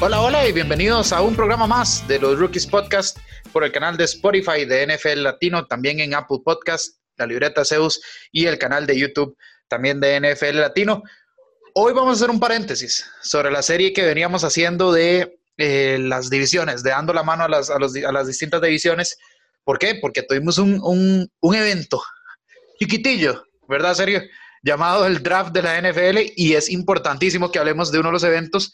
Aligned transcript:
Hola, 0.00 0.20
hola 0.20 0.48
y 0.48 0.52
bienvenidos 0.52 1.12
a 1.12 1.22
un 1.22 1.36
programa 1.36 1.68
más 1.68 2.06
de 2.08 2.18
los 2.18 2.36
Rookies 2.36 2.66
Podcast 2.66 3.18
por 3.52 3.62
el 3.62 3.70
canal 3.70 3.96
de 3.96 4.04
Spotify 4.04 4.64
de 4.64 4.86
NFL 4.88 5.22
Latino, 5.22 5.66
también 5.66 6.00
en 6.00 6.14
Apple 6.14 6.38
Podcast, 6.44 6.98
la 7.16 7.26
libreta 7.26 7.64
Zeus 7.64 8.00
y 8.32 8.46
el 8.46 8.58
canal 8.58 8.88
de 8.88 8.98
YouTube 8.98 9.36
también 9.68 10.00
de 10.00 10.20
NFL 10.20 10.60
Latino. 10.60 11.02
Hoy 11.76 11.92
vamos 11.92 12.10
a 12.10 12.14
hacer 12.14 12.30
un 12.30 12.38
paréntesis 12.38 13.04
sobre 13.20 13.50
la 13.50 13.60
serie 13.60 13.92
que 13.92 14.04
veníamos 14.04 14.44
haciendo 14.44 14.92
de 14.92 15.40
eh, 15.56 15.98
las 16.00 16.30
divisiones, 16.30 16.84
de 16.84 16.90
dando 16.90 17.12
la 17.12 17.24
mano 17.24 17.42
a 17.42 17.48
las, 17.48 18.26
distintas 18.28 18.62
divisiones. 18.62 19.18
¿Por 19.64 19.80
qué? 19.80 19.96
Porque 19.96 20.22
tuvimos 20.22 20.58
un, 20.58 20.80
un, 20.84 21.28
un 21.40 21.54
evento 21.56 22.00
chiquitillo, 22.78 23.44
¿verdad, 23.68 23.94
serio? 23.94 24.22
Llamado 24.62 25.04
el 25.04 25.20
draft 25.20 25.52
de 25.52 25.62
la 25.62 25.80
NFL 25.80 26.32
y 26.36 26.54
es 26.54 26.70
importantísimo 26.70 27.50
que 27.50 27.58
hablemos 27.58 27.90
de 27.90 27.98
uno 27.98 28.10
de 28.10 28.12
los 28.12 28.24
eventos 28.24 28.72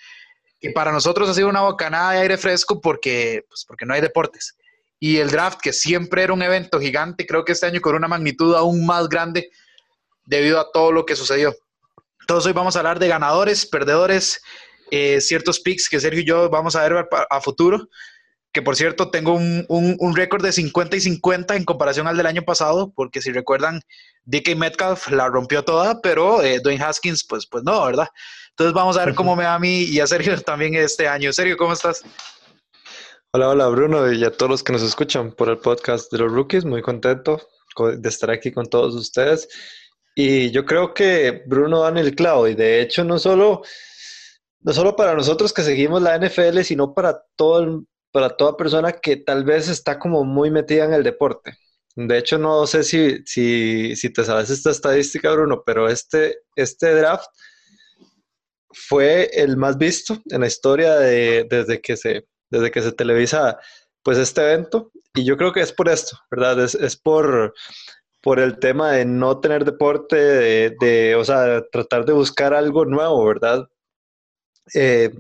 que 0.61 0.71
para 0.71 0.93
nosotros 0.93 1.27
ha 1.31 1.33
sido 1.33 1.49
una 1.49 1.63
bocanada 1.63 2.13
de 2.13 2.19
aire 2.19 2.37
fresco 2.37 2.83
pues 2.83 3.65
porque 3.67 3.87
no 3.87 3.95
hay 3.95 4.03
deportes. 4.03 4.59
Y 4.99 5.17
el 5.17 5.31
draft, 5.31 5.59
que 5.63 5.73
siempre 5.73 6.23
era 6.23 6.35
un 6.35 6.43
evento 6.43 6.79
gigante, 6.79 7.27
creo 7.27 7.47
que 7.47 7.53
este 7.53 7.65
año 7.65 7.81
con 7.81 7.95
una 7.95 8.09
magnitud 8.09 8.55
aún 8.55 8.85
más 8.85 9.09
grande 9.09 9.51
debido 10.27 10.61
a 10.61 10.71
todo 10.71 10.93
lo 10.93 11.07
que 11.07 11.17
sucedió. 11.17 11.57
Entonces 12.31 12.47
hoy 12.47 12.53
vamos 12.53 12.77
a 12.77 12.79
hablar 12.79 13.01
de 13.01 13.09
ganadores, 13.09 13.67
perdedores, 13.67 14.41
eh, 14.93 15.21
ciertos 15.21 15.59
picks 15.59 15.89
que 15.89 15.99
Sergio 15.99 16.21
y 16.21 16.25
yo 16.25 16.49
vamos 16.49 16.77
a 16.77 16.89
ver 16.89 17.09
a, 17.29 17.41
futuro. 17.41 17.89
Que 18.53 18.63
por 18.63 18.77
cierto, 18.77 19.11
tengo 19.11 19.33
un, 19.33 19.67
un, 19.69 19.97
un 19.99 20.15
récord 20.15 20.41
de 20.41 20.53
50 20.53 20.97
y 20.97 21.01
50 21.01 21.57
en 21.57 21.65
comparación 21.65 22.07
al 22.07 22.17
del 22.17 22.27
año 22.27 22.43
pasado, 22.43 22.93
porque 22.95 23.21
si 23.21 23.33
recuerdan, 23.33 23.81
DK 24.27 24.55
Metcalf 24.55 25.11
la 25.11 25.27
rompió 25.27 25.65
toda, 25.65 26.01
pero 26.03 26.41
eh, 26.41 26.61
Dwayne 26.61 26.85
Haskins, 26.85 27.25
pues, 27.25 27.49
pues 27.49 27.65
no, 27.65 27.85
¿verdad? 27.85 28.07
Entonces 28.51 28.75
vamos 28.75 28.97
a 28.97 29.07
ver 29.07 29.17
cómo 29.17 29.35
me 29.35 29.43
va 29.43 29.57
a 29.57 29.59
mí 29.59 29.83
y 29.83 29.99
a 29.99 30.07
Sergio 30.07 30.41
también 30.45 30.77
este 30.77 31.09
año. 31.09 31.33
Sergio, 31.33 31.57
¿cómo 31.57 31.73
estás? 31.73 32.05
Hola, 33.33 33.49
hola 33.49 33.67
Bruno 33.67 34.13
y 34.13 34.25
a 34.25 34.31
todos 34.31 34.51
los 34.51 34.63
que 34.63 34.73
nos 34.73 34.83
escuchan 34.83 35.33
por 35.33 35.49
el 35.49 35.59
podcast 35.59 36.13
de 36.13 36.19
los 36.19 36.31
rookies. 36.31 36.65
Muy 36.65 36.81
contento 36.81 37.41
de 37.77 38.09
estar 38.09 38.31
aquí 38.31 38.53
con 38.53 38.67
todos 38.67 38.95
ustedes. 38.95 39.49
Y 40.23 40.51
yo 40.51 40.67
creo 40.67 40.93
que 40.93 41.45
Bruno 41.47 41.81
dan 41.81 41.97
el 41.97 42.15
clavo 42.15 42.47
y 42.47 42.55
de 42.55 42.83
hecho 42.83 43.05
no 43.05 43.19
solo, 43.19 43.63
no 44.61 44.75
solo 44.75 44.95
para 44.95 45.15
nosotros 45.15 45.51
que 45.51 45.63
seguimos 45.63 46.03
la 46.03 46.19
NFL, 46.19 46.61
sino 46.61 46.93
para, 46.93 47.23
todo 47.37 47.85
para 48.13 48.29
toda 48.29 48.55
persona 48.55 48.93
que 48.93 49.17
tal 49.17 49.45
vez 49.45 49.69
está 49.69 49.99
como 49.99 50.23
muy 50.25 50.51
metida 50.51 50.85
en 50.85 50.93
el 50.93 51.05
deporte. 51.05 51.57
De 51.97 52.19
hecho, 52.19 52.37
no 52.37 52.67
sé 52.67 52.85
si, 52.85 53.23
si, 53.25 53.97
si 53.97 54.13
te 54.13 54.23
sabes 54.23 54.51
esta 54.51 54.71
estadística, 54.71 55.33
Bruno, 55.33 55.63
pero 55.65 55.89
este, 55.89 56.41
este 56.55 56.95
draft 56.95 57.31
fue 58.73 59.31
el 59.33 59.57
más 59.57 59.79
visto 59.79 60.21
en 60.27 60.43
la 60.43 60.49
historia 60.49 60.97
de, 60.97 61.47
desde, 61.49 61.81
que 61.81 61.97
se, 61.97 62.27
desde 62.51 62.71
que 62.71 62.83
se 62.83 62.93
televisa 62.93 63.59
pues 64.03 64.19
este 64.19 64.43
evento. 64.43 64.93
Y 65.15 65.25
yo 65.25 65.39
creo 65.39 65.55
que 65.55 65.63
es 65.63 65.73
por 65.73 65.89
esto, 65.89 66.19
¿verdad? 66.31 66.63
Es, 66.63 66.75
es 66.75 66.95
por, 66.95 67.55
por 68.21 68.39
el 68.39 68.59
tema 68.59 68.93
de 68.93 69.05
no 69.05 69.41
tener 69.41 69.65
deporte, 69.65 70.17
de, 70.17 70.77
de 70.81 71.15
o 71.15 71.25
sea, 71.25 71.63
tratar 71.73 72.05
de 72.05 72.13
buscar 72.13 72.55
algo 72.55 72.85
nuevo, 72.85 73.25
¿verdad? 73.25 73.69
Eh, 74.75 75.11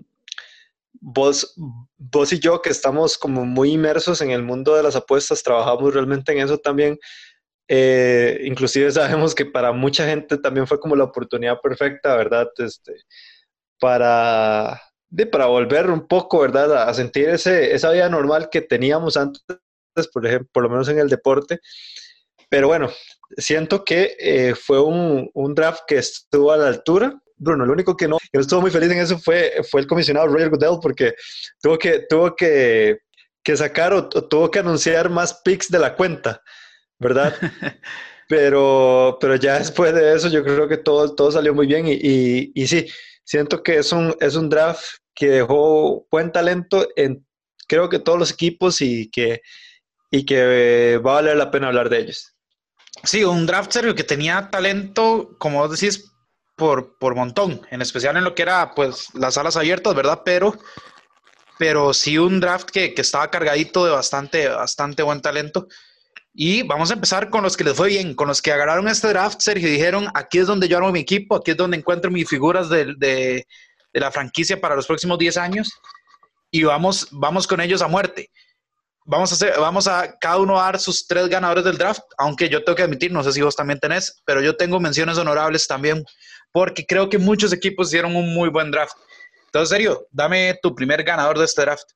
vos, 1.00 1.54
vos 1.96 2.32
y 2.32 2.38
yo 2.38 2.60
que 2.62 2.70
estamos 2.70 3.16
como 3.16 3.44
muy 3.44 3.72
inmersos 3.72 4.20
en 4.20 4.30
el 4.30 4.42
mundo 4.42 4.74
de 4.74 4.82
las 4.82 4.96
apuestas, 4.96 5.42
trabajamos 5.42 5.94
realmente 5.94 6.32
en 6.32 6.38
eso 6.38 6.58
también. 6.58 6.98
Eh, 7.68 8.42
inclusive 8.44 8.90
sabemos 8.92 9.34
que 9.34 9.46
para 9.46 9.72
mucha 9.72 10.06
gente 10.06 10.38
también 10.38 10.66
fue 10.66 10.80
como 10.80 10.96
la 10.96 11.04
oportunidad 11.04 11.60
perfecta, 11.60 12.16
¿verdad? 12.16 12.48
Este, 12.58 12.94
para, 13.78 14.80
de, 15.08 15.26
para 15.26 15.46
volver 15.46 15.90
un 15.90 16.06
poco, 16.06 16.40
¿verdad? 16.40 16.88
A 16.88 16.94
sentir 16.94 17.28
ese, 17.28 17.74
esa 17.74 17.90
vida 17.90 18.08
normal 18.08 18.50
que 18.50 18.60
teníamos 18.60 19.16
antes, 19.16 19.42
por 20.12 20.26
ejemplo, 20.26 20.48
por 20.52 20.62
lo 20.64 20.70
menos 20.70 20.88
en 20.88 20.98
el 20.98 21.08
deporte. 21.08 21.60
Pero 22.50 22.68
bueno, 22.68 22.90
siento 23.36 23.84
que 23.84 24.16
eh, 24.18 24.54
fue 24.54 24.82
un, 24.82 25.30
un, 25.32 25.54
draft 25.54 25.82
que 25.86 25.96
estuvo 25.96 26.52
a 26.52 26.56
la 26.56 26.68
altura. 26.68 27.18
Bruno, 27.36 27.64
lo 27.64 27.72
único 27.72 27.96
que 27.96 28.08
no, 28.08 28.18
que 28.18 28.28
no 28.34 28.40
estuvo 28.40 28.60
muy 28.60 28.70
feliz 28.70 28.90
en 28.90 28.98
eso 28.98 29.18
fue, 29.18 29.62
fue 29.70 29.80
el 29.80 29.86
comisionado 29.86 30.26
Roger 30.26 30.50
Goodell 30.50 30.78
porque 30.82 31.14
tuvo 31.62 31.78
que, 31.78 32.00
tuvo 32.08 32.36
que, 32.36 32.98
que 33.42 33.56
sacar 33.56 33.94
o, 33.94 34.08
tuvo 34.08 34.50
que 34.50 34.58
anunciar 34.58 35.08
más 35.08 35.40
picks 35.42 35.70
de 35.70 35.78
la 35.78 35.94
cuenta, 35.94 36.42
¿verdad? 36.98 37.34
pero, 38.28 39.16
pero 39.20 39.36
ya 39.36 39.58
después 39.58 39.94
de 39.94 40.14
eso 40.14 40.28
yo 40.28 40.42
creo 40.42 40.68
que 40.68 40.76
todo, 40.76 41.14
todo 41.14 41.32
salió 41.32 41.54
muy 41.54 41.66
bien 41.66 41.86
y, 41.86 41.92
y, 41.94 42.52
y 42.54 42.66
sí, 42.66 42.86
siento 43.24 43.62
que 43.62 43.78
es 43.78 43.92
un, 43.92 44.14
es 44.20 44.34
un 44.34 44.50
draft 44.50 44.84
que 45.14 45.30
dejó 45.30 46.06
buen 46.10 46.32
talento 46.32 46.88
en 46.96 47.24
creo 47.70 47.88
que 47.88 48.00
todos 48.00 48.18
los 48.18 48.32
equipos 48.32 48.82
y 48.82 49.08
que, 49.10 49.42
y 50.10 50.24
que 50.26 50.98
va 50.98 51.12
a 51.12 51.14
valer 51.14 51.36
la 51.36 51.52
pena 51.52 51.68
hablar 51.68 51.88
de 51.88 52.00
ellos. 52.00 52.29
Sí, 53.02 53.24
un 53.24 53.46
draft 53.46 53.72
serio 53.72 53.94
que 53.94 54.04
tenía 54.04 54.50
talento, 54.50 55.36
como 55.38 55.58
vos 55.58 55.78
decís, 55.78 56.12
por, 56.56 56.98
por 56.98 57.14
montón, 57.14 57.62
en 57.70 57.80
especial 57.80 58.16
en 58.16 58.24
lo 58.24 58.34
que 58.34 58.42
era 58.42 58.74
pues 58.74 59.08
las 59.14 59.38
alas 59.38 59.56
abiertas, 59.56 59.94
¿verdad? 59.94 60.22
Pero, 60.24 60.58
pero 61.58 61.94
sí 61.94 62.18
un 62.18 62.40
draft 62.40 62.68
que, 62.70 62.92
que 62.92 63.00
estaba 63.00 63.30
cargadito 63.30 63.84
de 63.84 63.92
bastante, 63.92 64.48
bastante 64.48 65.02
buen 65.02 65.22
talento. 65.22 65.66
Y 66.32 66.62
vamos 66.62 66.90
a 66.90 66.94
empezar 66.94 67.30
con 67.30 67.42
los 67.42 67.56
que 67.56 67.64
les 67.64 67.74
fue 67.74 67.88
bien, 67.88 68.14
con 68.14 68.28
los 68.28 68.40
que 68.40 68.52
agarraron 68.52 68.86
este 68.88 69.08
draft, 69.08 69.40
Sergio, 69.40 69.68
y 69.68 69.72
dijeron, 69.72 70.08
aquí 70.14 70.38
es 70.38 70.46
donde 70.46 70.68
yo 70.68 70.76
armo 70.76 70.92
mi 70.92 71.00
equipo, 71.00 71.36
aquí 71.36 71.52
es 71.52 71.56
donde 71.56 71.78
encuentro 71.78 72.10
mis 72.10 72.28
figuras 72.28 72.68
de, 72.68 72.94
de, 72.98 73.46
de 73.92 74.00
la 74.00 74.10
franquicia 74.10 74.60
para 74.60 74.76
los 74.76 74.86
próximos 74.86 75.18
10 75.18 75.36
años 75.38 75.72
y 76.50 76.64
vamos, 76.64 77.08
vamos 77.10 77.46
con 77.46 77.60
ellos 77.60 77.82
a 77.82 77.88
muerte. 77.88 78.30
Vamos 79.10 79.32
a, 79.32 79.34
hacer, 79.34 79.58
vamos 79.58 79.88
a 79.88 80.16
cada 80.20 80.38
uno 80.38 80.56
a 80.56 80.66
dar 80.66 80.78
sus 80.78 81.04
tres 81.04 81.28
ganadores 81.28 81.64
del 81.64 81.76
draft, 81.76 82.00
aunque 82.16 82.48
yo 82.48 82.62
tengo 82.62 82.76
que 82.76 82.84
admitir, 82.84 83.10
no 83.10 83.24
sé 83.24 83.32
si 83.32 83.42
vos 83.42 83.56
también 83.56 83.80
tenés, 83.80 84.22
pero 84.24 84.40
yo 84.40 84.56
tengo 84.56 84.78
menciones 84.78 85.18
honorables 85.18 85.66
también, 85.66 86.04
porque 86.52 86.86
creo 86.86 87.08
que 87.08 87.18
muchos 87.18 87.52
equipos 87.52 87.88
hicieron 87.88 88.14
un 88.14 88.32
muy 88.32 88.50
buen 88.50 88.70
draft. 88.70 88.96
Entonces, 89.46 89.68
serio, 89.68 90.06
dame 90.12 90.56
tu 90.62 90.76
primer 90.76 91.02
ganador 91.02 91.40
de 91.40 91.44
este 91.44 91.62
draft. 91.62 91.90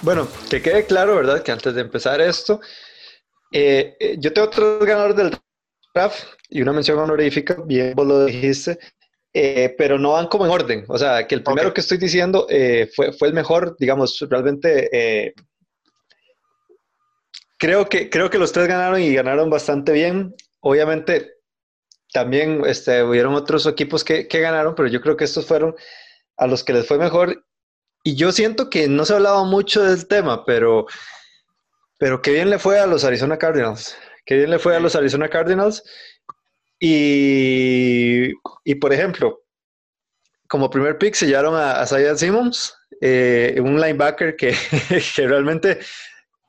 Bueno, 0.00 0.26
que 0.48 0.62
quede 0.62 0.86
claro, 0.86 1.16
¿verdad? 1.16 1.42
Que 1.42 1.52
antes 1.52 1.74
de 1.74 1.82
empezar 1.82 2.18
esto, 2.22 2.62
eh, 3.52 3.96
eh, 3.98 4.16
yo 4.18 4.32
tengo 4.32 4.50
tres 4.50 4.78
ganadores 4.80 5.16
del 5.16 5.38
draft 5.94 6.24
y 6.48 6.62
una 6.62 6.72
mención 6.72 6.98
honorífica, 6.98 7.56
bien 7.64 7.94
vos 7.94 8.06
lo 8.06 8.24
dijiste, 8.24 8.78
eh, 9.32 9.74
pero 9.76 9.98
no 9.98 10.12
van 10.12 10.28
como 10.28 10.46
en 10.46 10.52
orden. 10.52 10.84
O 10.88 10.98
sea, 10.98 11.26
que 11.26 11.34
el 11.34 11.42
primero 11.42 11.68
okay. 11.68 11.74
que 11.74 11.80
estoy 11.82 11.98
diciendo 11.98 12.46
eh, 12.48 12.88
fue, 12.94 13.12
fue 13.12 13.28
el 13.28 13.34
mejor, 13.34 13.76
digamos, 13.78 14.18
realmente 14.30 14.88
eh, 14.92 15.34
creo, 17.58 17.86
que, 17.88 18.08
creo 18.08 18.30
que 18.30 18.38
los 18.38 18.52
tres 18.52 18.66
ganaron 18.68 19.00
y 19.00 19.14
ganaron 19.14 19.50
bastante 19.50 19.92
bien. 19.92 20.34
Obviamente, 20.60 21.34
también 22.12 22.62
este, 22.66 23.02
hubieron 23.02 23.34
otros 23.34 23.66
equipos 23.66 24.04
que, 24.04 24.26
que 24.26 24.40
ganaron, 24.40 24.74
pero 24.74 24.88
yo 24.88 25.00
creo 25.00 25.16
que 25.16 25.24
estos 25.24 25.46
fueron 25.46 25.74
a 26.38 26.46
los 26.46 26.64
que 26.64 26.72
les 26.72 26.86
fue 26.86 26.98
mejor 26.98 27.44
y 28.06 28.14
yo 28.14 28.30
siento 28.30 28.70
que 28.70 28.86
no 28.86 29.04
se 29.04 29.12
ha 29.12 29.16
hablado 29.16 29.44
mucho 29.46 29.82
del 29.82 30.06
tema, 30.06 30.44
pero, 30.44 30.86
pero 31.98 32.20
qué 32.20 32.32
bien 32.32 32.50
le 32.50 32.58
fue 32.58 32.78
a 32.78 32.86
los 32.86 33.04
Arizona 33.04 33.38
Cardinals. 33.38 33.96
Qué 34.24 34.36
bien 34.36 34.50
le 34.50 34.58
fue 34.58 34.76
a 34.76 34.80
los 34.80 34.96
Arizona 34.96 35.28
Cardinals. 35.28 35.82
Y, 36.78 38.32
y 38.64 38.74
por 38.74 38.92
ejemplo, 38.92 39.42
como 40.48 40.68
primer 40.68 40.98
pick 40.98 41.14
sellaron 41.14 41.54
a, 41.54 41.80
a 41.80 42.16
Simmons, 42.16 42.74
eh, 43.00 43.58
un 43.62 43.80
linebacker 43.80 44.36
que, 44.36 44.54
que 45.16 45.26
realmente 45.26 45.78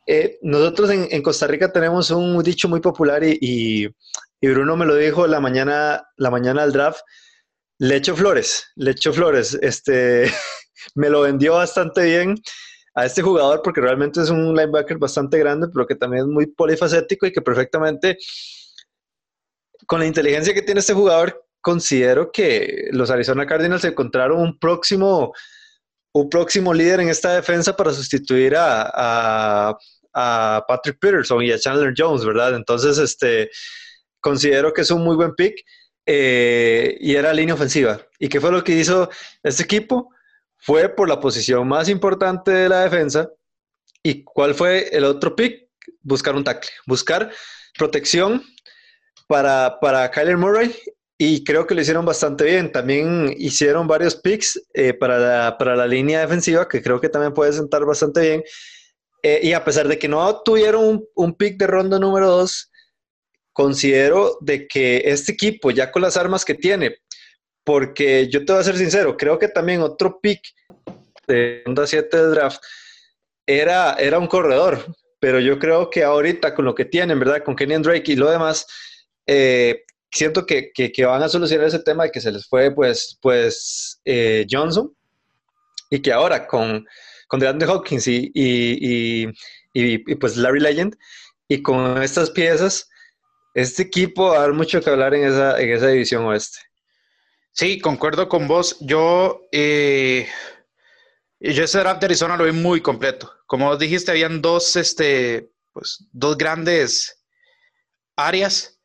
eh, 0.05 0.37
nosotros 0.41 0.89
en, 0.89 1.07
en, 1.11 1.21
Costa 1.21 1.47
Rica 1.47 1.71
tenemos 1.71 2.11
un 2.11 2.41
dicho 2.43 2.67
muy 2.67 2.79
popular 2.79 3.23
y, 3.23 3.37
y, 3.41 3.87
y, 4.41 4.47
Bruno 4.47 4.75
me 4.75 4.85
lo 4.85 4.95
dijo 4.95 5.27
la 5.27 5.39
mañana, 5.39 6.05
la 6.17 6.29
mañana 6.29 6.63
del 6.63 6.73
draft. 6.73 7.01
Le 7.79 7.97
echo 7.97 8.15
flores, 8.15 8.65
le 8.75 8.91
echo 8.91 9.13
flores. 9.13 9.57
Este, 9.61 10.31
me 10.95 11.09
lo 11.09 11.21
vendió 11.21 11.53
bastante 11.53 12.03
bien 12.03 12.35
a 12.97 13.05
este 13.05 13.21
jugador 13.21 13.61
porque 13.63 13.79
realmente 13.79 14.19
es 14.19 14.31
un 14.31 14.55
linebacker 14.55 14.97
bastante 14.97 15.37
grande, 15.37 15.67
pero 15.71 15.85
que 15.85 15.93
también 15.93 16.23
es 16.23 16.27
muy 16.27 16.47
polifacético 16.47 17.27
y 17.27 17.31
que 17.31 17.43
perfectamente, 17.43 18.17
con 19.85 19.99
la 19.99 20.07
inteligencia 20.07 20.51
que 20.51 20.63
tiene 20.63 20.79
este 20.79 20.95
jugador, 20.95 21.45
considero 21.61 22.31
que 22.31 22.87
los 22.91 23.11
Arizona 23.11 23.45
Cardinals 23.45 23.83
encontraron 23.83 24.41
un 24.41 24.57
próximo, 24.57 25.31
un 26.11 26.27
próximo 26.27 26.73
líder 26.73 27.01
en 27.01 27.09
esta 27.09 27.35
defensa 27.35 27.75
para 27.75 27.93
sustituir 27.93 28.55
a, 28.57 29.77
a, 30.11 30.65
Patrick 30.67 30.97
Peterson 30.99 31.43
y 31.43 31.51
a 31.51 31.59
Chandler 31.59 31.93
Jones, 31.95 32.25
¿verdad? 32.25 32.55
Entonces, 32.55 32.97
este, 32.97 33.51
considero 34.19 34.73
que 34.73 34.81
es 34.81 34.89
un 34.89 35.03
muy 35.03 35.15
buen 35.15 35.35
pick 35.35 35.63
eh, 36.03 36.97
y 36.99 37.13
era 37.13 37.31
línea 37.31 37.53
ofensiva. 37.53 38.01
¿Y 38.17 38.27
qué 38.27 38.41
fue 38.41 38.51
lo 38.51 38.63
que 38.63 38.71
hizo 38.71 39.11
este 39.43 39.61
equipo? 39.61 40.09
Fue 40.57 40.89
por 40.89 41.07
la 41.07 41.19
posición 41.19 41.67
más 41.67 41.89
importante 41.89 42.51
de 42.51 42.69
la 42.69 42.83
defensa. 42.83 43.29
¿Y 44.03 44.23
cuál 44.23 44.55
fue 44.55 44.89
el 44.91 45.05
otro 45.05 45.35
pick? 45.35 45.67
Buscar 46.01 46.35
un 46.35 46.43
tackle, 46.43 46.69
buscar 46.85 47.31
protección 47.77 48.43
para, 49.27 49.79
para 49.79 50.09
Kyler 50.11 50.37
Murray 50.37 50.75
y 51.17 51.43
creo 51.43 51.65
que 51.65 51.73
lo 51.73 51.81
hicieron 51.81 52.05
bastante 52.05 52.43
bien. 52.43 52.71
También 52.71 53.33
hicieron 53.37 53.87
varios 53.87 54.15
picks 54.15 54.61
eh, 54.73 54.93
para, 54.93 55.17
la, 55.17 55.57
para, 55.57 55.75
la, 55.75 55.87
línea 55.87 56.21
defensiva, 56.21 56.67
que 56.67 56.81
creo 56.81 57.01
que 57.01 57.09
también 57.09 57.33
puede 57.33 57.53
sentar 57.53 57.85
bastante 57.85 58.21
bien. 58.21 58.43
Eh, 59.23 59.39
y 59.43 59.53
a 59.53 59.63
pesar 59.63 59.87
de 59.87 59.97
que 59.97 60.07
no 60.07 60.41
tuvieron 60.43 61.03
un, 61.15 61.33
pick 61.35 61.57
de 61.57 61.65
ronda 61.65 61.97
número 61.97 62.29
2, 62.29 62.71
considero 63.51 64.37
de 64.41 64.67
que 64.67 65.01
este 65.05 65.31
equipo, 65.31 65.71
ya 65.71 65.91
con 65.91 66.03
las 66.03 66.17
armas 66.17 66.45
que 66.45 66.53
tiene, 66.53 66.97
porque 67.67 68.29
yo 68.29 68.45
te 68.45 68.53
voy 68.53 68.61
a 68.61 68.63
ser 68.63 68.77
sincero, 68.77 69.17
creo 69.17 69.37
que 69.37 69.49
también 69.49 69.81
otro 69.81 70.21
pick 70.21 70.41
de 71.27 71.63
ronda 71.65 71.85
7 71.85 72.15
de 72.15 72.27
draft 72.29 72.63
era, 73.45 73.95
era 73.95 74.19
un 74.19 74.27
corredor, 74.27 74.85
pero 75.19 75.41
yo 75.41 75.59
creo 75.59 75.89
que 75.89 76.05
ahorita 76.05 76.55
con 76.55 76.63
lo 76.63 76.73
que 76.73 76.85
tienen, 76.85 77.19
¿verdad? 77.19 77.43
Con 77.43 77.57
Kenyan 77.57 77.81
Drake 77.81 78.13
y 78.13 78.15
lo 78.15 78.31
demás, 78.31 78.65
eh, 79.25 79.83
siento 80.09 80.45
que, 80.45 80.71
que, 80.71 81.05
van 81.05 81.21
a 81.21 81.27
solucionar 81.27 81.67
ese 81.67 81.79
tema 81.79 82.05
de 82.05 82.11
que 82.11 82.21
se 82.21 82.31
les 82.31 82.47
fue 82.47 82.73
pues, 82.73 83.19
pues 83.21 83.99
eh, 84.05 84.47
Johnson 84.49 84.95
y 85.89 86.01
que 86.01 86.13
ahora 86.13 86.47
con, 86.47 86.87
con 87.27 87.41
DeAndre 87.41 87.67
Hawkins 87.67 88.07
y, 88.07 88.31
y, 88.33 89.27
y, 89.73 90.15
pues 90.15 90.37
Larry 90.37 90.61
Legend 90.61 90.95
y 91.49 91.61
con 91.61 92.01
estas 92.01 92.31
piezas, 92.31 92.89
este 93.53 93.83
equipo 93.83 94.29
va 94.29 94.37
a 94.37 94.41
dar 94.43 94.53
mucho 94.53 94.79
que 94.79 94.89
hablar 94.89 95.13
en 95.13 95.25
esa, 95.25 95.59
en 95.59 95.69
esa 95.69 95.87
división 95.87 96.23
oeste. 96.23 96.66
Sí, 97.57 97.79
concuerdo 97.79 98.29
con 98.29 98.47
vos. 98.47 98.77
Yo, 98.81 99.47
eh, 99.51 100.29
yo 101.39 101.63
ese 101.63 101.79
draft 101.79 101.99
de 101.99 102.05
Arizona 102.05 102.37
lo 102.37 102.43
vi 102.43 102.51
muy 102.51 102.81
completo. 102.81 103.33
Como 103.47 103.75
dijiste, 103.77 104.11
habían 104.11 104.43
dos, 104.43 104.75
este, 104.75 105.49
pues, 105.73 106.05
dos 106.11 106.37
grandes 106.37 107.25
áreas 108.15 108.79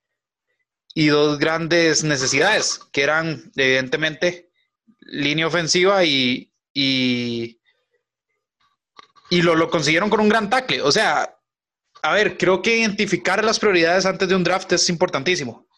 y 0.95 1.09
dos 1.09 1.39
grandes 1.39 2.03
necesidades, 2.03 2.81
que 2.93 3.03
eran 3.03 3.53
evidentemente 3.57 4.51
línea 5.01 5.49
ofensiva 5.49 6.03
y, 6.05 6.51
y, 6.73 7.59
lo, 9.31 9.55
lo, 9.55 9.69
consiguieron 9.69 10.09
con 10.09 10.21
un 10.21 10.31
gran 10.31 10.49
tackle. 10.49 10.81
O 10.81 10.93
sea, 10.93 11.39
a 12.03 12.15
ver, 12.15 12.39
creo 12.39 12.63
que 12.63 12.79
identificar 12.79 13.45
las 13.45 13.59
prioridades 13.59 14.07
antes 14.07 14.31
de 14.31 14.35
un 14.35 14.45
draft 14.45 14.73
es 14.73 14.89
importantísimo, 14.89 15.69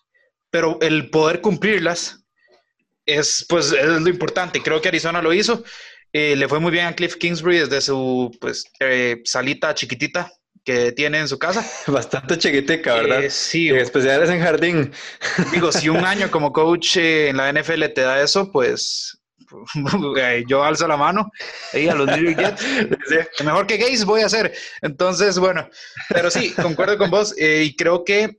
pero 0.51 0.79
el 0.81 1.11
poder 1.11 1.41
cumplirlas 1.41 2.24
es, 3.07 3.45
pues, 3.49 3.73
es 3.73 3.85
lo 3.85 4.09
importante. 4.09 4.63
Creo 4.63 4.81
que 4.81 4.89
Arizona 4.89 5.23
lo 5.23 5.33
hizo. 5.33 5.65
Eh, 6.13 6.37
le 6.37 6.49
fue 6.49 6.61
muy 6.61 6.71
bien 6.71 6.87
a 6.87 6.95
Cliff 6.95 7.17
Kingsbury 7.17 7.59
desde 7.59 7.81
su 7.81 8.31
pues, 8.41 8.65
eh, 8.79 9.21
salita 9.25 9.75
chiquitita 9.75 10.33
que 10.65 10.93
tiene 10.93 11.19
en 11.19 11.29
su 11.29 11.39
casa. 11.39 11.65
Bastante 11.87 12.39
chiquitica, 12.39 12.95
¿verdad? 12.95 13.25
Eh, 13.25 13.31
sí. 13.31 13.69
En 13.69 13.77
especial 13.77 14.23
es 14.23 14.31
en 14.31 14.41
jardín. 14.41 14.93
Digo, 15.53 15.73
si 15.73 15.89
un 15.89 16.05
año 16.05 16.31
como 16.31 16.53
coach 16.53 16.97
eh, 16.97 17.29
en 17.29 17.37
la 17.37 17.53
NFL 17.53 17.87
te 17.95 18.03
da 18.03 18.23
eso, 18.23 18.51
pues 18.51 19.19
yo 20.49 20.65
alzo 20.65 20.89
la 20.89 20.97
mano 20.97 21.31
ahí 21.73 21.89
a 21.89 21.95
los 21.95 22.07
New 22.07 22.35
Jets. 22.35 22.65
Mejor 23.45 23.67
que 23.67 23.77
gays 23.77 24.05
voy 24.05 24.23
a 24.23 24.27
hacer. 24.27 24.55
Entonces, 24.83 25.39
bueno, 25.39 25.69
pero 26.09 26.31
sí, 26.31 26.53
concuerdo 26.53 26.97
con 26.97 27.11
vos 27.11 27.35
y 27.37 27.77
creo 27.77 28.05
que 28.05 28.39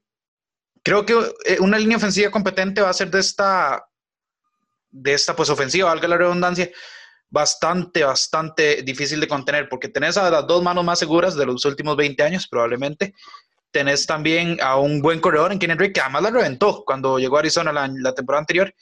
creo 0.81 1.05
que 1.05 1.15
una 1.59 1.77
línea 1.77 1.97
ofensiva 1.97 2.31
competente 2.31 2.81
va 2.81 2.89
a 2.89 2.93
ser 2.93 3.11
de 3.11 3.19
esta 3.19 3.83
de 4.95 5.13
esta 5.13 5.35
pues 5.35 5.49
ofensiva, 5.49 5.89
valga 5.89 6.07
la 6.07 6.17
redundancia, 6.17 6.69
bastante, 7.29 8.03
bastante 8.03 8.81
difícil 8.81 9.19
de 9.19 9.27
contener, 9.27 9.67
porque 9.69 9.89
tenés 9.89 10.15
a 10.17 10.29
las 10.29 10.47
dos 10.47 10.63
manos 10.63 10.85
más 10.85 10.99
seguras 10.99 11.35
de 11.35 11.45
los 11.45 11.65
últimos 11.65 11.97
20 11.97 12.23
años, 12.23 12.47
probablemente. 12.47 13.13
Tenés 13.71 14.05
también 14.05 14.57
a 14.61 14.77
un 14.77 15.01
buen 15.01 15.19
corredor 15.19 15.51
en 15.51 15.59
Kenny 15.59 15.91
que 15.91 15.99
además 15.99 16.23
la 16.23 16.31
reventó 16.31 16.83
cuando 16.85 17.19
llegó 17.19 17.35
a 17.35 17.39
Arizona 17.39 17.73
la, 17.73 18.13
temporada 18.13 18.39
anterior. 18.39 18.73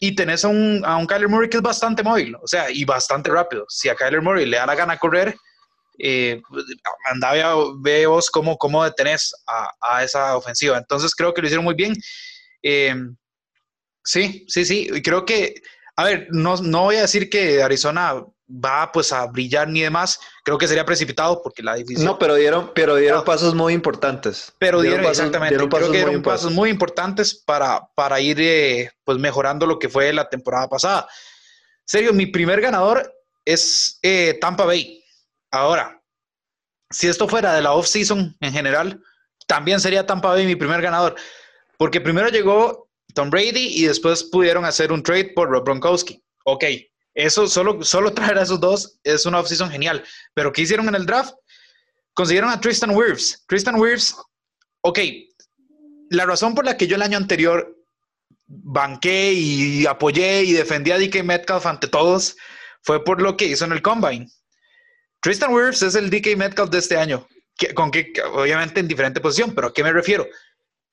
Y 0.00 0.14
tenés 0.14 0.44
a 0.44 0.48
un, 0.48 0.82
a 0.84 0.96
un 0.96 1.06
Kyler 1.06 1.28
Murray 1.28 1.48
que 1.48 1.58
es 1.58 1.62
bastante 1.62 2.02
móvil, 2.02 2.34
o 2.34 2.46
sea, 2.46 2.70
y 2.70 2.84
bastante 2.84 3.30
rápido. 3.30 3.64
Si 3.68 3.88
a 3.88 3.94
Kyler 3.94 4.20
Murray 4.20 4.46
le 4.46 4.56
da 4.56 4.66
la 4.66 4.74
gana 4.74 4.98
correr, 4.98 5.36
eh, 5.98 6.42
anda, 7.10 7.32
ve 7.78 8.06
vos 8.06 8.30
cómo, 8.30 8.58
cómo 8.58 8.84
detenés 8.84 9.32
a, 9.46 9.70
a, 9.80 10.04
esa 10.04 10.36
ofensiva. 10.36 10.76
Entonces 10.76 11.14
creo 11.14 11.32
que 11.32 11.40
lo 11.40 11.46
hicieron 11.46 11.64
muy 11.64 11.74
bien. 11.74 11.94
Eh, 12.62 12.94
sí, 14.06 14.46
sí, 14.48 14.64
sí. 14.64 14.88
Y 14.90 15.02
creo 15.02 15.26
que 15.26 15.60
a 15.96 16.04
ver, 16.04 16.28
no, 16.30 16.56
no 16.58 16.82
voy 16.84 16.96
a 16.96 17.02
decir 17.02 17.30
que 17.30 17.62
Arizona 17.62 18.22
va 18.48 18.92
pues 18.92 19.12
a 19.12 19.26
brillar 19.26 19.68
ni 19.68 19.80
demás, 19.80 20.20
creo 20.44 20.58
que 20.58 20.68
sería 20.68 20.84
precipitado 20.84 21.42
porque 21.42 21.62
la 21.62 21.74
división... 21.74 22.04
No, 22.04 22.18
pero 22.18 22.34
dieron, 22.34 22.70
pero 22.74 22.94
dieron 22.96 23.24
pasos 23.24 23.54
muy 23.54 23.72
importantes. 23.72 24.52
Pero 24.58 24.82
dieron, 24.82 25.04
exactamente, 25.04 25.56
creo 25.56 25.68
que 25.68 25.96
dieron 25.96 26.22
pasos 26.22 26.52
muy 26.52 26.70
importantes 26.70 27.34
para, 27.34 27.88
para 27.94 28.20
ir 28.20 28.36
eh, 28.40 28.92
pues 29.04 29.18
mejorando 29.18 29.66
lo 29.66 29.78
que 29.78 29.88
fue 29.88 30.12
la 30.12 30.28
temporada 30.28 30.68
pasada. 30.68 31.08
Serio, 31.84 32.12
mi 32.12 32.26
primer 32.26 32.60
ganador 32.60 33.12
es 33.44 33.98
eh, 34.02 34.38
Tampa 34.40 34.64
Bay. 34.64 35.02
Ahora, 35.50 36.00
si 36.90 37.08
esto 37.08 37.26
fuera 37.26 37.54
de 37.54 37.62
la 37.62 37.72
off-season 37.72 38.36
en 38.38 38.52
general, 38.52 39.00
también 39.46 39.80
sería 39.80 40.06
Tampa 40.06 40.28
Bay 40.28 40.46
mi 40.46 40.56
primer 40.56 40.82
ganador, 40.82 41.16
porque 41.78 42.00
primero 42.00 42.28
llegó 42.28 42.85
Tom 43.16 43.30
Brady 43.30 43.68
y 43.82 43.86
después 43.86 44.24
pudieron 44.24 44.66
hacer 44.66 44.92
un 44.92 45.02
trade 45.02 45.32
por 45.34 45.48
Rob 45.48 45.64
Gronkowski. 45.64 46.22
Ok, 46.44 46.64
eso 47.14 47.48
solo, 47.48 47.82
solo 47.82 48.12
traer 48.14 48.38
a 48.38 48.42
esos 48.42 48.60
dos 48.60 49.00
es 49.02 49.24
una 49.24 49.40
offseason 49.40 49.70
genial. 49.70 50.04
Pero 50.34 50.52
¿qué 50.52 50.62
hicieron 50.62 50.86
en 50.88 50.94
el 50.94 51.06
draft? 51.06 51.34
Consiguieron 52.12 52.50
a 52.50 52.60
Tristan 52.60 52.90
Wirfs. 52.90 53.44
Tristan 53.48 53.80
Wirfs, 53.80 54.14
ok, 54.82 54.98
la 56.10 56.26
razón 56.26 56.54
por 56.54 56.66
la 56.66 56.76
que 56.76 56.86
yo 56.86 56.96
el 56.96 57.02
año 57.02 57.16
anterior 57.16 57.74
banqué 58.46 59.32
y 59.32 59.86
apoyé 59.86 60.44
y 60.44 60.52
defendí 60.52 60.92
a 60.92 60.98
DK 60.98 61.24
Metcalf 61.24 61.66
ante 61.66 61.88
todos 61.88 62.36
fue 62.82 63.02
por 63.02 63.22
lo 63.22 63.36
que 63.36 63.46
hizo 63.46 63.64
en 63.64 63.72
el 63.72 63.82
Combine. 63.82 64.28
Tristan 65.20 65.52
Wirfs 65.54 65.82
es 65.82 65.94
el 65.94 66.10
DK 66.10 66.36
Metcalf 66.36 66.70
de 66.70 66.78
este 66.78 66.96
año, 66.98 67.26
con 67.74 67.90
que 67.90 68.12
obviamente 68.32 68.78
en 68.78 68.88
diferente 68.88 69.20
posición, 69.20 69.54
pero 69.54 69.68
¿a 69.68 69.72
qué 69.72 69.82
me 69.82 69.92
refiero? 69.92 70.26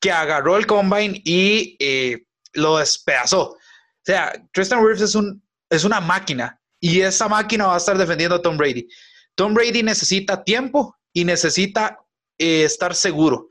Que 0.04 0.12
agarró 0.12 0.58
el 0.58 0.68
combine 0.68 1.22
y 1.24 1.78
eh, 1.80 2.26
lo 2.52 2.78
despedazó. 2.78 3.52
O 3.52 3.58
sea, 4.04 4.34
Tristan 4.52 4.84
Wirfs 4.84 5.02
es, 5.02 5.16
un, 5.16 5.42
es 5.70 5.86
una 5.86 6.02
máquina 6.02 6.60
y 6.82 7.00
esa 7.00 7.30
máquina 7.30 7.68
va 7.68 7.76
a 7.76 7.78
estar 7.78 7.98
defendiendo 7.98 8.36
a 8.36 8.42
Tom 8.42 8.58
Brady. 8.58 8.86
Tom 9.34 9.54
Brady 9.54 9.82
necesita 9.82 10.44
tiempo 10.44 10.98
y 11.14 11.24
necesita 11.24 11.98
eh, 12.38 12.66
estar 12.66 12.94
seguro. 12.94 13.48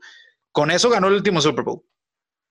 Con 0.51 0.69
eso 0.69 0.91
ganó 0.91 1.07
el 1.07 1.15
último 1.15 1.41
Super 1.41 1.63
Bowl. 1.63 1.81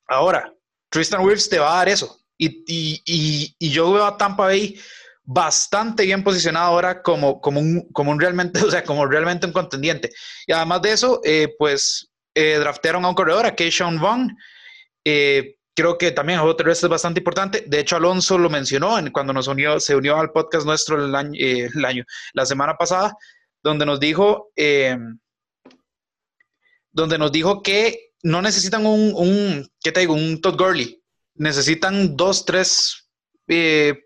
Ahora, 0.09 0.53
Tristan 0.91 1.25
Wirfs 1.25 1.49
te 1.49 1.61
va 1.61 1.75
a 1.75 1.77
dar 1.77 1.89
eso. 1.89 2.19
Y, 2.37 2.65
y, 2.67 3.71
yo 3.71 3.93
veo 3.93 4.05
a 4.05 4.19
Tampa 4.19 4.47
Bay 4.47 4.77
bastante 5.23 6.05
bien 6.05 6.25
posicionado 6.25 6.67
ahora 6.67 7.01
como, 7.03 7.41
como, 7.41 7.61
un, 7.61 7.89
como 7.93 8.11
un 8.11 8.21
realmente, 8.21 8.61
o 8.65 8.71
sea, 8.71 8.83
como 8.83 9.07
realmente 9.07 9.47
un 9.47 9.53
contendiente. 9.53 10.11
Y 10.49 10.53
además 10.53 10.83
de 10.83 10.91
eso, 10.91 11.21
eh, 11.23 11.55
pues 11.57 12.12
eh, 12.35 12.57
draftearon 12.59 13.05
a 13.05 13.09
un 13.09 13.15
corredor, 13.15 13.47
a 13.47 13.55
Keishon 13.55 14.01
Vaughn. 14.01 14.37
Eh, 15.05 15.57
creo 15.75 15.99
que 15.99 16.13
también 16.13 16.39
juego 16.39 16.57
terrestre 16.57 16.87
es 16.87 16.91
bastante 16.91 17.21
importante. 17.21 17.65
De 17.67 17.81
hecho, 17.81 17.97
Alonso 17.97 18.39
lo 18.39 18.51
mencionó 18.51 18.97
cuando 19.13 19.33
nos 19.33 19.49
unió, 19.49 19.81
se 19.81 19.97
unió 19.97 20.19
al 20.19 20.33
podcast 20.33 20.67
nuestro 20.67 21.05
el 21.05 21.15
año, 21.15 21.33
eh, 21.35 21.69
el 21.75 21.85
año 21.85 22.05
la 22.35 22.47
semana 22.47 22.77
pasada, 22.77 23.15
donde 23.63 23.87
nos 23.87 24.01
dijo, 24.01 24.51
donde 26.93 27.19
nos 27.19 27.33
dijo 27.33 27.63
que 27.63 28.13
no 28.23 28.43
necesitan 28.43 28.87
un, 28.87 29.13
un 29.15 29.69
¿qué 29.83 29.93
te 29.93 30.01
digo? 30.01 30.15
Un 30.15 30.41
Todd 30.41 30.57
Gurley. 30.57 31.03
Necesitan 31.35 32.17
dos, 32.17 32.45
tres 32.45 33.03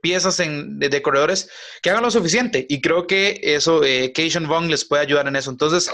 piezas 0.02 0.37
de, 0.38 1.02
corredores 1.02 1.49
que 1.83 1.90
hagan 1.90 2.02
lo 2.02 2.11
suficiente. 2.11 2.66
Y 2.68 2.80
creo 2.80 3.06
que 3.06 3.40
eso, 3.42 3.85
eh, 3.85 4.12
Keishon 4.12 4.49
Vaughn 4.49 4.71
les 4.71 4.85
puede 4.85 5.02
ayudar 5.02 5.28
en 5.28 5.37
eso. 5.37 5.50
Entonces, 5.50 5.90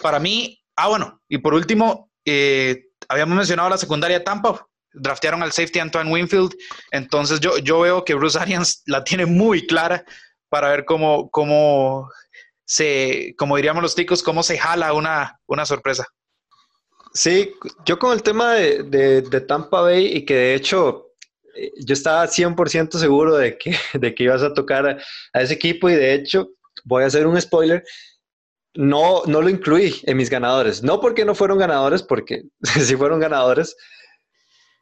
para 0.00 0.18
mí, 0.18 0.61
Ah, 0.82 0.88
bueno, 0.88 1.22
y 1.28 1.38
por 1.38 1.54
último, 1.54 2.10
eh, 2.24 2.86
habíamos 3.08 3.36
mencionado 3.36 3.68
la 3.68 3.78
secundaria 3.78 4.24
Tampa, 4.24 4.66
draftearon 4.92 5.40
al 5.40 5.52
safety 5.52 5.78
Antoine 5.78 6.10
Winfield, 6.10 6.56
entonces 6.90 7.38
yo, 7.38 7.56
yo 7.58 7.78
veo 7.78 8.04
que 8.04 8.14
Bruce 8.14 8.36
Arians 8.36 8.82
la 8.86 9.04
tiene 9.04 9.24
muy 9.24 9.64
clara 9.64 10.04
para 10.48 10.70
ver 10.70 10.84
cómo, 10.84 11.30
cómo 11.30 12.10
se, 12.64 13.32
como 13.38 13.54
diríamos 13.54 13.80
los 13.80 13.94
ticos, 13.94 14.24
cómo 14.24 14.42
se 14.42 14.58
jala 14.58 14.92
una, 14.92 15.38
una 15.46 15.64
sorpresa. 15.64 16.04
Sí, 17.14 17.54
yo 17.84 18.00
con 18.00 18.12
el 18.12 18.24
tema 18.24 18.54
de, 18.54 18.82
de, 18.82 19.40
Tampa 19.42 19.82
Bay 19.82 20.06
y 20.06 20.24
que 20.24 20.34
de 20.34 20.54
hecho 20.56 21.12
eh, 21.54 21.70
yo 21.86 21.92
estaba 21.92 22.26
100% 22.26 22.98
seguro 22.98 23.36
de 23.36 23.56
que, 23.56 23.76
de 24.00 24.12
que 24.16 24.24
ibas 24.24 24.42
a 24.42 24.52
tocar 24.52 25.00
a, 25.32 25.40
ese 25.40 25.54
equipo 25.54 25.88
y 25.88 25.94
de 25.94 26.14
hecho 26.14 26.48
voy 26.82 27.04
a 27.04 27.06
hacer 27.06 27.28
un 27.28 27.40
spoiler 27.40 27.84
no, 28.74 29.22
no 29.26 29.42
lo 29.42 29.48
incluí 29.48 30.00
en 30.04 30.16
mis 30.16 30.30
ganadores. 30.30 30.82
No 30.82 31.00
porque 31.00 31.24
no 31.24 31.34
fueron 31.34 31.58
ganadores, 31.58 32.02
porque 32.02 32.44
sí 32.62 32.96
fueron 32.96 33.20
ganadores, 33.20 33.76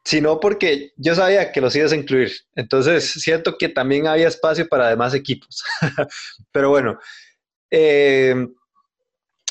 sino 0.03 0.39
porque 0.39 0.91
yo 0.95 1.15
sabía 1.15 1.51
que 1.51 1.61
los 1.61 1.75
ibas 1.75 1.91
a 1.91 1.95
incluir. 1.95 2.31
Entonces, 2.55 3.11
siento 3.11 3.57
que 3.57 3.69
también 3.69 4.07
había 4.07 4.27
espacio 4.27 4.67
para 4.67 4.89
demás 4.89 5.13
equipos. 5.13 5.63
Pero 6.51 6.69
bueno, 6.69 6.97
eh, 7.69 8.47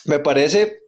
me 0.05 0.19
parece 0.19 0.81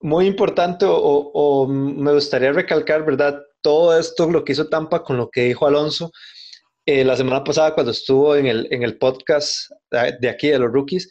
muy 0.00 0.26
importante 0.26 0.84
o, 0.88 1.66
me 1.68 2.12
gustaría 2.12 2.52
recalcar, 2.52 3.04
¿verdad? 3.04 3.40
Todo 3.62 3.98
esto, 3.98 4.30
lo 4.30 4.44
que 4.44 4.52
hizo 4.52 4.68
Tampa 4.68 5.02
con 5.02 5.16
lo 5.16 5.30
que 5.30 5.44
dijo 5.44 5.66
Alonso 5.66 6.10
eh, 6.86 7.02
la 7.02 7.16
semana 7.16 7.42
pasada 7.42 7.72
cuando 7.72 7.92
estuvo 7.92 8.36
en 8.36 8.44
el, 8.44 8.68
en 8.70 8.82
el 8.82 8.98
podcast 8.98 9.70
de 9.90 10.28
aquí 10.28 10.48
de 10.48 10.58
los 10.58 10.70
rookies 10.70 11.08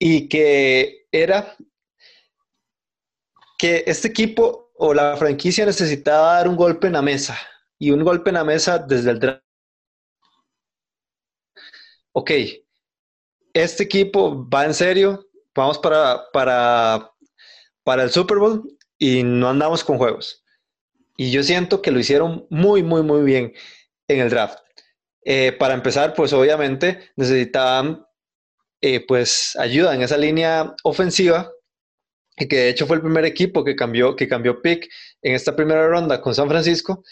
y 0.00 0.28
que 0.28 1.06
era 1.12 1.56
que 3.58 3.84
este 3.86 4.08
equipo 4.08 4.72
o 4.74 4.94
la 4.94 5.14
franquicia 5.16 5.66
necesitaba 5.66 6.34
dar 6.36 6.48
un 6.48 6.56
golpe 6.56 6.86
en 6.86 6.94
la 6.94 7.02
mesa 7.02 7.38
y 7.78 7.90
un 7.90 8.02
golpe 8.02 8.30
en 8.30 8.34
la 8.34 8.44
mesa 8.44 8.78
desde 8.78 9.10
el 9.10 9.20
draft. 9.20 9.44
Ok, 12.12 12.30
este 13.52 13.84
equipo 13.84 14.48
va 14.48 14.64
en 14.64 14.74
serio, 14.74 15.28
vamos 15.54 15.78
para, 15.78 16.22
para, 16.32 17.12
para 17.84 18.02
el 18.02 18.10
Super 18.10 18.38
Bowl 18.38 18.78
y 18.98 19.22
no 19.22 19.50
andamos 19.50 19.84
con 19.84 19.98
juegos. 19.98 20.42
Y 21.16 21.30
yo 21.30 21.42
siento 21.42 21.82
que 21.82 21.90
lo 21.90 22.00
hicieron 22.00 22.46
muy, 22.48 22.82
muy, 22.82 23.02
muy 23.02 23.22
bien 23.22 23.52
en 24.08 24.20
el 24.20 24.30
draft. 24.30 24.58
Eh, 25.26 25.52
para 25.52 25.74
empezar, 25.74 26.14
pues 26.14 26.32
obviamente 26.32 27.12
necesitaban 27.16 28.06
eh, 28.82 29.04
pues 29.06 29.56
ayuda 29.58 29.94
en 29.94 30.02
esa 30.02 30.16
línea 30.16 30.74
ofensiva 30.84 31.50
y 32.36 32.48
que 32.48 32.56
de 32.56 32.68
hecho 32.70 32.86
fue 32.86 32.96
el 32.96 33.02
primer 33.02 33.24
equipo 33.24 33.64
que 33.64 33.76
cambió, 33.76 34.16
que 34.16 34.28
cambió 34.28 34.62
pick 34.62 34.88
en 35.22 35.34
esta 35.34 35.54
primera 35.54 35.86
ronda 35.86 36.20
con 36.20 36.34
San 36.34 36.48
Francisco 36.48 37.04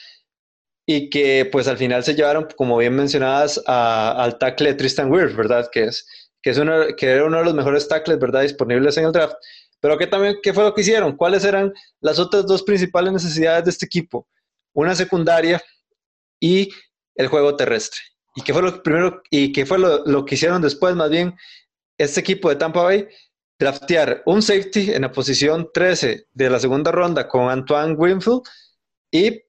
y 0.87 1.11
que 1.11 1.47
pues 1.53 1.69
al 1.69 1.77
final 1.77 2.03
se 2.03 2.15
llevaron, 2.15 2.49
como 2.57 2.79
bien 2.79 2.97
mencionadas, 2.97 3.63
al 3.67 4.39
tackle 4.39 4.73
Tristan 4.73 5.13
Wirth, 5.13 5.37
¿verdad? 5.37 5.69
Que, 5.71 5.85
es, 5.85 6.07
que, 6.41 6.49
es 6.49 6.57
uno, 6.57 6.97
que 6.97 7.07
era 7.07 7.27
uno 7.27 7.37
de 7.39 7.45
los 7.45 7.55
mejores 7.55 7.87
tackles, 7.87 8.19
¿verdad? 8.19 8.41
Disponibles 8.41 8.97
en 8.97 9.05
el 9.05 9.13
draft. 9.13 9.35
Pero 9.81 9.99
que 9.99 10.07
también, 10.07 10.39
¿qué 10.43 10.55
fue 10.55 10.65
lo 10.65 10.73
que 10.73 10.81
hicieron? 10.81 11.15
¿Cuáles 11.15 11.45
eran 11.45 11.75
las 12.01 12.19
otras 12.19 12.47
dos 12.47 12.63
principales 12.63 13.13
necesidades 13.13 13.65
de 13.65 13.71
este 13.71 13.85
equipo? 13.85 14.27
Una 14.73 14.95
secundaria 14.95 15.63
y 16.41 16.71
el 17.17 17.27
juego 17.27 17.55
terrestre. 17.55 18.01
¿Y 18.35 18.43
qué 18.43 18.53
fue 18.53 18.63
lo 18.63 18.83
primero 18.83 19.23
y 19.31 19.53
qué 19.53 19.67
fue 19.67 19.79
lo 19.79 20.25
que 20.25 20.35
hicieron 20.35 20.63
después? 20.63 20.95
Más 20.95 21.11
bien, 21.11 21.35
este 21.99 22.21
equipo 22.21 22.49
de 22.49 22.57
Tampa 22.57 22.83
Bay 22.83 23.09
draftear 23.59 24.23
un 24.25 24.41
safety 24.41 24.93
en 24.93 25.03
la 25.03 25.13
posición 25.13 25.71
13 25.73 26.27
de 26.33 26.51
la 26.51 26.61
segunda 26.61 26.93
ronda 26.93 27.27
con 27.27 27.51
Antoine 27.51 27.95
Winfield 27.95 28.43
y 29.11 29.43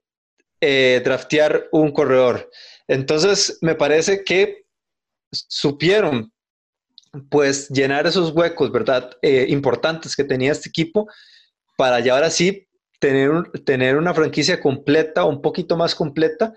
eh, 0.61 1.01
draftear 1.03 1.69
un 1.71 1.91
corredor. 1.91 2.49
Entonces, 2.87 3.59
me 3.61 3.75
parece 3.75 4.23
que 4.23 4.65
supieron 5.31 6.33
pues 7.29 7.69
llenar 7.69 8.07
esos 8.07 8.31
huecos, 8.31 8.71
¿verdad? 8.71 9.11
Eh, 9.21 9.45
importantes 9.49 10.15
que 10.15 10.23
tenía 10.23 10.51
este 10.51 10.69
equipo 10.69 11.07
para 11.77 11.99
ya 11.99 12.13
ahora 12.13 12.29
sí 12.29 12.67
tener, 12.99 13.43
tener 13.63 13.95
una 13.95 14.13
franquicia 14.13 14.59
completa, 14.59 15.23
un 15.23 15.41
poquito 15.41 15.77
más 15.77 15.95
completa, 15.95 16.53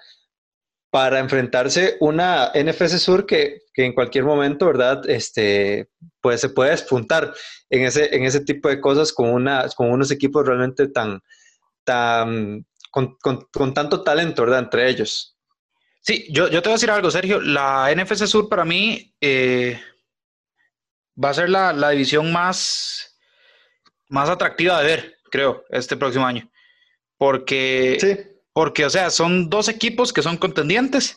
para 0.93 1.21
enfrentarse 1.21 1.97
una 2.01 2.53
NFC 2.55 2.99
Sur 2.99 3.25
que, 3.25 3.63
en 3.77 3.95
cualquier 3.95 4.25
momento, 4.25 4.67
¿verdad? 4.67 5.09
Este, 5.09 5.89
pues 6.21 6.43
se 6.43 6.51
puede 6.51 6.73
despuntar 6.73 7.33
en 7.71 7.87
ese, 7.87 8.15
en 8.15 8.25
ese 8.25 8.41
tipo 8.41 8.69
de 8.69 8.79
cosas 8.79 9.11
con, 9.11 9.31
una, 9.31 9.67
con 9.75 9.91
unos 9.91 10.11
equipos 10.11 10.47
realmente 10.47 10.89
tan, 10.89 11.23
tan 11.85 12.67
con, 12.91 13.17
tanto 13.73 14.05
talento, 14.05 14.43
¿verdad? 14.43 14.59
Entre 14.59 14.91
ellos. 14.91 15.35
Sí, 16.03 16.27
yo, 16.31 16.49
yo 16.49 16.61
te 16.61 16.69
voy 16.69 16.75
a 16.75 16.77
decir 16.77 16.91
algo, 16.91 17.11
Sergio. 17.11 17.41
La 17.41 17.91
NFC 17.97 18.27
Sur 18.27 18.51
para 18.51 18.67
mí 18.67 19.15
eh, 19.19 19.81
va 21.17 21.31
a 21.31 21.35
ser 21.35 21.49
la, 21.49 21.73
la, 21.73 21.89
división 21.89 22.31
más, 22.31 23.19
más 24.11 24.29
atractiva 24.29 24.79
de 24.83 24.87
ver, 24.87 25.17
creo, 25.31 25.65
este 25.71 25.97
próximo 25.97 26.27
año. 26.27 26.53
Porque 27.17 27.97
sí 27.99 28.32
porque, 28.53 28.85
o 28.85 28.91
sea, 28.91 29.11
son 29.11 29.49
dos 29.49 29.69
equipos 29.69 30.13
que 30.13 30.23
son 30.23 30.37
contendientes. 30.37 31.17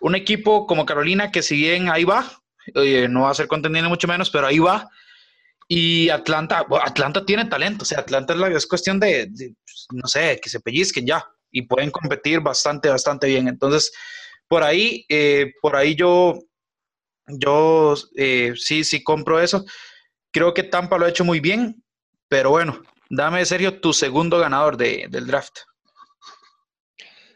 Un 0.00 0.14
equipo 0.14 0.66
como 0.66 0.86
Carolina, 0.86 1.30
que 1.30 1.42
si 1.42 1.56
bien 1.56 1.88
ahí 1.88 2.04
va, 2.04 2.42
no 3.08 3.22
va 3.22 3.30
a 3.30 3.34
ser 3.34 3.46
contendiente 3.46 3.88
mucho 3.88 4.08
menos, 4.08 4.30
pero 4.30 4.46
ahí 4.46 4.58
va. 4.58 4.88
Y 5.68 6.08
Atlanta, 6.10 6.66
Atlanta 6.84 7.24
tiene 7.24 7.46
talento, 7.46 7.82
o 7.82 7.86
sea, 7.86 8.00
Atlanta 8.00 8.34
es, 8.48 8.66
cuestión 8.66 8.98
de, 9.00 9.30
pues, 9.32 9.86
no 9.92 10.06
sé, 10.06 10.38
que 10.42 10.50
se 10.50 10.60
pellizquen 10.60 11.06
ya 11.06 11.24
y 11.50 11.62
pueden 11.62 11.90
competir 11.90 12.40
bastante, 12.40 12.88
bastante 12.88 13.28
bien. 13.28 13.48
Entonces, 13.48 13.92
por 14.48 14.64
ahí, 14.64 15.06
eh, 15.08 15.52
por 15.62 15.76
ahí 15.76 15.94
yo, 15.94 16.38
yo 17.26 17.94
eh, 18.16 18.54
sí, 18.56 18.84
sí 18.84 19.02
compro 19.02 19.40
eso. 19.40 19.64
Creo 20.32 20.52
que 20.52 20.62
Tampa 20.62 20.98
lo 20.98 21.06
ha 21.06 21.10
hecho 21.10 21.24
muy 21.24 21.40
bien, 21.40 21.82
pero 22.28 22.50
bueno, 22.50 22.82
dame, 23.08 23.44
Sergio, 23.44 23.80
tu 23.80 23.92
segundo 23.92 24.38
ganador 24.38 24.76
del 24.76 25.26
draft. 25.26 25.60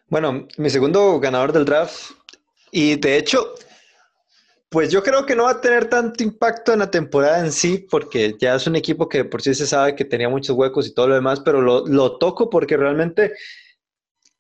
Bueno, 0.08 0.46
mi 0.56 0.70
segundo 0.70 1.18
ganador 1.18 1.52
del 1.52 1.64
draft, 1.64 2.12
y 2.70 2.94
de 2.94 3.16
hecho, 3.16 3.54
pues 4.68 4.90
yo 4.90 5.02
creo 5.02 5.26
que 5.26 5.34
no 5.34 5.44
va 5.44 5.52
a 5.52 5.60
tener 5.60 5.88
tanto 5.88 6.22
impacto 6.22 6.72
en 6.72 6.78
la 6.78 6.90
temporada 6.90 7.40
en 7.40 7.50
sí, 7.50 7.86
porque 7.90 8.36
ya 8.38 8.54
es 8.54 8.68
un 8.68 8.76
equipo 8.76 9.08
que 9.08 9.25
por 9.25 9.42
sí 9.42 9.52
se 9.52 9.66
sabe 9.66 9.96
que 9.96 10.04
tenía 10.04 10.28
muchos 10.28 10.56
huecos 10.56 10.86
y 10.86 10.94
todo 10.94 11.08
lo 11.08 11.16
demás, 11.16 11.40
pero 11.40 11.60
lo, 11.60 12.18
toco 12.18 12.48
porque 12.50 12.76
realmente 12.76 13.32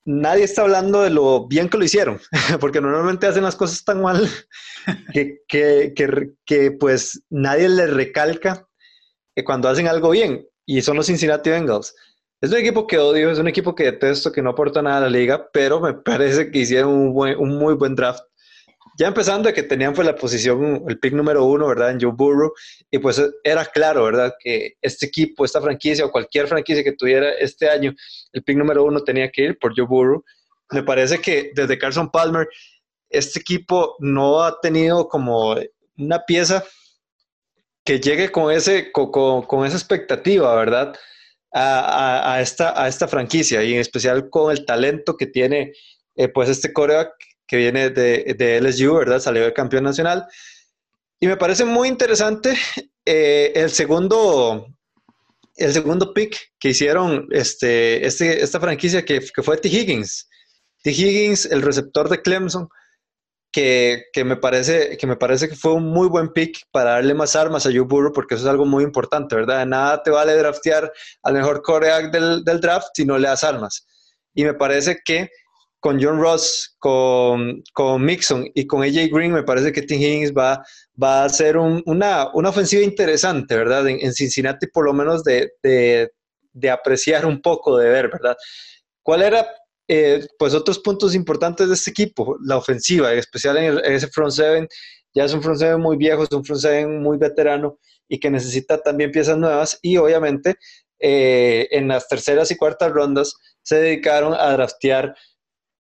nadie 0.04 0.44
está 0.44 0.62
hablando 0.62 1.02
de 1.02 1.10
lo 1.10 1.48
bien 1.48 1.68
que 1.68 1.78
lo 1.78 1.84
hicieron, 1.84 2.20
porque 2.60 2.80
normalmente 2.80 3.26
hacen 3.26 3.42
las 3.42 3.56
cosas 3.56 3.84
tan 3.84 4.02
mal 4.02 4.28
que, 5.12 5.40
que, 5.48 5.94
que, 6.44 6.70
pues 6.70 7.22
nadie 7.28 7.68
le 7.68 7.88
recalca 7.88 8.68
que 9.34 9.42
cuando 9.42 9.68
hacen 9.68 9.88
algo 9.88 10.10
bien, 10.10 10.46
y 10.64 10.80
son 10.82 10.96
los 10.96 11.06
Cincinnati 11.06 11.50
Bengals. 11.50 11.92
Es 12.38 12.50
un 12.50 12.58
equipo 12.58 12.86
que 12.86 12.98
odio, 12.98 13.30
es 13.30 13.38
un 13.38 13.48
equipo 13.48 13.74
que 13.74 13.84
detesto, 13.84 14.30
que 14.30 14.42
no 14.42 14.50
aporta 14.50 14.82
nada 14.82 14.98
a 14.98 15.00
la 15.00 15.10
liga, 15.10 15.48
pero 15.52 15.80
me 15.80 15.94
parece 16.04 16.50
que 16.50 16.58
hicieron 16.58 16.92
un, 17.16 17.58
muy 17.58 17.74
buen 17.74 17.94
draft. 17.94 18.22
Ya 18.98 19.08
empezando 19.08 19.48
de 19.48 19.54
que 19.54 19.62
tenían 19.62 19.92
pues 19.94 20.06
la 20.06 20.14
posición, 20.14 20.84
el 20.88 20.98
pick 20.98 21.12
número 21.12 21.44
uno, 21.44 21.66
¿verdad? 21.66 21.90
En 21.90 22.00
Joe 22.00 22.12
Burrow, 22.14 22.52
y 22.90 22.98
pues 22.98 23.22
era 23.44 23.64
claro, 23.64 24.04
¿verdad? 24.04 24.34
Que 24.38 24.74
este 24.80 25.06
equipo, 25.06 25.44
esta 25.44 25.60
franquicia 25.60 26.04
o 26.04 26.10
cualquier 26.10 26.46
franquicia 26.46 26.84
que 26.84 26.92
tuviera 26.92 27.30
este 27.32 27.68
año, 27.68 27.94
el 28.32 28.42
pick 28.42 28.56
número 28.56 28.84
uno 28.84 29.02
tenía 29.02 29.30
que 29.30 29.42
ir 29.42 29.58
por 29.58 29.74
Joe 29.76 29.86
Burrow. 29.86 30.24
Me 30.70 30.82
parece 30.82 31.20
que 31.20 31.52
desde 31.54 31.78
Carson 31.78 32.10
Palmer, 32.10 32.48
este 33.08 33.40
equipo 33.40 33.96
no 33.98 34.42
ha 34.42 34.60
tenido 34.60 35.08
como 35.08 35.56
una 35.98 36.24
pieza 36.26 36.64
que 37.84 38.00
llegue 38.00 38.30
con, 38.30 38.52
ese, 38.52 38.90
con 38.92 39.66
esa 39.66 39.76
expectativa, 39.76 40.54
¿verdad? 40.54 40.96
A, 41.58 42.40
esta, 42.40 43.08
franquicia 43.08 43.62
y 43.62 43.74
en 43.74 43.80
especial 43.80 44.28
con 44.28 44.50
el 44.50 44.64
talento 44.66 45.16
que 45.16 45.26
tiene 45.26 45.72
eh, 46.14 46.28
pues 46.28 46.48
este 46.48 46.72
coreback 46.72 47.12
que 47.46 47.56
viene 47.56 47.90
de, 47.90 48.34
de, 48.36 48.60
LSU, 48.60 48.94
¿verdad? 48.94 49.20
Salió 49.20 49.44
de 49.44 49.52
campeón 49.52 49.84
nacional. 49.84 50.26
Y 51.20 51.26
me 51.26 51.36
parece 51.36 51.64
muy 51.64 51.88
interesante 51.88 52.56
eh, 53.04 53.52
el 53.54 53.70
segundo 53.70 54.66
el 55.56 55.72
segundo 55.72 56.12
pick 56.12 56.36
que 56.58 56.68
hicieron 56.70 57.28
este, 57.30 58.06
este, 58.06 58.42
esta 58.42 58.60
franquicia 58.60 59.06
que, 59.06 59.20
que 59.20 59.42
fue 59.42 59.56
T. 59.56 59.68
Higgins. 59.68 60.28
T. 60.82 60.90
Higgins, 60.90 61.46
el 61.46 61.62
receptor 61.62 62.10
de 62.10 62.20
Clemson, 62.20 62.68
que, 64.12 64.24
me 64.24 64.36
parece, 64.36 64.98
que 64.98 65.06
me 65.06 65.16
parece 65.16 65.48
que 65.48 65.56
fue 65.56 65.72
un 65.72 65.84
muy 65.84 66.08
buen 66.08 66.30
pick 66.34 66.58
para 66.72 66.90
darle 66.90 67.14
más 67.14 67.34
armas 67.34 67.64
a 67.64 67.70
Joe 67.70 67.80
Burrow, 67.80 68.12
porque 68.12 68.34
eso 68.34 68.44
es 68.44 68.50
algo 68.50 68.66
muy 68.66 68.84
importante, 68.84 69.34
¿verdad? 69.34 69.64
nada 69.64 70.02
te 70.02 70.10
vale 70.10 70.36
draftear 70.36 70.92
al 71.22 71.32
mejor 71.32 71.62
coreback 71.62 72.12
del, 72.12 72.44
draft 72.44 72.88
si 72.92 73.06
no 73.06 73.16
le 73.16 73.28
das 73.28 73.44
armas. 73.44 73.86
Y 74.34 74.44
me 74.44 74.52
parece 74.52 74.98
que 75.02 75.30
con 75.80 76.02
John 76.02 76.20
Ross, 76.20 76.76
con, 76.78 77.62
con 77.72 78.04
Mixon 78.04 78.46
y 78.54 78.66
con 78.66 78.82
AJ 78.82 79.08
Green, 79.10 79.32
me 79.32 79.42
parece 79.42 79.72
que 79.72 79.80
Tim 79.80 80.02
Higgins 80.02 80.34
va, 80.34 80.62
va 81.02 81.24
a 81.24 81.28
ser 81.30 81.56
una, 81.56 82.28
una, 82.34 82.48
ofensiva 82.50 82.82
interesante, 82.82 83.56
¿verdad? 83.56 83.88
En, 83.88 84.12
Cincinnati, 84.12 84.66
por 84.66 84.84
lo 84.84 84.92
menos 84.92 85.24
de, 85.24 85.52
de, 85.62 86.10
de 86.52 86.70
apreciar 86.70 87.24
un 87.24 87.40
poco, 87.40 87.78
de 87.78 87.88
ver, 87.88 88.10
¿verdad? 88.10 88.36
¿Cuál 89.02 89.22
era 89.22 89.46
eh, 89.88 90.26
pues 90.38 90.54
otros 90.54 90.78
puntos 90.78 91.14
importantes 91.14 91.68
de 91.68 91.74
este 91.74 91.90
equipo, 91.90 92.36
la 92.42 92.56
ofensiva, 92.56 93.12
en 93.12 93.18
especial 93.18 93.56
en, 93.56 93.78
ese 93.84 94.08
front 94.08 94.32
seven, 94.32 94.68
ya 95.14 95.24
es 95.24 95.32
un 95.32 95.42
front 95.42 95.58
seven 95.58 95.80
muy 95.80 95.96
viejo, 95.96 96.24
es 96.24 96.32
un 96.32 96.44
front 96.44 96.60
seven 96.60 97.02
muy 97.02 97.18
veterano 97.18 97.78
y 98.08 98.18
que 98.18 98.30
necesita 98.30 98.82
también 98.82 99.10
piezas 99.10 99.38
nuevas 99.38 99.78
y 99.82 99.96
obviamente 99.96 100.56
eh, 100.98 101.68
en 101.70 101.88
las 101.88 102.08
terceras 102.08 102.50
y 102.50 102.56
cuartas 102.56 102.90
rondas 102.92 103.34
se 103.62 103.76
dedicaron 103.76 104.34
a 104.34 104.52
draftear 104.52 105.14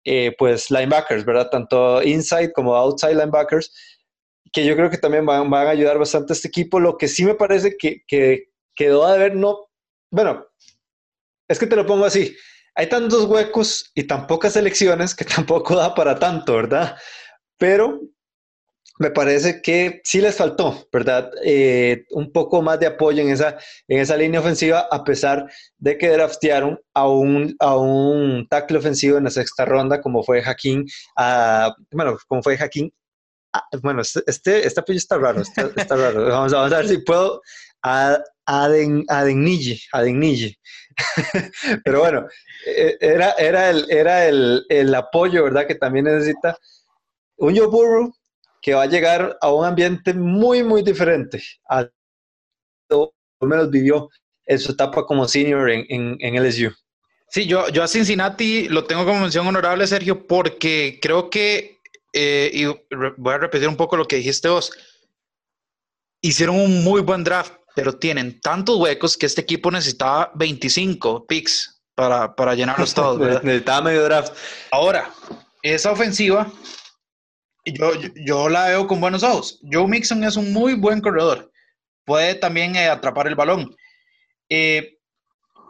eh, 0.05 0.35
pues 0.39 0.71
linebackers, 0.71 1.25
¿verdad? 1.25 1.49
Tanto 1.51 2.03
inside 2.03 2.53
como 2.53 2.77
outside 2.77 3.15
linebackers 3.15 3.73
que 4.53 4.65
yo 4.65 4.77
creo 4.77 4.89
que 4.89 4.99
también 4.99 5.27
van, 5.27 5.51
van, 5.51 5.67
a 5.67 5.71
ayudar 5.71 5.99
bastante 5.99 6.33
a 6.33 6.35
este 6.35 6.49
equipo. 6.49 6.81
Lo 6.81 6.97
que 6.97 7.09
sí 7.09 7.25
me 7.25 7.35
parece 7.35 7.77
que, 7.77 8.05
que 8.07 8.51
quedó 8.75 9.07
de 9.07 9.15
haber, 9.15 9.37
no, 9.37 9.69
bueno, 10.11 10.47
es 11.49 11.59
que 11.59 11.67
te 11.67 11.77
lo 11.77 11.87
pongo 11.87 12.05
así, 12.05 12.37
hay 12.77 12.89
tantos 12.89 13.25
huecos 13.25 13.91
y 13.95 14.05
tan 14.05 14.27
pocas 14.27 14.55
elecciones 14.55 15.15
que 15.15 15.25
tampoco 15.37 15.75
da 15.75 15.95
para 15.95 16.19
tanto, 16.19 16.55
¿verdad? 16.55 16.97
Pero 17.59 18.01
me 18.99 19.11
parece 19.11 19.61
que 19.61 20.01
sí 20.05 20.21
les 20.21 20.37
faltó, 20.37 20.87
¿verdad? 20.93 21.31
Eh, 21.45 22.05
un 22.11 22.33
poco 22.33 22.63
más 22.63 22.79
de 22.79 22.87
apoyo 22.87 23.23
en 23.23 23.31
esa, 23.31 23.59
en 23.89 23.99
esa 23.99 24.17
línea 24.17 24.41
ofensiva, 24.41 24.87
a 24.91 25.05
pesar 25.05 25.51
de 25.79 25.99
que 25.99 26.09
draftearon 26.09 26.79
a 26.95 27.09
un, 27.09 27.57
a 27.59 27.77
un 27.77 28.47
tackle 28.49 28.79
ofensivo 28.79 29.19
en 29.19 29.25
la 29.25 29.31
sexta 29.31 29.65
ronda, 29.65 30.01
como 30.01 30.23
fue 30.23 30.43
Jaquín, 30.43 30.87
bueno, 31.91 32.17
como 32.27 32.43
fue 32.43 32.57
Jaquín. 32.57 32.93
bueno, 33.83 34.03
este, 34.03 34.23
este, 34.27 34.67
este 34.67 34.81
apoyo 34.81 34.99
está 34.99 35.19
raro, 35.19 35.43
está, 35.43 35.97
raro. 35.97 36.25
Vamos, 36.29 36.53
a 36.53 36.69
ver 36.69 36.89
si 36.89 36.99
puedo. 36.99 37.43
Aden, 38.47 39.05
Adenille, 39.09 39.81
Adenille. 39.93 40.59
Pero 41.85 42.01
bueno, 42.01 42.27
eh, 42.67 42.97
era, 43.01 43.33
era, 43.33 43.71
el, 43.71 43.87
era 43.91 44.27
el, 44.27 44.65
el, 44.69 44.95
apoyo, 44.95 45.45
¿verdad? 45.45 45.67
Que 45.67 45.75
también 45.75 46.07
necesita 46.07 46.57
un 47.37 47.55
Burrow 47.55 48.15
que 48.63 48.75
va 48.75 48.83
a 48.83 48.87
llegar 48.87 49.37
a 49.41 49.53
un 49.53 49.65
ambiente 49.65 50.15
muy, 50.15 50.63
muy 50.63 50.83
diferente 50.83 51.43
a 51.69 51.89
lo 53.41 53.49
menos 53.49 53.71
vivió 53.71 54.09
en 54.47 54.59
su 54.59 54.73
etapa 54.73 55.05
como 55.05 55.29
senior 55.29 55.71
en, 55.71 56.17
en, 56.21 56.43
LSU. 56.43 56.73
Sí, 57.29 57.47
yo, 57.47 57.69
yo 57.69 57.83
a 57.83 57.89
Cincinnati 57.89 58.69
lo 58.69 58.85
tengo 58.85 59.05
como 59.05 59.21
mención 59.21 59.47
honorable, 59.47 59.87
Sergio, 59.87 60.27
porque 60.27 60.99
creo 61.03 61.29
que, 61.29 61.79
eh, 62.13 62.67
voy 63.17 63.35
a 63.35 63.39
repetir 63.39 63.69
un 63.69 63.77
poco 63.77 63.97
lo 63.97 64.07
que 64.07 64.17
dijiste 64.17 64.49
vos, 64.49 64.73
hicieron 66.21 66.57
un 66.57 66.85
muy 66.85 67.01
buen 67.03 67.25
draft, 67.25 67.53
pero 67.77 67.93
tienen 67.93 68.41
tantos 68.41 68.79
huecos 68.79 69.19
que 69.19 69.27
este 69.27 69.43
equipo 69.43 69.71
necesitaba 69.71 70.33
25 70.35 71.27
picks 71.27 71.83
para, 71.95 72.35
para 72.35 72.55
llenarlos 72.55 72.95
todos. 72.95 73.45
necesitaba 73.45 73.83
medio 73.83 74.03
draft. 74.05 74.33
Ahora, 74.71 75.13
esa 75.63 75.93
ofensiva 75.93 76.51
yo, 77.67 77.93
yo 78.15 78.49
la 78.49 78.69
veo 78.69 78.87
con 78.87 78.99
buenos 78.99 79.23
ojos. 79.23 79.61
Joe 79.71 79.87
Mixon 79.87 80.25
es 80.25 80.37
un 80.37 80.55
muy 80.55 80.73
buen 80.73 81.03
corredor. 81.03 81.53
Puede 82.07 82.35
también 82.35 82.77
eh, 82.77 82.89
atrapar 82.89 83.27
el 83.27 83.35
balón. 83.35 83.77
Eh, 84.49 84.97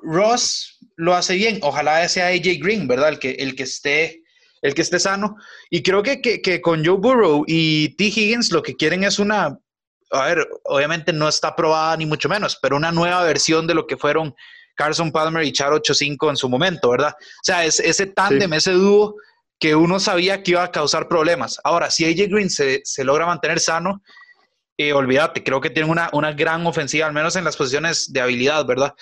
Ross 0.04 0.78
lo 0.94 1.12
hace 1.16 1.34
bien. 1.34 1.58
Ojalá 1.62 2.08
sea 2.08 2.28
AJ 2.28 2.60
Green, 2.60 2.86
¿verdad? 2.86 3.08
El 3.08 3.18
que, 3.18 3.30
el 3.32 3.56
que, 3.56 3.64
esté, 3.64 4.22
el 4.62 4.74
que 4.74 4.82
esté 4.82 5.00
sano. 5.00 5.34
Y 5.70 5.82
creo 5.82 6.04
que, 6.04 6.20
que, 6.20 6.40
que 6.40 6.60
con 6.60 6.84
Joe 6.84 6.98
Burrow 6.98 7.42
y 7.48 7.96
T. 7.96 8.04
Higgins 8.04 8.52
lo 8.52 8.62
que 8.62 8.76
quieren 8.76 9.02
es 9.02 9.18
una, 9.18 9.58
a 10.10 10.26
ver, 10.26 10.48
obviamente 10.64 11.12
no 11.12 11.28
está 11.28 11.54
probada 11.54 11.96
ni 11.96 12.06
mucho 12.06 12.28
menos, 12.28 12.58
pero 12.60 12.76
una 12.76 12.92
nueva 12.92 13.22
versión 13.24 13.66
de 13.66 13.74
lo 13.74 13.86
que 13.86 13.96
fueron 13.96 14.34
Carson 14.74 15.10
Palmer 15.10 15.44
y 15.44 15.52
Char 15.52 15.72
85 15.72 16.30
en 16.30 16.36
su 16.36 16.48
momento, 16.48 16.90
¿verdad? 16.90 17.14
O 17.18 17.44
sea, 17.44 17.64
es, 17.64 17.80
ese 17.80 18.06
tándem, 18.06 18.52
ese 18.52 18.72
dúo 18.72 19.16
que 19.58 19.74
uno 19.74 19.98
sabía 19.98 20.42
que 20.42 20.52
iba 20.52 20.62
a 20.62 20.70
causar 20.70 21.08
problemas. 21.08 21.58
Ahora, 21.64 21.90
si 21.90 22.04
AJ 22.04 22.28
Green 22.30 22.50
se, 22.50 22.82
logra 23.04 23.26
mantener 23.26 23.58
sano, 23.58 24.02
eh, 24.76 24.92
olvídate, 24.92 25.42
creo 25.42 25.60
que 25.60 25.70
tiene 25.70 25.90
una, 25.90 26.10
una, 26.12 26.32
gran 26.32 26.66
ofensiva, 26.66 27.06
al 27.06 27.14
menos 27.14 27.36
en 27.36 27.44
las 27.44 27.56
posiciones 27.56 28.12
de 28.12 28.20
habilidad, 28.20 28.66
¿verdad? 28.66 28.94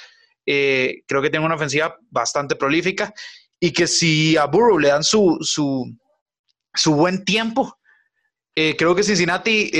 Eh, 0.46 1.02
creo 1.08 1.22
que 1.22 1.30
tiene 1.30 1.44
una 1.44 1.56
ofensiva 1.56 1.96
bastante 2.10 2.54
prolífica 2.54 3.12
y 3.58 3.72
que 3.72 3.86
si 3.86 4.36
a 4.36 4.44
Burrow 4.44 4.78
le 4.78 4.88
dan 4.88 5.02
su, 5.02 5.38
su, 5.40 6.94
buen 6.94 7.24
tiempo, 7.24 7.78
eh, 8.56 8.76
creo 8.76 8.94
que 8.94 9.02
Cincinnati 9.02 9.70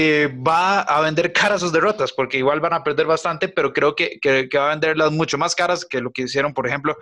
va 0.46 0.80
a 0.80 1.00
vender 1.00 1.32
caras 1.32 1.60
sus 1.60 1.72
derrotas, 1.72 2.12
porque 2.12 2.38
igual 2.38 2.60
van 2.60 2.72
a 2.72 2.82
perder 2.82 3.06
bastante, 3.06 3.48
pero 3.48 3.72
creo 3.72 3.94
que, 3.94 4.18
que, 4.20 4.48
que 4.48 4.58
va 4.58 4.66
a 4.66 4.70
venderlas 4.70 5.12
mucho 5.12 5.38
más 5.38 5.54
caras 5.54 5.84
que 5.84 6.00
lo 6.00 6.10
que 6.10 6.22
hicieron, 6.22 6.52
por 6.52 6.66
ejemplo, 6.66 6.96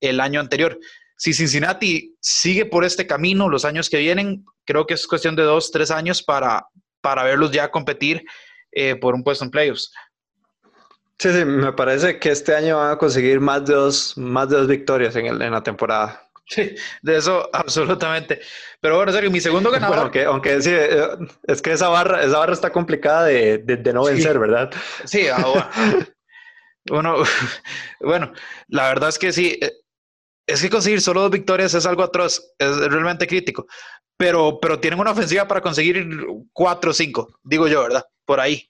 el 0.00 0.20
año 0.20 0.40
anterior 0.40 0.78
si 1.16 1.32
Cincinnati 1.32 2.16
sigue 2.20 2.66
por 2.66 2.84
este 2.84 3.06
camino 3.06 3.48
los 3.48 3.64
años 3.64 3.88
que 3.88 3.98
vienen, 3.98 4.44
creo 4.64 4.86
que 4.86 4.94
es 4.94 5.06
cuestión 5.06 5.36
de 5.36 5.42
dos, 5.42 5.70
tres 5.70 5.90
años 5.90 6.22
para, 6.22 6.66
para 7.00 7.22
verlos 7.22 7.50
ya 7.50 7.70
competir 7.70 8.24
eh, 8.72 8.96
por 8.96 9.14
un 9.14 9.22
puesto 9.22 9.44
en 9.44 9.50
playoffs. 9.50 9.92
Sí, 11.18 11.32
sí, 11.32 11.44
me 11.44 11.72
parece 11.72 12.18
que 12.18 12.30
este 12.30 12.54
año 12.54 12.76
van 12.76 12.90
a 12.90 12.98
conseguir 12.98 13.40
más 13.40 13.64
de 13.64 13.74
dos, 13.74 14.18
más 14.18 14.48
de 14.48 14.56
dos 14.56 14.66
victorias 14.66 15.14
en, 15.14 15.26
el, 15.26 15.40
en 15.40 15.52
la 15.52 15.62
temporada. 15.62 16.23
Sí, 16.46 16.74
de 17.02 17.16
eso 17.16 17.48
absolutamente. 17.52 18.40
Pero 18.80 18.96
bueno, 18.96 19.12
serio, 19.12 19.30
mi 19.30 19.40
segundo 19.40 19.70
ganador. 19.70 19.98
aunque, 19.98 20.24
aunque 20.24 20.60
sí, 20.60 20.70
eh, 20.72 21.08
es 21.44 21.62
que 21.62 21.72
esa 21.72 21.88
barra, 21.88 22.22
esa 22.22 22.38
barra 22.38 22.52
está 22.52 22.70
complicada 22.70 23.24
de, 23.24 23.58
de, 23.58 23.92
no 23.92 24.04
vencer, 24.04 24.38
¿verdad? 24.38 24.70
Sí, 25.04 25.28
ahora. 25.28 25.70
bueno, 26.88 27.16
bueno, 28.00 28.32
la 28.68 28.88
verdad 28.88 29.08
es 29.08 29.18
que 29.18 29.32
sí, 29.32 29.58
eh, 29.60 29.72
es 30.46 30.60
que 30.60 30.70
conseguir 30.70 31.00
solo 31.00 31.22
dos 31.22 31.30
victorias 31.30 31.74
es 31.74 31.86
algo 31.86 32.02
atroz, 32.02 32.52
es 32.58 32.76
realmente 32.76 33.26
crítico. 33.26 33.66
Pero, 34.16 34.60
pero 34.60 34.78
tienen 34.78 35.00
una 35.00 35.10
ofensiva 35.10 35.48
para 35.48 35.60
conseguir 35.60 36.06
cuatro 36.52 36.92
o 36.92 36.94
cinco, 36.94 37.40
digo 37.42 37.66
yo, 37.66 37.82
¿verdad? 37.82 38.04
Por 38.24 38.38
ahí. 38.38 38.68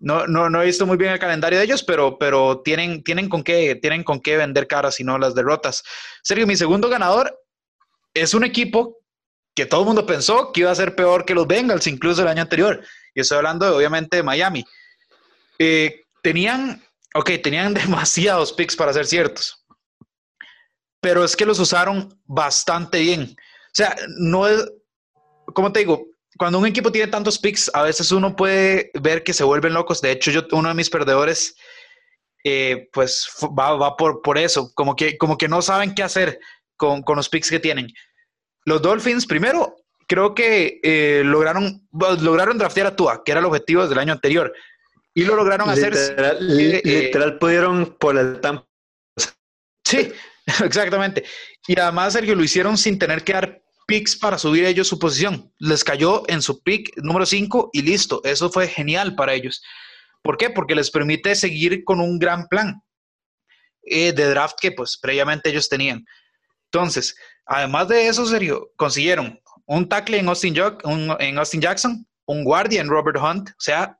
No, 0.00 0.26
no, 0.26 0.50
no 0.50 0.62
he 0.62 0.66
visto 0.66 0.86
muy 0.86 0.96
bien 0.96 1.12
el 1.12 1.18
calendario 1.18 1.58
de 1.58 1.64
ellos, 1.64 1.82
pero, 1.82 2.18
pero 2.18 2.62
tienen, 2.62 3.04
tienen, 3.04 3.28
con 3.28 3.44
qué, 3.44 3.76
tienen 3.76 4.02
con 4.02 4.20
qué 4.20 4.36
vender 4.36 4.66
caras 4.66 4.98
y 4.98 5.04
no 5.04 5.18
las 5.18 5.34
derrotas. 5.34 5.84
Sergio, 6.22 6.46
mi 6.46 6.56
segundo 6.56 6.88
ganador 6.88 7.38
es 8.14 8.34
un 8.34 8.44
equipo 8.44 8.98
que 9.54 9.66
todo 9.66 9.80
el 9.80 9.86
mundo 9.86 10.06
pensó 10.06 10.52
que 10.52 10.60
iba 10.60 10.70
a 10.70 10.74
ser 10.74 10.96
peor 10.96 11.24
que 11.24 11.34
los 11.34 11.46
Bengals, 11.46 11.86
incluso 11.86 12.22
el 12.22 12.28
año 12.28 12.42
anterior. 12.42 12.82
Y 13.14 13.20
estoy 13.20 13.38
hablando, 13.38 13.76
obviamente, 13.76 14.16
de 14.16 14.22
Miami. 14.22 14.64
Eh, 15.58 16.02
tenían, 16.22 16.82
ok, 17.14 17.30
tenían 17.42 17.74
demasiados 17.74 18.52
picks 18.52 18.74
para 18.74 18.92
ser 18.92 19.06
ciertos 19.06 19.60
pero 21.00 21.24
es 21.24 21.34
que 21.34 21.46
los 21.46 21.58
usaron 21.58 22.20
bastante 22.26 23.00
bien. 23.00 23.22
O 23.22 23.72
sea, 23.72 23.96
no 24.18 24.46
es, 24.46 24.70
como 25.54 25.72
te 25.72 25.80
digo, 25.80 26.06
cuando 26.40 26.58
un 26.58 26.64
equipo 26.64 26.90
tiene 26.90 27.10
tantos 27.10 27.38
picks, 27.38 27.70
a 27.74 27.82
veces 27.82 28.10
uno 28.12 28.34
puede 28.34 28.90
ver 28.94 29.22
que 29.22 29.34
se 29.34 29.44
vuelven 29.44 29.74
locos. 29.74 30.00
De 30.00 30.10
hecho, 30.10 30.30
yo, 30.30 30.40
uno 30.52 30.70
de 30.70 30.74
mis 30.74 30.88
perdedores, 30.88 31.54
eh, 32.44 32.88
pues 32.94 33.28
va, 33.42 33.74
va 33.74 33.94
por, 33.94 34.22
por, 34.22 34.38
eso, 34.38 34.72
como 34.72 34.96
que, 34.96 35.18
como 35.18 35.36
que 35.36 35.48
no 35.48 35.60
saben 35.60 35.94
qué 35.94 36.02
hacer 36.02 36.40
con, 36.78 37.02
con 37.02 37.16
los 37.16 37.28
picks 37.28 37.50
que 37.50 37.60
tienen. 37.60 37.88
Los 38.64 38.80
Dolphins, 38.80 39.26
primero, 39.26 39.76
creo 40.08 40.34
que 40.34 40.80
eh, 40.82 41.20
lograron, 41.26 41.86
lograron 41.92 42.56
draftear 42.56 42.86
a 42.86 42.96
Tua, 42.96 43.22
que 43.22 43.32
era 43.32 43.40
el 43.40 43.46
objetivo 43.46 43.82
desde 43.82 43.92
el 43.92 44.00
año 44.00 44.14
anterior. 44.14 44.50
Y 45.12 45.24
lo 45.24 45.36
lograron 45.36 45.68
hacer. 45.68 45.92
Eh, 45.94 46.80
literal, 46.82 47.38
pudieron 47.38 47.98
por 48.00 48.16
el 48.16 48.40
tampo. 48.40 48.66
Sí, 49.84 50.10
Exactamente. 50.64 51.22
Y 51.66 51.78
además, 51.78 52.14
Sergio, 52.14 52.34
lo 52.34 52.42
hicieron 52.42 52.78
sin 52.78 52.98
tener 52.98 53.24
que 53.24 53.34
dar 53.34 53.62
picks 53.90 54.14
para 54.14 54.38
subir 54.38 54.64
ellos 54.64 54.86
su 54.86 55.00
posición. 55.00 55.52
Les 55.58 55.82
cayó 55.82 56.22
en 56.28 56.42
su 56.42 56.62
pick 56.62 56.96
número 56.98 57.26
5 57.26 57.70
y 57.72 57.82
listo. 57.82 58.20
Eso 58.22 58.48
fue 58.48 58.68
genial 58.68 59.16
para 59.16 59.34
ellos. 59.34 59.60
¿Por 60.22 60.36
qué? 60.36 60.48
Porque 60.48 60.76
les 60.76 60.92
permite 60.92 61.34
seguir 61.34 61.82
con 61.82 61.98
un 61.98 62.20
gran 62.20 62.46
plan 62.46 62.80
eh, 63.82 64.12
de 64.12 64.30
draft 64.30 64.54
que 64.60 64.70
pues 64.70 64.96
previamente 64.96 65.50
ellos 65.50 65.68
tenían. 65.68 66.04
Entonces, 66.66 67.16
además 67.46 67.88
de 67.88 68.06
eso, 68.06 68.24
Sergio, 68.26 68.70
consiguieron 68.76 69.40
un 69.66 69.88
tackle 69.88 70.18
en 70.18 70.28
Austin, 70.28 70.54
en 71.18 71.38
Austin 71.38 71.60
Jackson, 71.60 72.06
un 72.26 72.44
guardia 72.44 72.80
en 72.80 72.88
Robert 72.88 73.18
Hunt, 73.20 73.50
o 73.50 73.60
sea, 73.60 73.98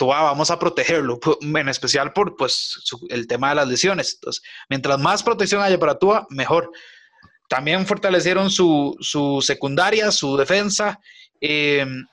Tua 0.00 0.22
vamos 0.22 0.50
a 0.50 0.58
protegerlo, 0.58 1.20
en 1.40 1.68
especial 1.68 2.12
por 2.12 2.36
pues, 2.36 2.76
el 3.08 3.28
tema 3.28 3.50
de 3.50 3.54
las 3.54 3.68
lesiones. 3.68 4.14
Entonces, 4.14 4.42
mientras 4.68 4.98
más 4.98 5.22
protección 5.22 5.62
haya 5.62 5.78
para 5.78 5.96
Tua, 5.96 6.26
mejor. 6.28 6.72
También 7.48 7.86
fortalecieron 7.86 8.50
su, 8.50 8.96
su 9.00 9.40
secundaria, 9.42 10.10
su 10.10 10.36
defensa, 10.36 10.98
em, 11.40 12.06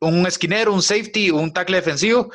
un 0.00 0.26
esquinero, 0.26 0.72
un 0.72 0.82
safety, 0.82 1.30
un 1.30 1.52
tackle 1.52 1.76
defensivo 1.76 2.30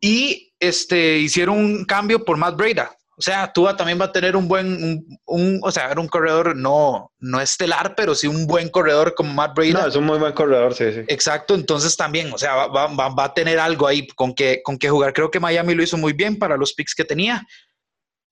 y 0.00 0.54
este, 0.60 1.18
hicieron 1.18 1.58
un 1.58 1.84
cambio 1.84 2.24
por 2.24 2.36
Matt 2.36 2.56
Breda. 2.56 2.96
O 3.18 3.22
sea, 3.22 3.50
Tua 3.50 3.74
también 3.74 3.98
va 3.98 4.06
a 4.06 4.12
tener 4.12 4.36
un 4.36 4.46
buen, 4.46 5.06
un, 5.24 5.60
o 5.62 5.72
sea, 5.72 5.90
era 5.90 5.98
un 6.02 6.06
corredor 6.06 6.54
no, 6.54 7.12
no 7.18 7.40
estelar, 7.40 7.94
pero 7.96 8.14
sí 8.14 8.26
un 8.26 8.46
buen 8.46 8.68
corredor 8.68 9.14
como 9.14 9.32
Matt 9.32 9.56
Brady. 9.56 9.72
No, 9.72 9.86
es 9.86 9.96
un 9.96 10.04
muy 10.04 10.18
buen 10.18 10.34
corredor, 10.34 10.74
sí, 10.74 10.92
sí. 10.92 11.00
Exacto, 11.08 11.54
entonces 11.54 11.96
también, 11.96 12.30
o 12.34 12.36
sea, 12.36 12.54
va, 12.66 12.88
va, 12.88 13.08
va 13.08 13.24
a 13.24 13.32
tener 13.32 13.58
algo 13.58 13.86
ahí 13.86 14.06
con 14.08 14.34
que, 14.34 14.60
con 14.62 14.76
que 14.76 14.90
jugar. 14.90 15.14
Creo 15.14 15.30
que 15.30 15.40
Miami 15.40 15.74
lo 15.74 15.82
hizo 15.82 15.96
muy 15.96 16.12
bien 16.12 16.38
para 16.38 16.58
los 16.58 16.74
picks 16.74 16.94
que 16.94 17.06
tenía. 17.06 17.46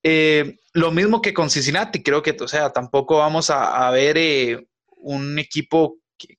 Eh, 0.07 0.59
lo 0.75 0.90
mismo 0.93 1.21
que 1.21 1.35
con 1.35 1.51
Cincinnati, 1.51 2.03
creo 2.03 2.23
que, 2.23 2.37
o 2.38 2.47
sea, 2.47 2.71
tampoco 2.71 3.19
vamos 3.19 3.51
a, 3.51 3.90
ver 3.90 4.17
eh, 4.19 4.69
un 4.99 5.38
equipo 5.38 5.97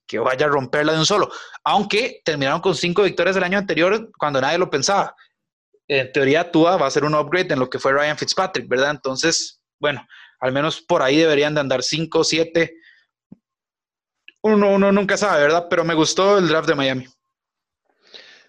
que, 0.07 0.19
vaya 0.19 0.45
a 0.45 0.49
romperla 0.49 0.93
de 0.93 0.99
un 0.99 1.05
solo, 1.05 1.29
aunque 1.63 2.21
terminaron 2.23 2.61
con 2.61 2.75
cinco 2.75 3.03
victorias 3.03 3.35
el 3.35 3.43
año 3.43 3.57
anterior 3.57 4.11
cuando 4.17 4.39
nadie 4.39 4.57
lo 4.57 4.69
pensaba 4.69 5.15
en 5.87 6.11
teoría 6.11 6.51
Tua 6.51 6.77
va 6.77 6.87
a 6.87 6.91
ser 6.91 7.03
un 7.03 7.15
upgrade 7.15 7.53
en 7.53 7.59
lo 7.59 7.69
que 7.69 7.79
fue 7.79 7.93
Ryan 7.93 8.17
Fitzpatrick, 8.17 8.67
¿verdad? 8.67 8.91
Entonces, 8.91 9.61
bueno, 9.79 10.05
al 10.39 10.51
menos 10.51 10.81
por 10.81 11.01
ahí 11.01 11.17
deberían 11.17 11.53
de 11.53 11.61
andar 11.61 11.83
5, 11.83 12.23
7, 12.23 12.73
uno, 14.43 14.69
uno 14.69 14.91
nunca 14.91 15.17
sabe, 15.17 15.41
¿verdad? 15.41 15.67
Pero 15.69 15.83
me 15.83 15.93
gustó 15.93 16.37
el 16.37 16.47
draft 16.47 16.67
de 16.67 16.75
Miami. 16.75 17.07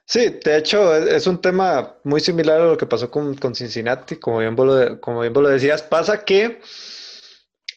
Sí, 0.09 0.39
de 0.45 0.57
hecho 0.57 0.95
es 0.95 1.27
un 1.27 1.41
tema 1.41 1.99
muy 2.05 2.21
similar 2.21 2.61
a 2.61 2.67
lo 2.67 2.77
que 2.77 2.87
pasó 2.87 3.11
con, 3.11 3.37
Cincinnati, 3.55 4.17
como 4.17 4.39
bien, 4.39 4.55
vos 4.55 4.67
lo, 4.67 5.01
como 5.01 5.21
bien 5.21 5.33
vos 5.33 5.43
lo 5.43 5.49
decías. 5.49 5.83
Pasa 5.83 6.25
que 6.25 6.61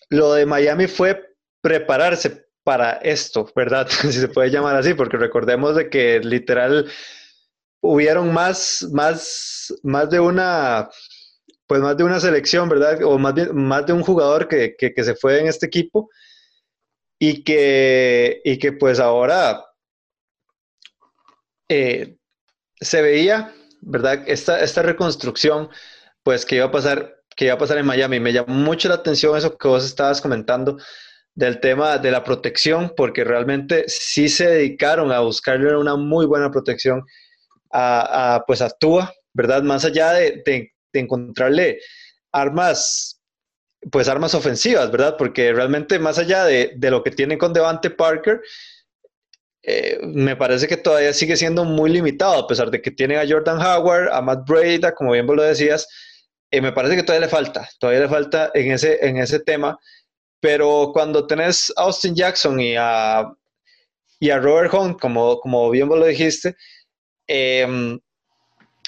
lo 0.09 0.33
de 0.33 0.45
Miami 0.45 0.85
fue 0.87 1.35
prepararse 1.61 2.45
para 2.63 2.93
esto, 2.93 3.51
¿verdad? 3.55 3.87
si 4.01 4.13
se 4.13 4.27
puede 4.27 4.51
llamar 4.51 4.75
así, 4.75 4.93
porque 4.93 5.17
recordemos 5.17 5.75
de 5.75 5.89
que 5.89 6.19
literal 6.19 6.87
hubieron 7.81 8.31
más, 8.31 8.87
más, 8.91 9.73
más 9.81 10.09
de 10.11 10.19
una, 10.19 10.89
pues 11.65 11.81
más 11.81 11.97
de 11.97 12.03
una 12.03 12.19
selección, 12.19 12.69
¿verdad? 12.69 13.01
O 13.03 13.17
más, 13.17 13.33
más 13.53 13.87
de 13.87 13.93
un 13.93 14.03
jugador 14.03 14.47
que, 14.47 14.75
se 14.95 15.15
fue 15.15 15.39
en 15.39 15.47
este 15.47 15.65
equipo 15.65 16.09
y 17.19 17.43
que, 17.43 18.41
y 18.43 18.59
que 18.59 18.71
pues 18.73 18.99
ahora 18.99 19.65
eh, 21.69 22.18
se 22.79 23.01
veía, 23.01 23.53
¿verdad? 23.81 24.23
Esta, 24.27 24.61
esta 24.61 24.81
reconstrucción, 24.81 25.69
pues 26.23 26.45
que 26.45 26.55
iba 26.55 26.65
a 26.65 26.71
pasar, 26.71 27.15
que 27.35 27.45
iba 27.45 27.53
a 27.53 27.57
pasar 27.57 27.77
en 27.77 27.85
Miami. 27.85 28.19
Me 28.19 28.33
llamó 28.33 28.53
mucho 28.53 28.89
la 28.89 28.95
atención 28.95 29.37
eso 29.37 29.57
que 29.57 29.67
vos 29.67 29.85
estabas 29.85 30.21
comentando 30.21 30.77
del 31.35 31.59
tema 31.59 31.97
de 31.97 32.11
la 32.11 32.23
protección, 32.23 32.93
porque 32.95 33.23
realmente 33.23 33.85
sí 33.87 34.27
se 34.29 34.47
dedicaron 34.47 35.11
a 35.11 35.19
buscarle 35.21 35.75
una 35.75 35.95
muy 35.95 36.25
buena 36.25 36.51
protección 36.51 37.03
a, 37.71 38.43
pues 38.47 38.61
a 38.61 38.69
Tua, 38.69 39.13
¿verdad? 39.33 39.61
Más 39.63 39.85
allá 39.85 40.13
de, 40.13 40.41
de, 40.45 40.73
encontrarle 40.93 41.79
armas, 42.31 43.21
pues 43.91 44.09
armas 44.09 44.33
ofensivas, 44.33 44.91
¿verdad? 44.91 45.15
Porque 45.17 45.53
realmente 45.53 45.99
más 45.99 46.17
allá 46.17 46.45
de, 46.45 46.73
de 46.75 46.91
lo 46.91 47.03
que 47.03 47.11
tienen 47.11 47.37
con 47.37 47.53
Devante 47.53 47.91
Parker, 47.91 48.41
eh, 49.63 49.99
me 50.03 50.35
parece 50.35 50.67
que 50.67 50.77
todavía 50.77 51.13
sigue 51.13 51.35
siendo 51.35 51.65
muy 51.65 51.89
limitado, 51.89 52.39
a 52.39 52.47
pesar 52.47 52.71
de 52.71 52.81
que 52.81 52.91
tiene 52.91 53.17
a 53.17 53.27
Jordan 53.27 53.59
Howard, 53.59 54.09
a 54.11 54.21
Matt 54.21 54.47
Breda, 54.47 54.93
como 54.93 55.11
bien 55.11 55.27
vos 55.27 55.35
lo 55.35 55.43
decías, 55.43 55.87
eh, 56.51 56.61
me 56.61 56.71
parece 56.71 56.95
que 56.95 57.03
todavía 57.03 57.27
le 57.27 57.31
falta, 57.31 57.69
todavía 57.79 58.01
le 58.01 58.09
falta 58.09 58.51
en 58.53 58.71
ese, 58.71 59.05
en 59.05 59.17
ese 59.17 59.39
tema, 59.39 59.77
pero 60.39 60.91
cuando 60.93 61.27
tenés 61.27 61.71
a 61.75 61.83
Austin 61.83 62.15
Jackson 62.15 62.59
y 62.59 62.75
a, 62.77 63.31
y 64.19 64.29
a 64.29 64.39
Robert 64.39 64.73
Hunt, 64.73 64.99
como, 64.99 65.39
como 65.39 65.69
bien 65.69 65.89
vos 65.89 65.99
lo 65.99 66.05
dijiste, 66.05 66.55
em, 67.27 67.99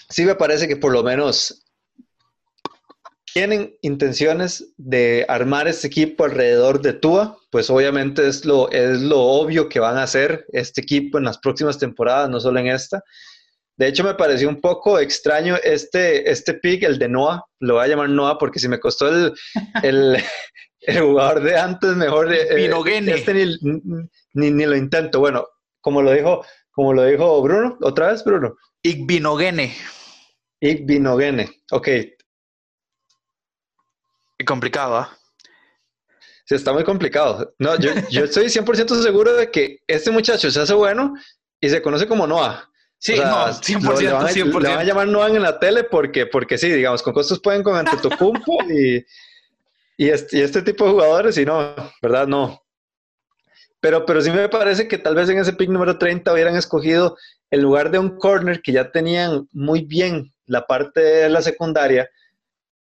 sí 0.09 0.25
me 0.25 0.35
parece 0.35 0.67
que 0.67 0.77
por 0.77 0.91
lo 0.93 1.03
menos 1.03 1.63
tienen 3.33 3.75
intenciones 3.81 4.73
de 4.77 5.25
armar 5.27 5.67
este 5.67 5.87
equipo 5.87 6.25
alrededor 6.25 6.81
de 6.81 6.93
Tua, 6.93 7.37
pues 7.49 7.69
obviamente 7.69 8.27
es 8.27 8.45
lo, 8.45 8.69
es 8.71 9.01
lo 9.01 9.19
obvio 9.19 9.69
que 9.69 9.79
van 9.79 9.97
a 9.97 10.03
hacer 10.03 10.45
este 10.51 10.81
equipo 10.81 11.17
en 11.17 11.25
las 11.25 11.37
próximas 11.37 11.77
temporadas, 11.77 12.29
no 12.29 12.39
solo 12.39 12.59
en 12.59 12.67
esta. 12.67 13.03
De 13.77 13.87
hecho, 13.87 14.03
me 14.03 14.13
pareció 14.13 14.49
un 14.49 14.59
poco 14.59 14.99
extraño 14.99 15.55
este, 15.63 16.29
este 16.29 16.53
pick, 16.55 16.83
el 16.83 16.99
de 16.99 17.09
Noah, 17.09 17.43
lo 17.59 17.75
voy 17.75 17.85
a 17.85 17.87
llamar 17.87 18.09
Noah 18.09 18.37
porque 18.37 18.59
si 18.59 18.67
me 18.67 18.79
costó 18.79 19.09
el, 19.09 19.33
el, 19.81 20.17
jugador 20.99 21.41
de 21.41 21.57
antes, 21.57 21.95
mejor 21.95 22.31
eh, 22.33 22.69
este 23.07 23.33
ni, 23.33 24.51
ni, 24.51 24.65
lo 24.65 24.75
intento. 24.75 25.19
Bueno, 25.19 25.47
como 25.79 26.01
lo 26.01 26.11
dijo, 26.11 26.45
como 26.71 26.93
lo 26.93 27.05
dijo 27.05 27.41
Bruno, 27.41 27.77
otra 27.81 28.11
vez 28.11 28.23
Bruno. 28.23 28.55
Igbinogene. 28.83 29.73
Igbinogene. 30.59 31.49
Ok, 31.71 31.87
complicado, 34.45 34.97
¿ah? 34.97 35.17
Sí, 36.45 36.55
está 36.55 36.73
muy 36.73 36.83
complicado. 36.83 37.53
No, 37.59 37.77
yo, 37.79 37.91
yo 38.09 38.25
estoy 38.25 38.45
100% 38.45 39.01
seguro 39.01 39.33
de 39.33 39.51
que 39.51 39.79
este 39.87 40.11
muchacho 40.11 40.49
se 40.51 40.59
hace 40.59 40.73
bueno 40.73 41.13
y 41.59 41.69
se 41.69 41.81
conoce 41.81 42.07
como 42.07 42.27
Noah. 42.27 42.67
Sí, 42.97 43.15
no, 43.15 43.47
100%, 43.47 43.99
le, 43.99 44.11
van 44.11 44.27
a, 44.27 44.29
100%. 44.29 44.61
le 44.61 44.69
van 44.69 44.79
a 44.79 44.83
llamar 44.83 45.07
Noah 45.07 45.29
en 45.29 45.41
la 45.41 45.59
tele 45.59 45.83
porque, 45.83 46.27
porque 46.27 46.57
sí, 46.57 46.69
digamos, 46.69 47.01
con 47.01 47.13
costos 47.13 47.39
pueden 47.39 47.63
con 47.63 47.75
Antetokounmpo 47.75 48.63
y, 48.69 49.03
y, 49.97 50.09
este, 50.09 50.37
y 50.37 50.41
este 50.41 50.61
tipo 50.61 50.85
de 50.85 50.91
jugadores 50.91 51.37
y 51.37 51.45
no, 51.45 51.73
¿verdad? 52.01 52.27
No. 52.27 52.61
Pero, 53.79 54.05
pero 54.05 54.21
sí 54.21 54.29
me 54.29 54.49
parece 54.49 54.87
que 54.87 54.99
tal 54.99 55.15
vez 55.15 55.29
en 55.29 55.39
ese 55.39 55.53
pick 55.53 55.69
número 55.69 55.97
30 55.97 56.31
hubieran 56.31 56.55
escogido 56.55 57.17
en 57.49 57.61
lugar 57.61 57.89
de 57.91 57.97
un 57.97 58.17
corner 58.17 58.61
que 58.61 58.71
ya 58.71 58.91
tenían 58.91 59.47
muy 59.51 59.83
bien 59.83 60.31
la 60.45 60.67
parte 60.67 61.01
de 61.01 61.29
la 61.29 61.41
secundaria, 61.41 62.09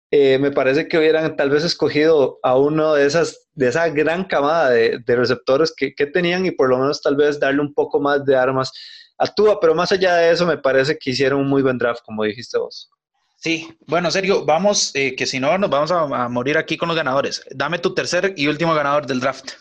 eh, 0.10 0.38
me 0.40 0.52
parece 0.52 0.88
que 0.88 0.98
hubieran 0.98 1.36
tal 1.36 1.50
vez 1.50 1.66
escogido 1.66 2.40
a 2.42 2.58
uno 2.58 2.94
de 2.94 3.06
esas, 3.06 3.48
de 3.54 3.68
esa 3.68 3.90
gran 3.90 4.24
camada 4.24 4.70
de, 4.70 5.02
receptores 5.06 5.74
que, 5.76 5.92
tenían 6.06 6.46
y 6.46 6.52
por 6.52 6.70
lo 6.70 6.78
menos 6.78 7.02
tal 7.02 7.18
vez 7.18 7.40
darle 7.40 7.62
un 7.62 7.74
poco 7.74 8.00
más 8.00 8.24
de 8.24 8.36
armas 8.36 8.72
a 9.18 9.28
Tua, 9.28 9.60
pero 9.60 9.76
más 9.76 9.92
allá 9.92 10.16
de 10.16 10.32
eso 10.32 10.46
me 10.46 10.58
parece 10.58 10.98
que 10.98 11.10
hicieron 11.10 11.42
un 11.42 11.50
muy 11.50 11.62
buen 11.62 11.78
draft, 11.78 12.02
como 12.06 12.24
dijiste 12.24 12.58
vos. 12.58 12.90
Sí, 13.36 13.68
bueno, 13.86 14.10
Sergio, 14.10 14.46
vamos, 14.46 14.92
eh, 14.96 15.16
que 15.16 15.26
si 15.26 15.40
no 15.40 15.58
nos 15.58 15.70
vamos 15.70 15.92
a, 15.92 16.02
a, 16.02 16.30
morir 16.30 16.58
aquí 16.58 16.78
con 16.78 16.88
los 16.88 16.98
ganadores. 16.98 17.44
Dame 17.52 17.80
tu 17.80 17.94
tercer 17.94 18.34
y 18.38 18.48
último 18.48 18.74
ganador 18.74 19.06
del 19.06 19.20
draft. 19.20 19.52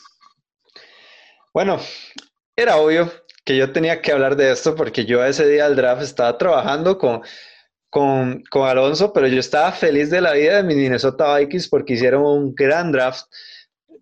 Bueno, 1.52 1.80
era 2.54 2.76
obvio 2.76 3.10
que 3.44 3.56
yo 3.56 3.72
tenía 3.72 4.00
que 4.00 4.12
hablar 4.12 4.36
de 4.36 4.52
esto 4.52 4.74
porque 4.74 5.04
yo 5.04 5.24
ese 5.24 5.46
día 5.48 5.64
del 5.64 5.76
draft 5.76 6.02
estaba 6.02 6.38
trabajando 6.38 6.98
con 6.98 7.22
con, 7.96 8.42
con, 8.50 8.68
Alonso, 8.68 9.10
pero 9.10 9.26
yo 9.26 9.40
estaba 9.40 9.72
feliz 9.72 10.10
de 10.10 10.20
la 10.20 10.34
vida 10.34 10.58
de 10.58 10.62
mi 10.64 10.74
Minnesota 10.74 11.38
Vikings 11.38 11.66
porque 11.68 11.94
hicieron 11.94 12.26
un 12.26 12.54
gran 12.54 12.92
draft. 12.92 13.24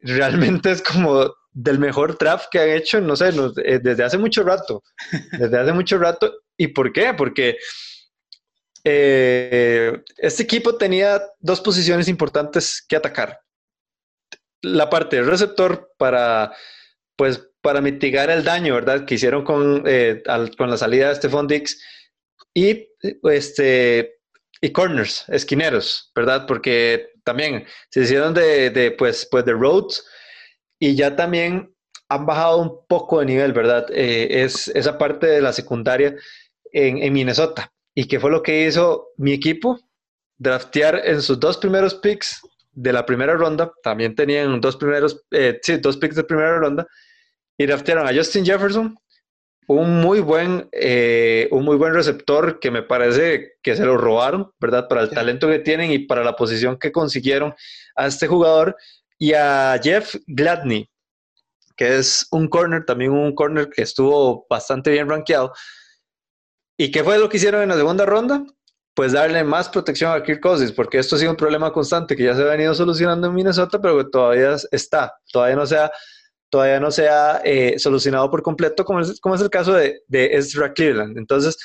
Realmente 0.01 0.73
es 0.73 0.83
como 0.83 1.33
del 1.53 1.79
mejor 1.79 2.19
draft 2.19 2.47
que 2.51 2.59
han 2.59 2.71
hecho, 2.71 3.01
no 3.01 3.15
sé, 3.15 3.29
eh, 3.65 3.79
desde 3.81 4.03
hace 4.03 4.19
mucho 4.19 4.43
rato. 4.43 4.83
Desde 5.39 5.61
hace 5.61 5.73
mucho 5.73 5.97
rato. 5.97 6.41
¿Y 6.57 6.67
por 6.67 6.93
qué? 6.93 7.15
Porque 7.15 7.57
eh, 8.83 10.03
este 10.17 10.43
equipo 10.43 10.77
tenía 10.77 11.23
dos 11.39 11.61
posiciones 11.61 12.09
importantes 12.09 12.85
que 12.89 12.97
atacar. 12.97 13.43
La 14.61 14.91
parte 14.91 15.15
del 15.15 15.27
receptor 15.27 15.93
para, 15.99 16.53
pues, 17.15 17.49
para 17.61 17.81
mitigar 17.81 18.29
el 18.29 18.43
daño, 18.43 18.75
¿verdad? 18.75 19.05
Que 19.05 19.15
hicieron 19.15 19.45
con, 19.45 19.85
eh, 19.87 20.21
con 20.59 20.69
la 20.69 20.79
salida 20.79 21.11
de 21.11 21.15
Stephon 21.15 21.47
Dix 21.47 21.79
y, 22.55 22.89
este, 23.25 24.15
y 24.61 24.71
corners, 24.71 25.25
esquineros, 25.29 26.11
¿verdad? 26.15 26.47
Porque 26.47 27.11
también 27.25 27.67
se 27.91 28.03
hicieron 28.03 28.33
de, 28.33 28.71
de, 28.71 28.93
pues, 28.93 29.27
pues 29.31 29.45
de 29.45 29.53
roads 29.53 30.07
y 30.79 30.95
ya 30.95 31.17
también 31.17 31.75
han 32.09 32.27
bajado 32.27 32.59
un 32.59 32.87
poco 32.87 33.21
de 33.21 33.27
nivel, 33.27 33.53
¿verdad? 33.53 33.87
Eh, 33.91 34.43
es 34.45 34.69
esa 34.69 34.97
parte 34.97 35.27
de 35.27 35.43
la 35.43 35.53
secundaria 35.53 36.15
en, 36.73 36.99
en, 36.99 37.13
Minnesota. 37.13 37.73
¿Y 37.95 38.07
qué 38.07 38.21
fue 38.21 38.31
lo 38.31 38.43
que 38.43 38.67
hizo 38.67 39.09
mi 39.17 39.33
equipo? 39.33 39.81
Draftear 40.37 41.03
en 41.05 41.23
sus 41.23 41.41
dos 41.41 41.57
primeros 41.57 41.95
picks 41.95 42.41
de 42.73 42.93
la 42.93 43.07
primera 43.07 43.35
ronda, 43.35 43.73
también 43.83 44.15
tenían 44.15 44.61
dos 44.61 44.77
primeros, 44.77 45.25
eh, 45.31 45.59
sí, 45.63 45.77
dos 45.79 45.97
picks 45.97 46.17
de 46.17 46.25
primera 46.25 46.59
ronda, 46.59 46.87
y 47.57 47.67
draftearon 47.67 48.07
a 48.07 48.15
Justin 48.15 48.45
Jefferson 48.45 48.99
un 49.67 50.01
muy 50.01 50.21
buen, 50.21 50.69
eh, 50.73 51.49
un 51.51 51.65
muy 51.65 51.77
buen 51.77 51.95
receptor 51.95 52.59
que 52.61 52.71
me 52.71 52.83
parece 52.83 53.55
que 53.63 53.77
se 53.77 53.85
lo 53.85 53.97
robaron, 53.97 54.53
¿verdad? 54.61 54.89
Para 54.89 55.03
el 55.03 55.11
talento 55.11 55.49
que 55.49 55.59
tienen 55.59 55.91
y 55.91 56.01
para 56.01 56.25
la 56.25 56.37
posición 56.37 56.79
que 56.79 56.93
consiguieron 56.93 57.55
a 57.97 58.07
este 58.07 58.27
jugador 58.27 58.77
y 59.19 59.33
a 59.33 59.79
Jeff 59.83 60.17
Gladney, 60.27 60.91
que 61.77 61.97
es 61.97 62.27
un 62.31 62.49
corner, 62.49 62.85
también 62.85 63.13
un 63.13 63.35
corner 63.35 63.69
que 63.69 63.83
estuvo 63.83 64.47
bastante 64.49 64.91
bien 64.91 65.09
rankeado. 65.09 65.53
¿Y 66.77 66.91
qué 66.91 67.03
fue 67.03 67.19
lo 67.19 67.29
que 67.29 67.37
hicieron 67.37 67.63
en 67.63 67.69
la 67.71 67.77
segunda 67.77 68.05
ronda? 68.05 68.45
Pues 68.95 69.13
darle 69.13 69.43
más 69.43 69.69
protección 69.69 70.13
a 70.13 70.23
Kirk 70.23 70.41
Cousins, 70.41 70.73
porque 70.73 70.99
esto 70.99 71.17
ha 71.17 71.19
sido 71.19 71.31
un 71.31 71.37
problema 71.37 71.73
constante 71.73 72.15
que 72.15 72.25
ya 72.25 72.35
se 72.35 72.43
ha 72.43 72.47
venido 72.47 72.75
solucionando 72.75 73.27
en 73.29 73.35
Minnesota, 73.35 73.81
pero 73.81 73.99
que 73.99 74.11
todavía 74.11 74.57
está, 74.71 75.15
todavía 75.33 75.57
no 75.57 75.67
se 75.67 75.79
ha 75.79 75.91
todavía 76.55 76.79
no 76.79 76.93
se 76.93 77.09
ha 77.09 77.41
eh, 77.45 77.81
solucionado 77.81 78.31
por 78.31 78.41
completo, 78.41 78.85
como 78.85 79.01
es, 79.01 79.21
como 79.21 79.35
es 79.35 79.41
el 79.41 79.51
caso 79.51 79.73
de, 79.73 80.03
de 80.07 80.37
Ezra 80.37 80.73
Cleveland. 80.73 81.19
Entonces, 81.19 81.59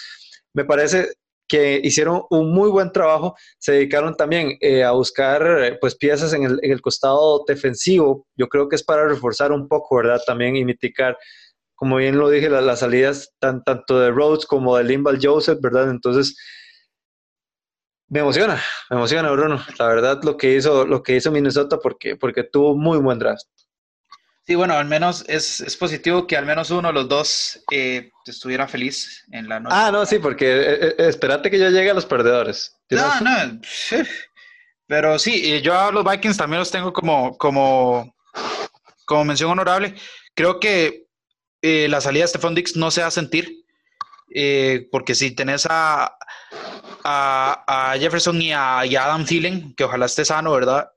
me 0.52 0.66
parece 0.66 1.10
que 1.48 1.80
hicieron 1.84 2.24
un 2.32 2.52
muy 2.52 2.72
buen 2.72 2.92
trabajo, 2.92 3.36
se 3.60 3.74
dedicaron 3.74 4.16
también 4.16 4.58
eh, 4.62 4.84
a 4.84 4.90
buscar 4.90 5.78
pues 5.80 5.96
piezas 5.96 6.34
en 6.34 6.44
el, 6.44 6.60
en 6.64 6.72
el, 6.72 6.82
costado 6.82 7.44
defensivo, 7.48 8.26
yo 8.36 8.48
creo 8.48 8.68
que 8.68 8.78
es 8.78 8.84
para 8.84 9.08
reforzar 9.08 9.52
un 9.52 9.68
poco, 9.68 9.98
¿verdad? 9.98 10.22
También 10.26 10.56
y 10.56 10.66
mitigar, 10.66 11.16
como 11.76 11.98
bien 11.98 12.18
lo 12.18 12.28
dije, 12.28 12.50
las, 12.50 12.80
salidas 12.80 13.32
tanto 13.38 14.00
de 14.00 14.10
Rhodes 14.10 14.48
como 14.48 14.76
de 14.76 14.86
Limbal 14.86 15.20
Joseph, 15.22 15.60
¿verdad? 15.62 15.92
Entonces, 15.92 16.36
me 18.08 18.22
emociona, 18.22 18.60
me 18.90 18.98
emociona 18.98 19.30
Bruno, 19.30 19.64
la 19.78 19.88
verdad 19.88 20.24
lo 20.24 20.36
que 20.36 20.56
hizo, 20.56 20.88
lo 20.88 21.04
que 21.04 21.16
hizo 21.16 21.32
Minnesota 21.32 21.78
porque, 21.78 22.16
porque 22.16 22.42
tuvo 22.44 22.76
muy 22.76 22.98
buen 22.98 23.20
draft. 23.20 23.46
Sí, 24.50 24.56
bueno, 24.56 24.74
al 24.74 24.88
menos 24.88 25.24
es, 25.28 25.62
es, 25.62 25.78
positivo 25.78 26.26
que 26.26 26.36
al 26.36 26.48
menos 26.48 26.72
uno 26.72 26.88
de 26.88 26.94
los 26.96 27.08
dos 27.08 27.64
eh, 27.70 28.10
estuviera 28.26 28.68
feliz 28.68 29.24
en 29.32 29.48
la 29.48 29.60
noche. 29.60 29.76
Ah, 29.78 29.92
no, 29.92 30.04
sí, 30.08 30.18
porque 30.18 30.48
eh, 30.48 30.88
eh, 30.88 30.96
espérate 30.98 31.52
que 31.52 31.60
yo 31.60 31.70
llegue 31.70 31.92
a 31.92 31.94
los 31.94 32.08
perdedores. 32.08 32.76
No, 32.90 33.22
no. 33.22 33.62
Pero 34.88 35.20
sí, 35.20 35.62
yo 35.62 35.80
a 35.80 35.92
los 35.92 36.04
Vikings 36.04 36.38
también 36.38 36.62
los 36.62 36.72
tengo 36.72 36.92
como, 36.92 37.38
como, 37.38 38.16
como 39.06 39.24
mención 39.24 39.52
honorable. 39.52 39.94
Creo 40.34 40.60
que 40.60 41.06
eh, 41.62 41.86
la 41.88 42.02
salida 42.02 42.24
de 42.24 42.30
Stephon 42.30 42.56
Dix 42.56 42.76
no 42.76 42.90
se 42.90 43.02
va 43.02 43.08
a 43.10 43.12
sentir, 43.12 43.56
porque 44.90 45.14
si 45.14 45.30
tenés 45.30 45.68
a, 45.70 46.18
a, 47.04 47.96
Jefferson 48.00 48.42
y 48.42 48.52
a, 48.52 48.80
Adam 48.80 49.26
Thielen, 49.26 49.76
que 49.76 49.84
ojalá 49.84 50.08
esté 50.08 50.26
sano, 50.26 50.52
¿verdad? 50.54 50.90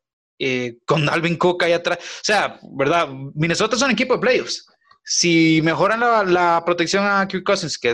Eh, 0.44 0.78
con 0.84 1.08
Alvin 1.08 1.36
Cook 1.36 1.62
ahí 1.62 1.72
atrás. 1.72 1.98
O 2.00 2.24
sea, 2.24 2.58
¿verdad? 2.72 3.08
Minnesota 3.34 3.76
es 3.76 3.82
un 3.82 3.92
equipo 3.92 4.14
de 4.14 4.20
playoffs. 4.20 4.66
Si 5.04 5.60
mejoran 5.62 6.00
la, 6.00 6.60
protección 6.66 7.06
a 7.06 7.28
Kirk 7.28 7.44
Cousins, 7.44 7.78
que 7.78 7.92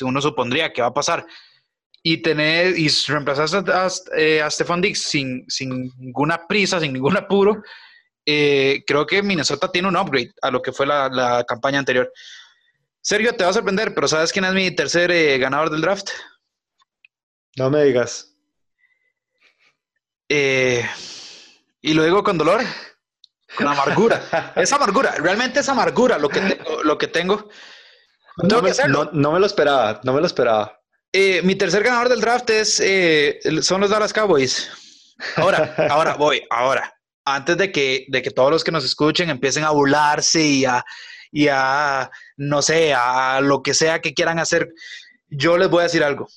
uno 0.00 0.22
supondría 0.22 0.72
que 0.72 0.80
va 0.80 0.88
a 0.88 0.94
pasar, 0.94 1.26
y 2.02 2.22
tener 2.22 2.78
y 2.78 2.88
reemplazar 3.06 3.70
a, 3.70 3.86
a, 3.86 4.50
Stephon 4.50 4.80
Dix 4.80 5.02
sin, 5.02 5.44
sin 5.46 5.92
ninguna 5.98 6.46
prisa, 6.46 6.80
sin 6.80 6.94
ningún 6.94 7.18
apuro, 7.18 7.62
eh, 8.24 8.82
creo 8.86 9.04
que 9.06 9.22
Minnesota 9.22 9.70
tiene 9.70 9.88
un 9.88 9.96
upgrade 9.96 10.32
a 10.40 10.50
lo 10.50 10.62
que 10.62 10.72
fue 10.72 10.86
la, 10.86 11.44
campaña 11.46 11.80
anterior. 11.80 12.10
Sergio, 13.02 13.36
te 13.36 13.44
va 13.44 13.50
a 13.50 13.54
sorprender, 13.54 13.94
pero 13.94 14.08
¿sabes 14.08 14.32
quién 14.32 14.46
es 14.46 14.54
mi 14.54 14.70
tercer 14.70 15.10
eh, 15.10 15.36
ganador 15.36 15.68
del 15.68 15.82
draft? 15.82 16.08
No 17.56 17.68
me 17.68 17.84
digas. 17.84 18.34
Eh, 20.30 20.82
y 21.84 21.92
lo 21.92 22.02
digo 22.02 22.24
con 22.24 22.38
dolor, 22.38 22.62
con 23.56 23.68
amargura. 23.68 24.52
es 24.56 24.72
amargura, 24.72 25.12
realmente 25.18 25.60
es 25.60 25.68
amargura 25.68 26.18
lo 26.18 26.30
que, 26.30 26.40
tengo, 26.40 26.82
lo 26.82 26.96
que 26.96 27.08
tengo. 27.08 27.48
No, 28.38 28.62
me, 28.62 28.72
no, 29.12 29.32
me 29.32 29.38
lo 29.38 29.46
esperaba, 29.46 30.00
no 30.02 30.14
me 30.14 30.20
lo 30.20 30.26
esperaba. 30.26 30.80
mi 31.12 31.54
tercer 31.54 31.82
ganador 31.82 32.08
del 32.08 32.22
draft 32.22 32.48
es, 32.50 32.82
son 33.60 33.82
los 33.82 33.90
Dallas 33.90 34.14
Cowboys. 34.14 34.70
Ahora, 35.36 35.74
ahora 35.90 36.14
voy, 36.14 36.42
ahora 36.48 36.90
antes 37.24 37.56
de 37.56 37.70
que, 37.70 38.06
de 38.08 38.22
que 38.22 38.30
todos 38.30 38.50
los 38.50 38.64
que 38.64 38.72
nos 38.72 38.84
escuchen 38.84 39.30
empiecen 39.30 39.64
a 39.64 39.70
burlarse 39.70 40.42
y 40.42 40.64
a, 40.64 40.84
y 41.30 41.48
a, 41.48 42.10
no 42.36 42.62
sé, 42.62 42.94
a 42.94 43.40
lo 43.40 43.62
que 43.62 43.74
sea 43.74 44.00
que 44.00 44.14
quieran 44.14 44.38
hacer, 44.38 44.72
yo 45.28 45.56
les 45.56 45.68
voy 45.68 45.80
a 45.80 45.84
decir 45.84 46.04
algo. 46.04 46.28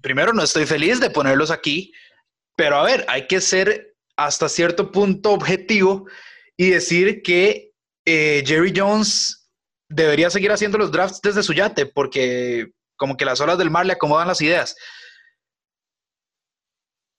Primero, 0.00 0.32
no 0.32 0.42
estoy 0.42 0.66
feliz 0.66 1.00
de 1.00 1.10
ponerlos 1.10 1.50
aquí, 1.50 1.92
pero 2.58 2.76
a 2.76 2.82
ver, 2.82 3.06
hay 3.06 3.28
que 3.28 3.40
ser 3.40 3.94
hasta 4.16 4.48
cierto 4.48 4.90
punto 4.90 5.30
objetivo 5.30 6.08
y 6.56 6.70
decir 6.70 7.22
que 7.22 7.70
eh, 8.04 8.42
Jerry 8.44 8.72
Jones 8.74 9.48
debería 9.88 10.28
seguir 10.28 10.50
haciendo 10.50 10.76
los 10.76 10.90
drafts 10.90 11.20
desde 11.22 11.44
su 11.44 11.52
yate, 11.52 11.86
porque 11.86 12.72
como 12.96 13.16
que 13.16 13.24
las 13.24 13.40
olas 13.40 13.58
del 13.58 13.70
mar 13.70 13.86
le 13.86 13.92
acomodan 13.92 14.26
las 14.26 14.40
ideas. 14.40 14.74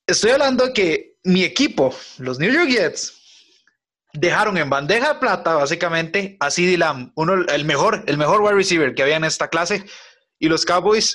Estoy 0.05 0.31
hablando 0.31 0.73
que 0.73 1.15
mi 1.23 1.45
equipo, 1.45 1.95
los 2.17 2.37
New 2.37 2.51
York 2.51 2.67
Jets, 2.67 3.13
dejaron 4.11 4.57
en 4.57 4.69
bandeja 4.69 5.13
de 5.13 5.19
plata 5.21 5.55
básicamente 5.55 6.35
a 6.41 6.51
CeeDee 6.51 6.77
Lamb, 6.77 7.13
uno, 7.15 7.45
el 7.47 7.63
mejor, 7.63 8.03
el 8.07 8.17
mejor 8.17 8.41
wide 8.41 8.55
receiver 8.55 8.93
que 8.93 9.03
había 9.03 9.15
en 9.15 9.23
esta 9.23 9.47
clase, 9.47 9.85
y 10.37 10.49
los 10.49 10.65
Cowboys, 10.65 11.13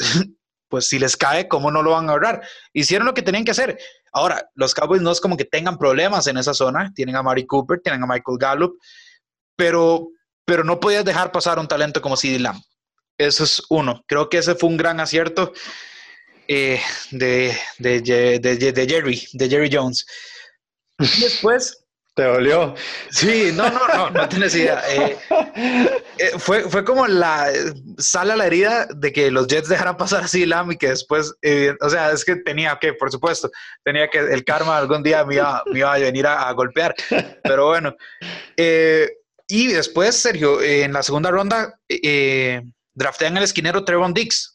pues 0.68 0.88
si 0.88 0.98
les 0.98 1.16
cae, 1.16 1.48
¿cómo 1.48 1.70
no 1.70 1.82
lo 1.82 1.92
van 1.92 2.08
a 2.08 2.12
ahorrar? 2.12 2.42
Hicieron 2.72 3.06
lo 3.06 3.14
que 3.14 3.22
tenían 3.22 3.44
que 3.44 3.52
hacer. 3.52 3.78
Ahora, 4.12 4.48
los 4.54 4.74
Cowboys 4.74 5.02
no 5.02 5.10
es 5.10 5.20
como 5.20 5.36
que 5.36 5.44
tengan 5.44 5.78
problemas 5.78 6.26
en 6.26 6.36
esa 6.36 6.54
zona, 6.54 6.92
tienen 6.94 7.16
a 7.16 7.22
Mari 7.22 7.46
Cooper, 7.46 7.80
tienen 7.80 8.02
a 8.02 8.06
Michael 8.06 8.38
Gallup, 8.38 8.78
pero, 9.56 10.08
pero 10.44 10.64
no 10.64 10.80
podías 10.80 11.04
dejar 11.04 11.32
pasar 11.32 11.58
un 11.58 11.68
talento 11.68 12.00
como 12.00 12.16
CeeDee 12.16 12.38
Lamb. 12.40 12.62
Eso 13.18 13.44
es 13.44 13.62
uno. 13.68 14.02
Creo 14.06 14.28
que 14.28 14.38
ese 14.38 14.54
fue 14.54 14.68
un 14.68 14.76
gran 14.76 15.00
acierto. 15.00 15.52
Eh, 16.46 16.80
de, 17.10 17.56
de, 17.78 18.00
de, 18.00 18.86
Jerry, 18.86 19.26
de 19.32 19.48
Jerry 19.48 19.70
Jones. 19.72 20.06
Y 20.98 21.20
después... 21.20 21.83
¿Te 22.14 22.22
dolió? 22.22 22.74
Sí, 23.10 23.50
no, 23.54 23.68
no, 23.70 23.88
no, 23.88 24.10
no 24.10 24.28
tienes 24.28 24.54
idea. 24.54 24.82
Eh, 24.88 25.16
eh, 26.18 26.30
fue, 26.38 26.62
fue 26.62 26.84
como 26.84 27.08
la 27.08 27.50
sal 27.98 28.30
a 28.30 28.36
la 28.36 28.46
herida 28.46 28.86
de 28.94 29.12
que 29.12 29.32
los 29.32 29.48
Jets 29.48 29.68
dejaran 29.68 29.96
pasar 29.96 30.22
así 30.22 30.46
Lam 30.46 30.70
y 30.70 30.76
que 30.76 30.90
después, 30.90 31.34
o 31.80 31.90
sea, 31.90 32.12
es 32.12 32.24
que 32.24 32.36
tenía 32.36 32.78
que, 32.80 32.92
por 32.92 33.10
supuesto, 33.10 33.50
tenía 33.82 34.08
que 34.08 34.18
el 34.18 34.44
karma 34.44 34.78
algún 34.78 35.02
día 35.02 35.24
me 35.24 35.34
iba, 35.34 35.62
me 35.66 35.80
iba 35.80 35.92
a 35.92 35.98
venir 35.98 36.26
a, 36.28 36.52
golpear. 36.52 36.94
Pero 37.42 37.66
bueno. 37.66 37.96
y 38.56 39.66
después, 39.66 40.14
Sergio, 40.14 40.62
en 40.62 40.92
la 40.92 41.02
segunda 41.02 41.32
ronda, 41.32 41.80
draftean 42.94 43.36
al 43.36 43.42
esquinero 43.42 43.84
Trevon 43.84 44.14
Dix, 44.14 44.53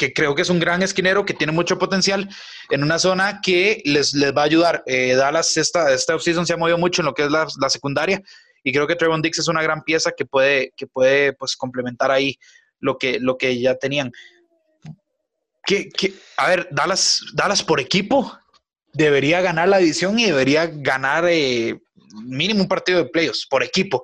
que 0.00 0.14
creo 0.14 0.34
que 0.34 0.40
es 0.40 0.48
un 0.48 0.58
gran 0.58 0.82
esquinero 0.82 1.26
que 1.26 1.34
tiene 1.34 1.52
mucho 1.52 1.78
potencial 1.78 2.26
en 2.70 2.82
una 2.82 2.98
zona 2.98 3.42
que 3.42 3.82
les, 3.84 4.14
les 4.14 4.34
va 4.34 4.40
a 4.40 4.46
ayudar. 4.46 4.82
Eh, 4.86 5.14
Dallas 5.14 5.58
esta, 5.58 5.92
esta 5.92 6.14
offseason 6.14 6.46
se 6.46 6.54
ha 6.54 6.56
movido 6.56 6.78
mucho 6.78 7.02
en 7.02 7.06
lo 7.06 7.12
que 7.12 7.24
es 7.24 7.30
la, 7.30 7.46
la, 7.60 7.68
secundaria 7.68 8.22
y 8.64 8.72
creo 8.72 8.86
que 8.86 8.96
Trevon 8.96 9.20
Dix 9.20 9.40
es 9.40 9.48
una 9.48 9.62
gran 9.62 9.82
pieza 9.82 10.12
que 10.16 10.24
puede, 10.24 10.72
que 10.74 10.86
puede 10.86 11.34
pues, 11.34 11.54
complementar 11.54 12.10
ahí 12.10 12.38
lo 12.78 12.96
que, 12.96 13.20
lo 13.20 13.36
que 13.36 13.60
ya 13.60 13.74
tenían. 13.74 14.10
Que, 15.66 15.90
a 16.38 16.48
ver, 16.48 16.66
Dallas, 16.70 17.20
Dallas 17.34 17.62
por 17.62 17.78
equipo 17.78 18.38
debería 18.94 19.42
ganar 19.42 19.68
la 19.68 19.78
división 19.78 20.18
y 20.18 20.24
debería 20.24 20.66
ganar 20.66 21.26
eh, 21.28 21.78
mínimo 22.24 22.62
un 22.62 22.68
partido 22.68 23.04
de 23.04 23.10
playoffs 23.10 23.46
por 23.46 23.62
equipo. 23.62 24.02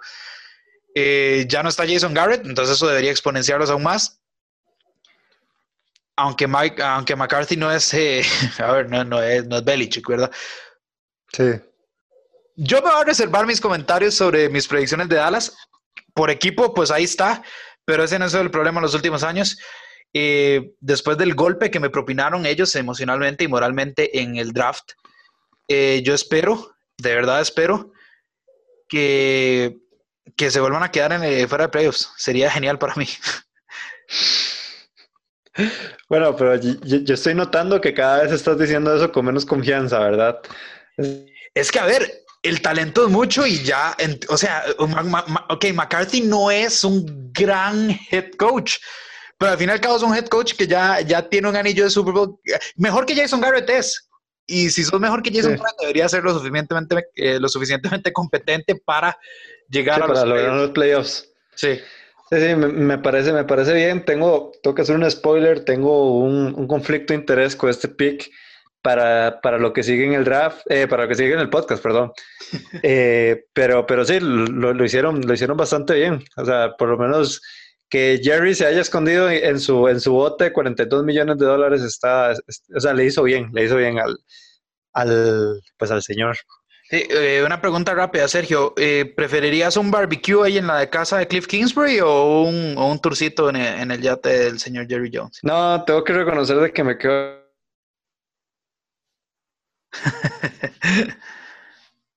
Eh, 0.95 1.47
ya 1.49 1.63
no 1.63 1.71
está 1.71 1.87
Jason 1.89 2.13
Garrett, 2.13 2.45
entonces 2.45 2.77
eso 2.77 2.87
debería 2.87 3.11
exponenciarlos 3.11 3.71
aún 3.71 3.83
más 3.83 4.21
aunque, 6.17 6.47
Mike, 6.47 6.83
aunque 6.83 7.15
McCarthy 7.15 7.57
no 7.57 7.71
es, 7.71 7.93
eh, 7.95 8.23
a 8.59 8.73
ver, 8.73 8.91
no, 8.91 9.05
no, 9.05 9.23
es, 9.23 9.47
no 9.47 9.59
es 9.59 9.65
Belichick, 9.65 10.09
¿verdad? 10.09 10.31
Sí. 11.33 11.53
Yo 12.57 12.81
me 12.81 12.91
voy 12.91 13.01
a 13.03 13.05
reservar 13.05 13.47
mis 13.47 13.61
comentarios 13.61 14.15
sobre 14.15 14.49
mis 14.49 14.67
predicciones 14.67 15.09
de 15.09 15.17
Dallas. 15.17 15.57
Por 16.15 16.31
equipo, 16.31 16.73
pues 16.73 16.91
ahí 16.91 17.05
está, 17.05 17.43
pero 17.85 18.03
ese 18.03 18.19
no 18.19 18.25
es 18.25 18.35
el 18.35 18.51
problema 18.51 18.79
en 18.79 18.85
los 18.85 18.95
últimos 18.95 19.23
años. 19.23 19.59
Eh, 20.15 20.73
después 20.81 21.19
del 21.19 21.35
golpe 21.35 21.71
que 21.71 21.81
me 21.81 21.91
propinaron 21.91 22.47
ellos 22.47 22.75
emocionalmente 22.75 23.45
y 23.45 23.49
moralmente 23.49 24.19
en 24.19 24.37
el 24.37 24.53
draft, 24.53 24.93
eh, 25.69 26.01
yo 26.03 26.15
espero, 26.15 26.75
de 26.97 27.15
verdad 27.15 27.43
espero, 27.43 27.93
que, 28.89 29.77
que 30.37 30.51
se 30.51 30.61
vuelvan 30.61 30.85
a 30.85 30.91
quedar 30.91 31.13
en, 31.13 31.49
fuera 31.49 31.65
de 31.65 31.71
playoffs. 31.71 32.11
Sería 32.17 32.51
genial 32.51 32.79
para 32.79 32.95
mí. 32.95 33.07
Bueno, 36.09 36.37
pero 36.37 36.57
yo, 36.57 37.15
estoy 37.15 37.35
notando 37.35 37.81
que 37.81 37.95
cada 37.95 38.23
vez 38.23 38.33
estás 38.33 38.59
diciendo 38.59 38.95
eso 38.95 39.11
con 39.11 39.25
menos 39.25 39.45
confianza, 39.45 39.99
¿verdad? 40.01 40.39
Es 41.55 41.73
que, 41.73 41.79
a 41.79 41.87
ver, 41.87 42.25
el 42.43 42.61
talento 42.61 43.07
es 43.07 43.11
mucho 43.11 43.47
y 43.47 43.63
ya, 43.63 43.97
o 44.29 44.37
sea, 44.37 44.65
ok, 44.79 45.65
McCarthy 45.75 46.23
no 46.23 46.51
es 46.51 46.85
un 46.85 47.33
gran 47.33 47.99
head 48.11 48.33
coach, 48.39 48.77
pero 49.39 49.53
al 49.53 49.59
fin 49.59 49.69
y 49.69 49.73
al 49.73 49.81
cabo 49.81 49.97
es 49.97 50.03
un 50.03 50.15
head 50.15 50.27
coach 50.27 50.55
que 50.55 50.67
ya, 50.67 51.01
ya 51.01 51.29
tiene 51.29 51.49
un 51.49 51.57
anillo 51.57 51.85
de 51.85 51.91
Super 51.91 52.15
Bowl. 52.15 52.39
Mejor 52.77 53.05
que 53.05 53.17
Jason 53.17 53.41
Garrett 53.41 53.69
es. 53.69 54.09
Y 54.47 54.71
si 54.71 54.85
sos 54.85 55.01
mejor 55.01 55.23
que 55.23 55.31
Jason 55.31 55.57
Garrett, 55.57 55.77
debería 55.81 56.09
ser 56.09 56.23
lo 56.23 56.33
suficientemente, 56.33 57.09
eh, 57.17 57.41
lo 57.41 57.49
suficientemente 57.49 58.13
competente 58.13 58.77
para 58.77 59.19
llegar 59.69 60.03
a 60.03 60.07
los, 60.07 60.25
los 60.25 60.71
playoffs. 60.71 61.29
Sí. 61.55 61.81
Sí, 62.31 62.41
sí, 62.41 62.55
me, 62.57 62.99
parece, 62.99 63.33
me 63.33 63.45
parece 63.45 63.73
bien. 63.73 64.05
Tengo, 64.05 64.53
tengo 64.63 64.75
que 64.75 64.83
hacer 64.83 64.97
un 64.97 65.09
spoiler, 65.11 65.65
tengo 65.65 66.19
un, 66.19 66.67
conflicto 66.67 67.13
de 67.13 67.21
interés 67.21 67.55
con 67.55 67.71
este 67.71 67.89
pick 67.89 68.31
para, 68.83 69.41
para, 69.41 69.59
lo 69.59 69.73
que 69.73 69.83
sigue 69.83 70.07
en 70.07 70.15
el 70.15 70.25
draft, 70.25 70.61
eh, 70.69 70.89
para 70.89 71.05
lo 71.05 71.09
que 71.09 71.15
sigue 71.15 71.35
en 71.35 71.41
el 71.41 71.51
podcast, 71.51 71.83
perdón. 71.83 72.13
Eh, 72.83 73.45
pero, 73.53 73.87
pero 73.87 74.05
sí, 74.05 74.21
lo, 74.21 74.73
lo, 74.73 74.85
hicieron, 74.85 75.21
lo 75.27 75.35
hicieron 75.35 75.57
bastante 75.57 75.95
bien. 75.95 76.23
O 76.37 76.45
sea, 76.45 76.77
por 76.77 76.89
lo 76.89 76.99
menos 76.99 77.41
que 77.89 78.21
Jerry 78.23 78.55
se 78.55 78.67
haya 78.67 78.81
escondido 78.81 79.31
en 79.31 79.61
su, 79.61 79.89
en 79.89 80.01
su 80.01 80.13
bote 80.13 80.45
de 80.45 80.53
42 80.53 81.05
millones 81.05 81.39
de 81.39 81.47
dólares 81.47 81.83
está, 81.83 82.35
o 82.75 82.81
sea, 82.81 82.93
le 82.93 83.05
hizo 83.05 83.23
bien, 83.23 83.51
le 83.53 83.65
hizo 83.65 83.77
bien 83.77 83.99
al, 83.99 84.19
al, 84.93 85.61
pues 85.79 85.91
al 85.91 86.03
señor. 86.03 86.37
Eh, 86.91 87.43
una 87.45 87.61
pregunta 87.61 87.95
rápida, 87.95 88.29
Sergio. 88.29 88.73
Eh, 88.77 89.13
¿Preferirías 89.17 89.77
un 89.77 89.91
barbecue 89.91 90.47
ahí 90.47 90.59
en 90.59 90.69
la 90.69 90.79
de 90.79 90.89
casa 90.89 91.19
de 91.19 91.27
Cliff 91.27 91.47
Kingsbury 91.47 92.01
o 92.01 92.43
un, 92.43 92.75
o 92.79 92.91
un 92.91 93.01
tourcito 93.01 93.51
en 93.51 93.57
el, 93.57 93.81
en 93.81 93.91
el, 93.91 94.01
yate 94.01 94.29
del 94.29 94.59
señor 94.61 94.87
Jerry 94.87 95.11
Jones? 95.13 95.41
No, 95.43 95.83
tengo 95.85 96.05
que 96.05 96.13
reconocer 96.13 96.59
de 96.59 96.73
que 96.73 96.85
me 96.85 96.97
quedo. 96.97 97.45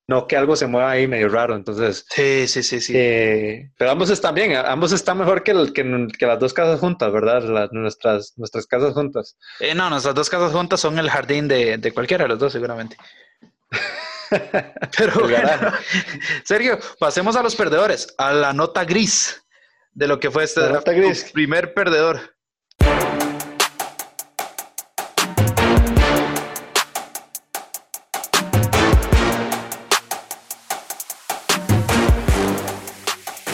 no, 0.07 0.27
que 0.27 0.37
algo 0.37 0.55
se 0.55 0.67
mueva 0.67 0.91
ahí 0.91 1.07
medio 1.07 1.29
raro, 1.29 1.55
entonces. 1.55 2.05
Sí, 2.07 2.47
sí, 2.47 2.61
sí, 2.61 2.79
sí. 2.79 2.93
Eh, 2.95 3.71
pero 3.75 3.89
ambos 3.89 4.11
están 4.11 4.35
bien, 4.35 4.55
ambos 4.55 4.91
están 4.91 5.17
mejor 5.17 5.41
que, 5.41 5.49
el, 5.51 5.73
que, 5.73 6.27
las 6.27 6.39
dos 6.39 6.53
casas 6.53 6.79
juntas, 6.79 7.11
¿verdad? 7.11 7.71
nuestras, 7.71 8.33
nuestras 8.37 8.67
casas 8.67 8.93
juntas. 8.93 9.35
no, 9.75 9.89
nuestras 9.89 10.13
dos 10.13 10.29
casas 10.29 10.51
juntas 10.51 10.79
son 10.79 10.99
el 10.99 11.09
jardín 11.09 11.47
de, 11.47 11.79
de 11.79 11.91
cualquiera 11.91 12.25
de 12.25 12.29
los 12.29 12.37
dos, 12.37 12.53
seguramente. 12.53 12.97
Pero 14.97 15.27
Sergio, 16.43 16.79
pasemos 16.99 17.35
a 17.35 17.43
los 17.43 17.55
perdedores, 17.55 18.13
a 18.17 18.33
la 18.33 18.53
nota 18.53 18.85
gris 18.85 19.41
de 19.91 20.07
lo 20.07 20.19
que 20.19 20.31
fue 20.31 20.43
este 20.43 20.61
primer 21.33 21.73
perdedor. 21.73 22.19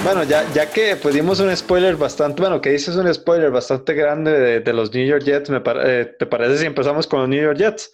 Bueno, 0.06 0.24
ya, 0.24 0.46
ya 0.54 0.72
que 0.72 0.98
pues 0.98 1.16
dimos 1.16 1.40
un 1.40 1.56
spoiler 1.58 1.96
bastante, 1.96 2.40
bueno, 2.40 2.62
que 2.62 2.70
dices 2.70 2.96
un 2.96 3.12
spoiler 3.12 3.50
bastante 3.50 3.96
grande 3.96 4.62
de, 4.62 4.74
los 4.74 4.94
New 4.94 5.04
York 5.04 5.24
Jets, 5.24 5.50
me 5.50 5.60
eh, 5.84 6.16
¿te 6.20 6.28
parece 6.28 6.60
si 6.60 6.66
empezamos 6.68 7.08
con 7.08 7.22
los 7.22 7.30
New 7.30 7.42
York 7.42 7.58
Jets? 7.58 7.92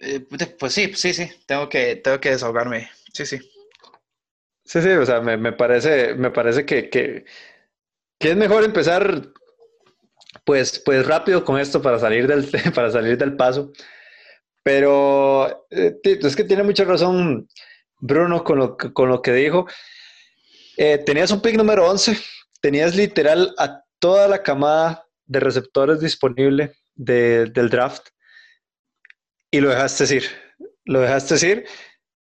Eh, 0.00 0.26
pues 0.58 0.72
sí, 0.72 0.92
sí, 0.94 1.12
sí, 1.12 1.30
tengo 1.46 1.68
que, 1.68 1.96
tengo 1.96 2.18
que 2.18 2.30
desahogarme, 2.30 2.90
sí, 3.12 3.26
sí. 3.26 3.38
Sí, 4.64 4.80
sí, 4.80 4.88
o 4.88 5.04
sea, 5.04 5.20
me, 5.20 5.52
parece, 5.52 6.14
me 6.14 6.30
parece 6.30 6.64
que, 6.64 6.88
que, 6.88 7.24
es 8.18 8.36
mejor 8.36 8.64
empezar 8.64 9.28
pues, 10.44 10.78
pues 10.78 11.06
rápido 11.06 11.44
con 11.44 11.60
esto 11.60 11.82
para 11.82 11.98
salir 11.98 12.26
del, 12.26 12.48
para 12.74 12.90
salir 12.90 13.18
del 13.18 13.36
paso. 13.36 13.72
Pero 14.62 15.66
eh, 15.70 15.98
es 16.02 16.36
que 16.36 16.44
tiene 16.44 16.62
mucha 16.62 16.84
razón 16.84 17.48
Bruno 17.98 18.44
con 18.44 18.58
lo, 18.58 18.76
con 18.76 19.08
lo 19.08 19.20
que 19.20 19.32
dijo. 19.32 19.66
Eh, 20.76 20.98
tenías 20.98 21.30
un 21.30 21.42
pick 21.42 21.56
número 21.56 21.90
11, 21.90 22.16
tenías 22.60 22.94
literal 22.94 23.54
a 23.58 23.82
toda 23.98 24.28
la 24.28 24.42
camada 24.42 25.06
de 25.26 25.40
receptores 25.40 26.00
disponible 26.00 26.74
del 26.94 27.68
draft 27.70 28.08
y 29.50 29.60
lo 29.60 29.70
dejaste 29.70 30.04
decir. 30.04 30.24
Lo 30.84 31.00
dejaste 31.00 31.34
decir 31.34 31.66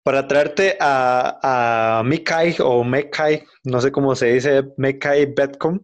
para 0.08 0.26
traerte 0.26 0.78
a, 0.80 2.00
a 2.00 2.02
Mikai 2.02 2.56
o 2.60 2.82
Mekai, 2.82 3.44
no 3.66 3.82
sé 3.82 3.92
cómo 3.92 4.16
se 4.16 4.28
dice, 4.28 4.64
Mekai 4.78 5.26
Betcom, 5.26 5.82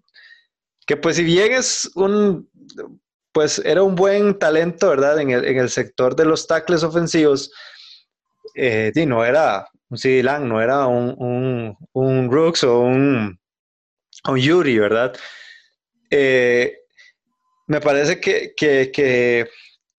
que 0.87 0.95
pues 0.95 1.17
si 1.17 1.25
bien 1.25 1.51
es 1.51 1.91
un, 1.95 2.49
pues 3.33 3.61
era 3.65 3.83
un 3.83 3.95
buen 3.95 4.39
talento, 4.39 4.87
¿verdad? 4.87 5.19
En 5.19 5.31
el, 5.31 5.43
en 5.43 5.57
el 5.57 5.69
sector 5.69 6.15
de 6.15 6.23
los 6.23 6.47
tackles 6.47 6.83
ofensivos, 6.83 7.51
eh, 8.55 8.93
no 9.05 9.25
era 9.25 9.67
un 9.89 9.97
CD 9.97 10.23
Lang, 10.23 10.45
no 10.47 10.61
era 10.61 10.87
un, 10.87 11.13
un, 11.17 11.77
un 11.91 12.31
Rooks 12.31 12.63
o 12.63 12.79
un, 12.79 13.37
un 14.29 14.37
Yuri, 14.37 14.79
¿verdad? 14.79 15.13
Eh, 16.09 16.77
me 17.67 17.81
parece 17.81 18.21
que, 18.21 18.53
que, 18.55 18.89
que, 18.89 19.49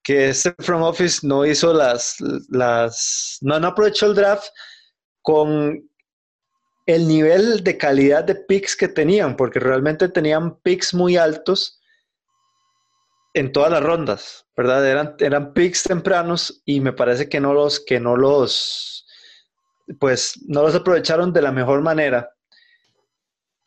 que 0.05 0.29
este 0.29 0.55
front 0.59 0.85
office 0.85 1.27
no 1.27 1.45
hizo 1.47 1.73
las, 1.73 2.17
las 2.51 3.39
no, 3.41 3.59
no 3.59 3.69
aprovechó 3.69 4.07
el 4.07 4.15
draft 4.15 4.49
con 5.23 5.89
el 6.87 7.09
nivel 7.09 7.65
de 7.65 7.79
calidad 7.79 8.25
de 8.25 8.35
picks 8.35 8.77
que 8.77 8.89
tenían, 8.89 9.37
porque 9.37 9.59
realmente 9.59 10.09
tenían 10.11 10.57
picks 10.61 10.93
muy 10.93 11.17
altos 11.17 11.81
en 13.33 13.51
todas 13.51 13.73
las 13.73 13.83
rondas, 13.83 14.47
¿verdad? 14.55 14.87
Eran, 14.87 15.17
eran 15.19 15.55
picks 15.55 15.83
tempranos 15.83 16.63
y 16.67 16.81
me 16.81 16.93
parece 16.93 17.29
que 17.29 17.41
no 17.41 17.55
los, 17.55 17.81
que 17.81 17.99
no 17.99 18.17
los, 18.17 19.07
pues 19.99 20.39
no 20.47 20.63
los 20.63 20.75
aprovecharon 20.75 21.33
de 21.33 21.43
la 21.43 21.51
mejor 21.51 21.81
manera. 21.81 22.31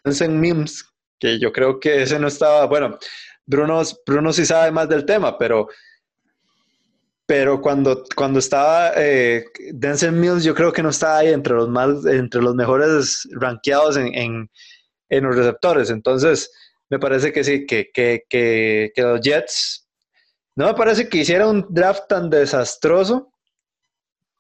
En 0.06 0.40
Mims, 0.40 0.86
que 1.20 1.40
yo 1.40 1.52
creo 1.52 1.80
que 1.80 2.04
ese 2.04 2.20
no 2.20 2.28
estaba, 2.28 2.66
bueno, 2.68 2.98
Bruno, 3.46 3.82
Bruno 4.06 4.32
sí 4.32 4.46
sabe 4.46 4.72
más 4.72 4.88
del 4.88 5.06
tema, 5.06 5.38
pero, 5.38 5.68
pero 7.28 7.62
cuando, 7.62 8.06
cuando 8.16 8.40
estaba 8.40 8.94
eh, 8.96 9.44
Denzel 9.74 10.14
Mills, 10.14 10.46
yo 10.46 10.56
creo 10.56 10.72
que 10.72 10.82
no 10.82 10.90
estaba 10.90 11.18
ahí 11.18 11.34
entre 11.34 11.54
los, 11.54 11.68
más, 11.68 12.06
entre 12.06 12.42
los 12.42 12.56
mejores 12.56 13.28
rankeados 13.34 13.98
en, 13.98 14.50
en, 15.10 15.24
los 15.24 15.36
receptores. 15.36 15.90
Entonces, 15.90 16.50
me 16.90 17.00
parece 17.00 17.34
que 17.34 17.44
sí, 17.44 17.66
que, 17.66 17.92
que, 17.94 18.24
que, 18.30 18.92
que 18.96 19.02
los 19.02 19.20
Jets, 19.20 19.90
no 20.56 20.68
me 20.68 20.74
parece 20.74 21.10
que 21.10 21.18
hiciera 21.18 21.48
un 21.48 21.68
draft 21.70 22.04
tan 22.08 22.30
desastroso, 22.30 23.34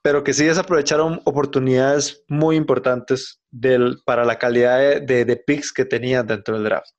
pero 0.02 0.23
que 0.23 0.34
sí 0.34 0.45
desaprovecharon 0.45 1.21
oportunidades 1.26 2.23
muy 2.30 2.56
importantes 2.56 3.41
del, 3.52 3.97
para 4.06 4.23
la 4.23 4.39
calidad 4.39 5.02
de, 5.02 5.26
de, 5.26 5.36
picks 5.36 5.73
que 5.73 5.84
tenían 5.84 6.26
dentro 6.26 6.56
del 6.56 6.63
draft. 6.63 6.91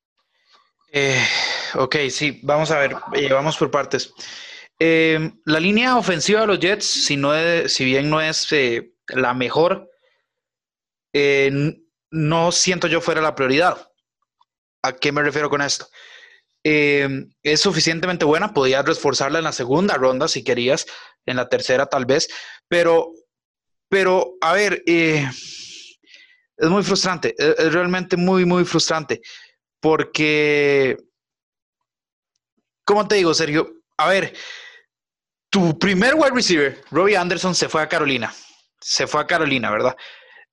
Eh, 0.92 1.24
ok, 1.76 1.96
sí, 2.10 2.40
vamos 2.42 2.70
a 2.70 2.78
ver, 2.78 2.94
eh, 3.14 3.32
vamos 3.32 3.56
por 3.56 3.70
partes. 3.70 4.12
Eh, 4.78 5.32
la 5.44 5.60
línea 5.60 5.96
ofensiva 5.96 6.42
de 6.42 6.46
los 6.46 6.60
Jets, 6.60 6.86
si, 6.86 7.16
no 7.16 7.32
si 7.68 7.84
bien 7.84 8.10
no 8.10 8.20
es 8.20 8.48
la 9.08 9.34
mejor, 9.34 9.90
no 12.10 12.52
siento 12.52 12.86
yo 12.86 13.00
fuera 13.00 13.20
la 13.20 13.34
prioridad. 13.34 13.90
¿A 14.82 14.92
qué 14.92 15.10
me 15.10 15.22
refiero 15.22 15.50
con 15.50 15.62
esto? 15.62 15.86
es 16.62 17.60
suficientemente 17.60 18.26
buena, 18.26 18.52
podías 18.52 18.84
reforzarla 18.84 19.38
en 19.38 19.44
la 19.44 19.52
segunda 19.52 19.94
ronda 19.94 20.28
si 20.28 20.44
querías, 20.44 20.86
en 21.24 21.36
la 21.36 21.48
tercera 21.48 21.86
tal 21.86 22.04
vez, 22.04 22.28
pero, 22.68 23.12
pero 23.88 24.34
a 24.40 24.52
ver, 24.52 24.82
eh, 24.86 25.26
es 26.56 26.68
muy 26.68 26.82
frustrante, 26.82 27.34
es, 27.38 27.72
realmente 27.72 28.16
muy, 28.16 28.44
muy 28.44 28.64
frustrante, 28.64 29.20
porque, 29.80 30.96
¿cómo 32.84 33.06
te 33.06 33.16
digo, 33.16 33.32
Sergio? 33.34 33.72
A 33.96 34.08
ver, 34.08 34.34
tu 35.50 35.78
primer 35.78 36.14
wide 36.14 36.34
receiver, 36.34 36.82
Robbie 36.90 37.16
Anderson, 37.16 37.54
se 37.54 37.68
fue 37.68 37.82
a 37.82 37.88
Carolina, 37.88 38.32
se 38.80 39.06
fue 39.06 39.20
a 39.20 39.26
Carolina, 39.26 39.70
¿verdad? 39.70 39.96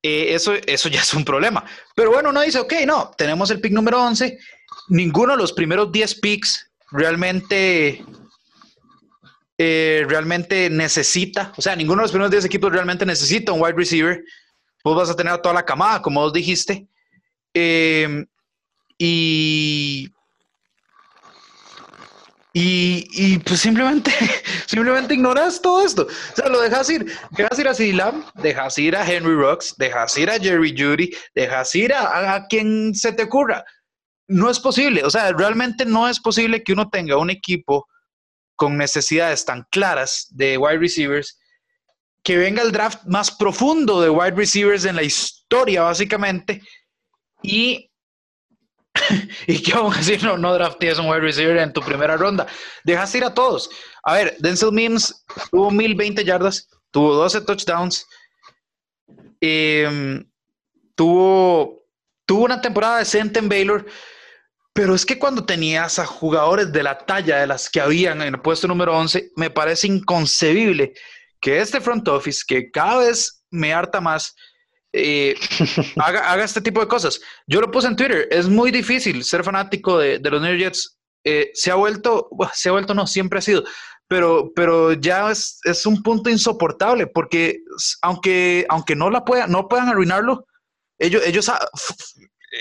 Eh, 0.02 0.34
eso, 0.36 0.54
eso 0.54 0.90
ya 0.90 1.02
es 1.02 1.14
un 1.14 1.26
problema. 1.26 1.66
Pero 1.96 2.12
bueno, 2.12 2.30
uno 2.30 2.42
dice, 2.42 2.60
ok, 2.60 2.74
no, 2.86 3.12
tenemos 3.18 3.50
el 3.50 3.60
pick 3.60 3.74
número 3.74 4.02
11, 4.04 4.38
ninguno 4.90 5.34
de 5.34 5.40
los 5.40 5.54
primeros 5.54 5.92
10 5.92 6.20
picks 6.22 6.72
realmente 6.92 8.06
eh, 9.58 10.06
realmente 10.08 10.70
necesita, 10.70 11.54
o 11.56 11.62
sea, 11.62 11.76
ninguno 11.76 12.02
de 12.02 12.04
los 12.04 12.12
primeros 12.12 12.32
10 12.32 12.46
equipos 12.46 12.72
realmente 12.72 13.06
necesita 13.06 13.54
un 13.54 13.62
wide 13.62 13.76
receiver. 13.76 14.24
Vos 14.84 14.98
vas 14.98 15.10
a 15.10 15.16
tener 15.16 15.38
toda 15.42 15.56
la 15.56 15.66
camada, 15.66 16.02
como 16.02 16.22
vos 16.22 16.34
dijiste. 16.34 16.88
Eh, 17.54 18.26
y, 18.98 20.10
y, 22.58 23.38
pues 23.40 23.60
simplemente, 23.60 24.12
simplemente 24.66 25.14
ignoras 25.14 25.62
todo 25.62 25.86
esto. 25.86 26.04
O 26.04 26.36
sea, 26.36 26.48
lo 26.48 26.62
dejas 26.62 26.90
ir. 26.90 27.06
Dejas 27.32 27.60
ir 27.60 27.68
a 27.68 27.74
Silam, 27.74 28.26
dejas 28.36 28.78
ir 28.78 28.96
a 28.96 29.06
Henry 29.06 29.36
Rocks, 29.36 29.76
dejas 29.78 30.18
ir 30.18 30.30
a 30.30 30.40
Jerry 30.40 30.74
Judy, 30.76 31.14
dejas 31.34 31.76
ir 31.76 31.94
a, 31.94 32.36
a 32.36 32.48
quien 32.48 32.96
se 32.96 33.12
te 33.12 33.24
ocurra. 33.24 33.66
No 34.30 34.50
es 34.50 34.58
posible. 34.58 35.04
O 35.04 35.10
sea, 35.10 35.34
realmente 35.34 35.84
no 35.84 36.08
es 36.08 36.18
posible 36.22 36.64
que 36.64 36.72
uno 36.72 36.90
tenga 36.90 37.18
un 37.18 37.30
equipo 37.30 37.88
con 38.56 38.78
necesidades 38.78 39.44
tan 39.44 39.66
claras 39.70 40.28
de 40.30 40.58
wide 40.58 40.78
receivers, 40.78 41.38
que 42.24 42.38
venga 42.38 42.64
el 42.64 42.72
draft 42.72 43.04
más 43.06 43.32
profundo 43.32 44.00
de 44.00 44.10
wide 44.10 44.32
receivers 44.32 44.86
en 44.86 44.96
la 44.96 45.04
historia, 45.04 45.82
básicamente, 45.82 46.62
y, 47.44 47.92
y 49.48 49.62
que 49.62 49.74
aún 49.74 49.94
así 49.94 50.18
no, 50.18 50.38
no 50.38 50.54
draftees 50.54 51.00
un 51.00 51.08
wide 51.08 51.22
receiver 51.22 51.58
en 51.58 51.74
tu 51.74 51.82
primera 51.82 52.18
ronda. 52.18 52.48
Dejas 52.84 53.14
ir 53.16 53.24
a 53.24 53.34
todos. 53.34 53.70
A 54.04 54.14
ver, 54.14 54.36
Denzel 54.40 54.72
Mims 54.72 55.26
tuvo 55.52 55.72
1020 55.72 56.24
yardas, 56.24 56.70
tuvo 56.92 57.16
12 57.16 57.42
touchdowns, 57.42 58.08
em, 59.42 60.26
tuvo, 60.96 61.84
tuvo 62.26 62.46
una 62.46 62.62
temporada 62.62 63.00
decente 63.00 63.40
en 63.40 63.50
Baylor, 63.50 63.86
pero 64.74 64.94
es 64.94 65.06
que 65.06 65.18
cuando 65.18 65.46
tenías 65.46 66.00
a 66.00 66.06
jugadores 66.06 66.72
de 66.72 66.84
la 66.84 66.98
talla 66.98 67.38
de 67.38 67.48
las 67.48 67.70
que 67.70 67.80
habían 67.80 68.22
en 68.22 68.36
el 68.36 68.42
puesto 68.42 68.68
número 68.68 68.98
11, 68.98 69.32
me 69.36 69.50
parece 69.50 69.88
inconcebible 69.88 70.94
que 71.40 71.60
este 71.62 71.80
front 71.80 72.08
office, 72.08 72.44
que 72.46 72.72
cada 72.72 73.00
vez 73.00 73.46
me 73.52 73.74
harta 73.74 74.02
más, 74.02 74.36
eh, 74.96 75.36
haga, 75.98 76.44
este 76.44 76.62
tipo 76.62 76.80
de 76.80 76.88
cosas. 76.88 77.20
Yo 77.48 77.62
lo 77.62 77.72
puse 77.72 77.88
en 77.88 77.96
Twitter, 77.96 78.28
es 78.32 78.48
muy 78.48 78.72
difícil 78.72 79.24
ser 79.24 79.44
fanático 79.44 80.00
de, 80.00 80.20
los 80.20 80.42
New 80.42 80.58
Jets. 80.58 80.98
Eh, 81.24 81.52
se 81.54 81.72
ha 81.72 81.76
vuelto, 81.76 82.30
se 82.54 82.70
ha 82.70 82.72
vuelto, 82.72 82.94
no, 82.94 83.08
siempre 83.08 83.40
ha 83.40 83.42
sido, 83.42 83.64
pero, 84.08 84.52
pero 84.56 84.94
ya 84.94 85.32
es, 85.32 85.60
es 85.64 85.86
un 85.86 86.04
punto 86.04 86.30
insoportable 86.30 87.08
porque 87.08 87.62
aunque, 88.04 88.66
aunque 88.70 88.96
no, 88.96 89.10
la 89.10 89.26
puedan, 89.26 89.52
no 89.52 89.68
puedan 89.68 89.90
arruinarlo, 89.90 90.46
ellos, 91.00 91.24
ellos 91.26 91.50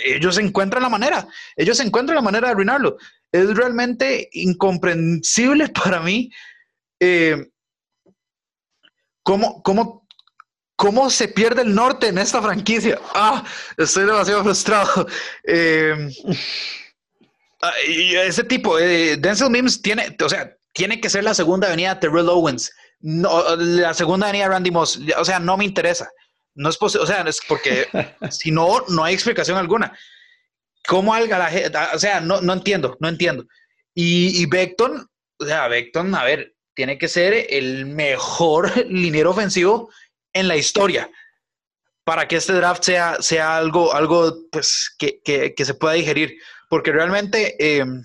ellos 0.05 0.39
encuentran 0.39 0.83
la 0.83 0.89
manera, 0.89 1.27
ellos 1.57 1.79
encuentran 1.81 2.17
la 2.17 2.23
manera 2.23 2.49
de 2.49 2.53
arruinarlo. 2.53 2.97
Es 3.31 3.55
realmente 3.55 4.29
incomprensible 4.33 5.69
para 5.85 6.01
mí 6.01 6.31
eh, 7.01 7.51
cómo, 9.23 9.63
cómo, 9.63 10.04
cómo, 10.77 11.11
se 11.11 11.29
pierde 11.29 11.63
el 11.63 11.75
norte 11.75 12.09
en 12.09 12.19
esta 12.19 12.43
franquicia. 12.43 12.99
Ah, 13.15 13.45
estoy 13.77 14.07
demasiado 14.07 14.43
frustrado. 14.43 15.07
Eh, 15.45 16.11
ah, 17.63 17.73
ese 17.87 18.45
tipo, 18.45 18.79
eh, 18.79 19.17
Denzel 19.17 19.51
Mims 19.51 19.81
tiene, 19.81 20.17
o 20.23 20.29
sea, 20.29 20.57
tiene 20.73 21.01
que 21.01 21.11
ser 21.11 21.25
la 21.25 21.35
segunda 21.35 21.69
avenida 21.69 21.95
de 21.95 22.01
Terrell 22.01 22.29
Owens, 22.29 22.73
no, 23.01 23.57
la 23.57 23.93
segunda 23.93 24.29
avenida 24.29 24.49
Randy 24.49 24.71
Moss, 24.71 24.99
o 25.19 25.25
sea, 25.25 25.39
no 25.39 25.57
me 25.57 25.65
interesa. 25.65 26.11
No 26.55 26.69
es 26.71 26.77
posible, 26.77 27.05
o 27.05 27.07
sea, 27.07 27.23
es 27.23 27.41
porque 27.47 27.87
si 28.31 28.51
no, 28.51 28.85
no 28.89 29.05
hay 29.05 29.15
explicación 29.15 29.59
alguna. 29.59 29.97
¿Cómo 30.87 31.15
alga 31.15 31.39
la 31.39 31.51
gente? 31.51 31.79
O 31.95 31.99
sea, 31.99 32.21
no, 32.21 32.41
no 32.41 32.53
entiendo, 32.53 32.97
no 33.01 33.09
entiendo. 33.09 33.45
Y, 33.95 34.41
y 34.43 34.47
Beckton, 34.47 35.07
o 35.39 35.45
sea, 35.45 35.69
Beckton, 35.69 36.15
a 36.15 36.25
ver, 36.25 36.55
tiene 36.75 36.99
que 36.99 37.09
ser 37.09 37.47
el 37.51 37.87
mejor 37.87 38.73
liniero 38.89 39.31
ofensivo 39.31 39.91
en 40.35 40.49
la 40.49 40.57
historia. 40.57 41.11
para 42.05 42.29
que 42.29 42.37
este 42.37 42.53
draft 42.53 42.85
sea, 42.85 43.17
sea 43.21 43.57
algo, 43.57 43.95
algo 43.95 44.35
pues, 44.53 44.95
que, 44.99 45.23
que, 45.23 45.65
se 45.65 45.73
pueda 45.73 45.95
digerir, 45.95 46.35
porque 46.69 46.93
realmente, 46.93 47.57
em, 47.59 48.03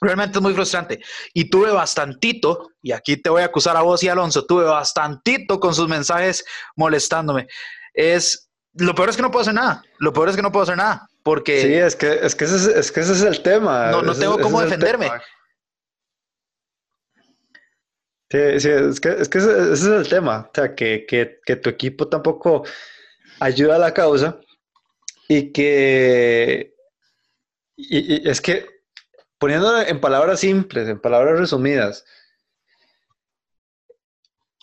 realmente 0.00 0.38
es 0.38 0.42
muy 0.42 0.52
frustrante. 0.52 0.98
Y 1.32 1.48
tuve 1.48 1.70
bastantito, 1.70 2.70
y 2.82 2.90
aquí 2.90 3.16
te 3.16 3.30
voy 3.30 3.42
a 3.42 3.44
acusar 3.44 3.76
a 3.76 3.82
vos 3.82 4.02
y 4.02 4.08
Alonso, 4.08 4.44
tuve 4.46 4.64
bastantito 4.64 5.60
con 5.60 5.76
sus 5.76 5.88
mensajes 5.88 6.44
molestándome. 6.74 7.46
Es, 7.92 8.50
lo 8.72 8.96
peor 8.96 9.10
es 9.10 9.16
que 9.16 9.22
no 9.22 9.30
puedo 9.30 9.42
hacer 9.42 9.54
nada, 9.54 9.84
lo 10.00 10.12
peor 10.12 10.30
es 10.30 10.34
que 10.34 10.42
no 10.42 10.50
puedo 10.50 10.64
hacer 10.64 10.76
nada, 10.76 11.08
porque... 11.22 11.62
Sí, 11.62 11.72
es 11.72 11.94
que, 11.94 12.18
es 12.20 12.34
que, 12.34 12.46
ese, 12.46 12.56
es, 12.56 12.66
es 12.66 12.90
que 12.90 12.98
ese 12.98 13.12
es 13.12 13.22
el 13.22 13.42
tema. 13.42 13.92
No, 13.92 14.02
no 14.02 14.16
tengo 14.16 14.40
cómo 14.40 14.60
defenderme. 14.60 15.08
Sí, 18.34 18.40
sí, 18.58 18.68
es 18.68 19.00
que, 19.00 19.10
es 19.10 19.28
que 19.28 19.38
ese, 19.38 19.72
es 19.72 19.84
el 19.84 20.08
tema. 20.08 20.48
O 20.48 20.50
sea, 20.52 20.74
que, 20.74 21.06
que, 21.06 21.38
que, 21.46 21.54
tu 21.54 21.70
equipo 21.70 22.08
tampoco 22.08 22.64
ayuda 23.38 23.76
a 23.76 23.78
la 23.78 23.94
causa 23.94 24.40
y 25.28 25.52
que. 25.52 26.74
Y, 27.76 28.28
es 28.28 28.40
que, 28.40 28.66
poniéndolo 29.38 29.82
en 29.82 30.00
palabras 30.00 30.40
simples, 30.40 30.88
en 30.88 31.00
palabras 31.00 31.38
resumidas, 31.38 32.04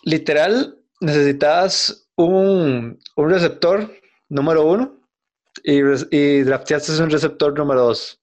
literal, 0.02 0.78
necesitas 1.00 2.10
un, 2.16 3.00
un 3.16 3.30
receptor 3.30 3.90
número 4.28 4.66
uno 4.66 5.00
y, 5.64 5.80
y 6.10 6.42
drafteaste 6.42 7.02
un 7.02 7.08
receptor 7.08 7.56
número 7.56 7.84
dos. 7.84 8.20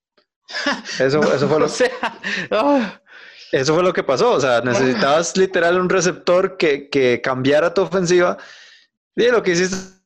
Eso, 0.99 1.21
eso 1.33 1.47
fue 1.47 1.59
lo. 1.59 1.65
O 1.65 1.69
sea, 1.69 1.89
ah. 2.51 3.01
Eso 3.51 3.73
fue 3.73 3.83
lo 3.83 3.93
que 3.93 4.03
pasó, 4.03 4.33
o 4.33 4.39
sea, 4.39 4.61
necesitabas 4.61 5.35
literal 5.35 5.79
un 5.79 5.89
receptor 5.89 6.57
que, 6.57 6.89
que 6.89 7.19
cambiara 7.21 7.73
tu 7.73 7.81
ofensiva 7.81 8.37
y 9.15 9.27
lo 9.29 9.41
que 9.41 9.51
hiciste 9.51 9.99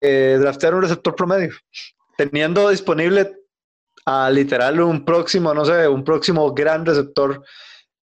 eh, 0.00 0.38
draftear 0.40 0.74
un 0.74 0.82
receptor 0.82 1.14
promedio, 1.14 1.52
teniendo 2.16 2.70
disponible 2.70 3.36
a 4.04 4.30
literal 4.30 4.80
un 4.80 5.04
próximo, 5.04 5.54
no 5.54 5.64
sé, 5.64 5.86
un 5.86 6.02
próximo 6.02 6.52
gran 6.52 6.84
receptor 6.84 7.44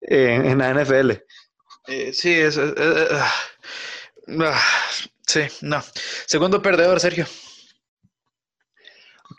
en, 0.01 0.59
la 0.59 0.73
NFL. 0.73 1.11
Eh, 1.87 2.13
sí, 2.13 2.33
es, 2.33 2.59
ah, 2.59 3.33
sí, 5.25 5.41
no. 5.61 5.81
Segundo 6.27 6.61
perdedor, 6.61 6.99
Sergio. 6.99 7.25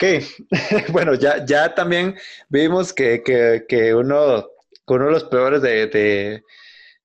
Ok, 0.01 0.05
bueno, 0.93 1.15
ya, 1.15 1.45
ya 1.45 1.75
también 1.75 2.17
vimos 2.49 2.93
que, 2.93 3.21
uno, 3.97 4.49
uno 4.87 5.05
de 5.07 5.11
los 5.11 5.25
peores 5.25 5.61
de, 5.61 6.45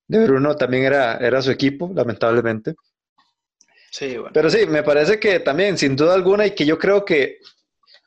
Bruno 0.08 0.56
también 0.56 0.84
era, 0.84 1.18
era 1.18 1.41
su 1.41 1.50
equipo, 1.50 1.91
lamentablemente. 1.96 2.76
Sí, 3.89 4.16
bueno. 4.18 4.30
Pero 4.32 4.48
sí, 4.52 4.68
me 4.68 4.84
parece 4.84 5.20
que 5.20 5.39
también, 5.39 5.76
sin 5.76 5.96
duda 5.96 6.14
alguna, 6.14 6.46
y 6.46 6.52
que 6.52 6.68
yo 6.68 6.78
creo 6.78 7.04
que, 7.04 7.39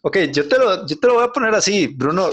ok, 0.03 0.19
yo 0.33 0.47
te 0.47 0.57
lo, 0.57 0.87
yo 0.87 1.01
te 1.01 1.07
lo 1.09 1.15
voy 1.15 1.25
a 1.25 1.33
poner 1.33 1.53
así, 1.53 1.89
Bruno. 1.89 2.31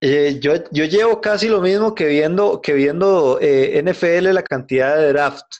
Eh, 0.00 0.38
yo, 0.40 0.54
yo, 0.70 0.86
llevo 0.86 1.20
casi 1.20 1.48
lo 1.48 1.60
mismo 1.60 1.94
que 1.94 2.06
viendo, 2.06 2.62
que 2.62 2.72
viendo 2.72 3.38
eh, 3.42 3.82
NFL 3.82 4.32
la 4.32 4.42
cantidad 4.42 4.96
de 4.96 5.08
draft. 5.08 5.56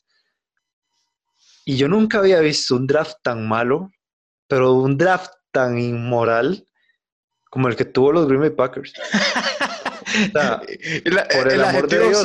Y 1.66 1.76
yo 1.76 1.89
nunca 1.89 2.18
había 2.18 2.41
visto 2.41 2.74
un 2.74 2.87
draft 2.87 3.18
tan 3.22 3.47
malo, 3.47 3.91
pero 4.49 4.72
un 4.72 4.97
draft 4.97 5.30
tan 5.55 5.78
inmoral 5.78 6.66
como 7.48 7.68
el 7.68 7.76
que 7.76 7.84
tuvo 7.84 8.12
los 8.12 8.26
Green 8.26 8.40
Bay 8.40 8.50
Packers. 8.50 8.92
o 10.28 10.38
sea, 10.38 10.61
por 10.61 11.52
el, 11.52 11.62
amor 11.62 11.88
de 11.88 12.09
Dios, 12.09 12.24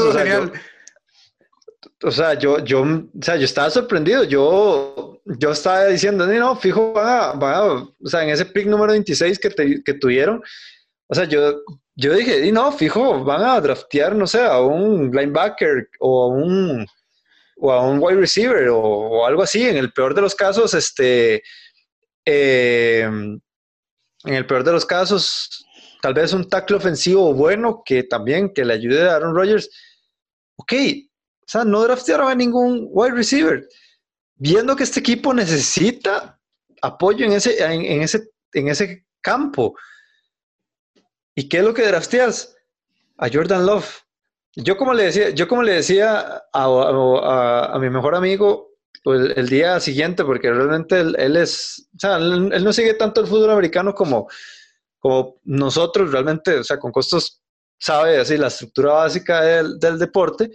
o 2.02 2.12
sea, 2.12 2.34
yo, 2.34 2.60
yo, 2.66 2.82
o 2.82 3.22
sea, 3.22 3.36
yo 3.36 3.46
estaba 3.46 3.70
sorprendido. 3.70 4.24
Yo, 4.24 5.22
yo 5.26 5.52
estaba 5.52 5.86
diciendo, 5.86 6.26
no, 6.26 6.56
fijo, 6.56 6.94
van 6.94 7.54
a, 7.54 7.64
o 7.64 7.94
sea, 8.06 8.24
en 8.24 8.30
ese 8.30 8.46
pick 8.46 8.66
número 8.66 8.94
26 8.94 9.38
que, 9.38 9.84
que 9.86 9.94
tuvieron, 9.94 10.42
o 11.08 11.14
sea, 11.16 11.26
yo, 11.26 11.62
yo 11.96 12.14
dije, 12.16 12.52
no, 12.52 12.72
fijo, 12.72 13.24
van 13.24 13.44
a 13.44 13.62
draftear, 13.62 14.16
no 14.16 14.26
sé, 14.26 14.42
a 14.42 14.60
un 14.60 15.12
linebacker 15.12 15.90
o 16.00 16.24
a 16.24 16.28
un, 16.28 16.88
o 17.58 17.72
a 17.72 17.88
un 17.88 18.00
wide 18.02 18.22
receiver 18.22 18.70
o, 18.70 18.80
o 18.80 19.26
algo 19.28 19.44
así. 19.44 19.68
En 19.68 19.78
el 19.78 19.94
peor 19.94 20.16
de 20.16 20.22
los 20.22 20.34
casos, 20.34 20.74
este, 20.74 21.44
eh, 22.32 23.02
en 23.02 23.42
el 24.24 24.46
peor 24.46 24.64
de 24.64 24.72
los 24.72 24.86
casos, 24.86 25.66
tal 26.00 26.14
vez 26.14 26.32
un 26.32 26.48
tackle 26.48 26.78
ofensivo 26.78 27.34
bueno 27.34 27.82
que 27.84 28.04
también 28.04 28.54
que 28.54 28.64
le 28.64 28.74
ayude 28.74 29.10
a 29.10 29.16
Aaron 29.16 29.34
Rodgers. 29.34 29.68
Ok, 30.56 30.74
o 30.74 31.48
sea, 31.48 31.64
no 31.64 31.82
draftearon 31.82 32.30
a 32.30 32.36
ningún 32.36 32.88
wide 32.92 33.16
receiver. 33.16 33.68
Viendo 34.36 34.76
que 34.76 34.84
este 34.84 35.00
equipo 35.00 35.34
necesita 35.34 36.40
apoyo 36.84 37.26
en 37.26 37.32
ese, 37.32 37.64
en, 37.64 38.04
ese, 38.04 38.30
en 38.54 38.68
ese 38.68 39.08
campo. 39.22 39.76
¿Y 41.36 41.50
qué 41.50 41.58
es 41.58 41.64
lo 41.64 41.74
que 41.74 41.88
drafteas? 41.88 42.56
A 43.18 43.28
Jordan 43.28 43.66
Love. 43.66 44.04
Yo 44.56 44.78
como 44.78 44.94
le 44.94 45.06
decía, 45.06 45.32
yo 45.32 45.48
como 45.48 45.64
le 45.64 45.74
decía 45.74 46.44
a 46.54 47.78
mi 47.80 47.90
mejor 47.90 48.14
amigo, 48.14 48.69
pues, 49.04 49.32
el 49.36 49.50
día 49.50 49.80
siguiente, 49.80 50.24
porque 50.24 50.52
realmente 50.52 51.00
él, 51.00 51.38
es, 51.38 51.90
o 51.96 52.00
sea, 52.00 52.18
él, 52.18 52.64
no 52.64 52.74
sigue 52.74 52.94
tanto 52.94 53.22
el 53.22 53.28
fútbol 53.28 53.52
americano 53.52 53.94
como, 53.94 54.28
como 55.00 55.40
nosotros, 55.44 56.12
realmente, 56.12 56.60
o 56.60 56.64
sea, 56.64 56.78
con 56.78 56.92
costos 56.92 57.42
sabe 57.80 58.18
así 58.18 58.38
la 58.38 58.48
estructura 58.48 58.94
básica 58.94 59.42
del, 59.42 59.80
del 59.80 59.98
deporte, 59.98 60.50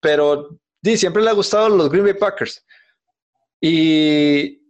pero 0.00 0.58
sí, 0.82 0.96
siempre 0.96 1.22
le 1.22 1.30
ha 1.30 1.34
gustado 1.34 1.68
los 1.68 1.88
Green 1.88 2.04
Bay 2.04 2.14
Packers. 2.14 2.64
Y, 3.60 4.60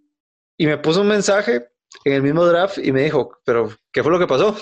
y 0.59 0.67
me 0.67 0.79
puso 0.79 1.01
un 1.01 1.09
mensaje 1.09 1.69
en 2.05 2.13
el 2.13 2.23
mismo 2.23 2.45
draft 2.45 2.79
y 2.79 2.93
me 2.93 3.03
dijo, 3.03 3.41
pero 3.45 3.71
¿qué 3.93 4.03
fue 4.03 4.13
lo 4.13 4.19
que 4.19 4.27
pasó? 4.27 4.57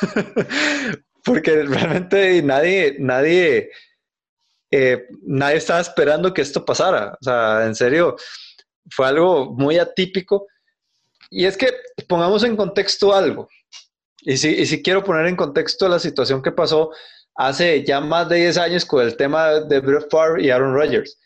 porque 1.24 1.62
realmente 1.64 2.42
nadie, 2.42 2.96
nadie, 2.98 3.70
eh, 4.72 5.06
nadie 5.22 5.58
estaba 5.58 5.80
esperando 5.80 6.32
que 6.32 6.40
esto 6.40 6.64
pasara. 6.64 7.16
O 7.20 7.24
sea, 7.24 7.66
en 7.66 7.74
serio, 7.74 8.16
fue 8.90 9.06
algo 9.06 9.52
muy 9.52 9.78
atípico. 9.78 10.46
Y 11.30 11.44
es 11.44 11.56
que 11.56 11.68
pongamos 12.08 12.42
en 12.42 12.56
contexto 12.56 13.14
algo. 13.14 13.48
Y 14.22 14.36
si, 14.36 14.64
si 14.66 14.82
quiero 14.82 15.04
poner 15.04 15.26
en 15.26 15.36
contexto 15.36 15.88
la 15.88 15.98
situación 15.98 16.42
que 16.42 16.52
pasó 16.52 16.90
hace 17.34 17.84
ya 17.84 18.00
más 18.00 18.28
de 18.28 18.36
10 18.36 18.58
años 18.58 18.84
con 18.84 19.04
el 19.04 19.16
tema 19.16 19.60
de 19.60 19.80
Brett 19.80 20.10
Favre 20.10 20.42
y 20.42 20.50
Aaron 20.50 20.74
Rodgers. 20.74 21.18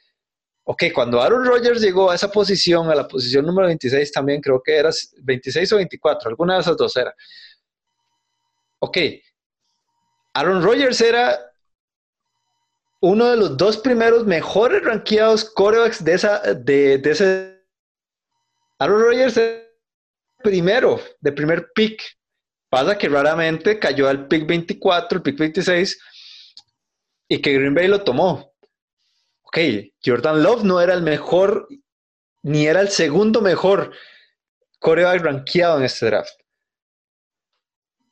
Ok, 0.64 0.84
cuando 0.92 1.20
Aaron 1.20 1.44
Rodgers 1.44 1.80
llegó 1.80 2.10
a 2.10 2.16
esa 2.16 2.30
posición, 2.30 2.90
a 2.90 2.94
la 2.94 3.06
posición 3.06 3.46
número 3.46 3.68
26 3.68 4.10
también, 4.10 4.40
creo 4.40 4.60
que 4.64 4.76
era 4.76 4.90
26 5.22 5.72
o 5.72 5.76
24, 5.76 6.30
alguna 6.30 6.54
de 6.54 6.60
esas 6.60 6.76
dos 6.76 6.96
era. 6.96 7.14
Ok, 8.80 8.98
Aaron 10.34 10.62
Rodgers 10.62 11.00
era 11.00 11.45
uno 13.06 13.26
de 13.26 13.36
los 13.36 13.56
dos 13.56 13.78
primeros 13.78 14.26
mejores 14.26 14.82
rankeados 14.82 15.44
corebacks 15.44 16.04
de, 16.04 16.14
esa, 16.14 16.40
de, 16.40 16.94
ese. 17.04 17.64
Aaron 18.78 19.00
Rodgers 19.00 19.40
primero, 20.42 21.00
de 21.20 21.32
primer 21.32 21.70
pick. 21.72 22.02
Pasa 22.68 22.98
que 22.98 23.08
raramente 23.08 23.78
cayó 23.78 24.08
al 24.08 24.26
pick 24.26 24.46
24, 24.46 25.18
el 25.18 25.22
pick 25.22 25.38
26, 25.38 25.98
y 27.28 27.40
que 27.40 27.54
Green 27.54 27.74
Bay 27.74 27.86
lo 27.86 28.02
tomó. 28.02 28.52
Ok, 29.42 29.58
Jordan 30.04 30.42
Love 30.42 30.64
no 30.64 30.80
era 30.80 30.92
el 30.92 31.02
mejor, 31.02 31.68
ni 32.42 32.66
era 32.66 32.80
el 32.80 32.88
segundo 32.88 33.40
mejor 33.40 33.92
coreback 34.80 35.22
rankeado 35.22 35.78
en 35.78 35.84
este 35.84 36.06
draft. 36.06 36.34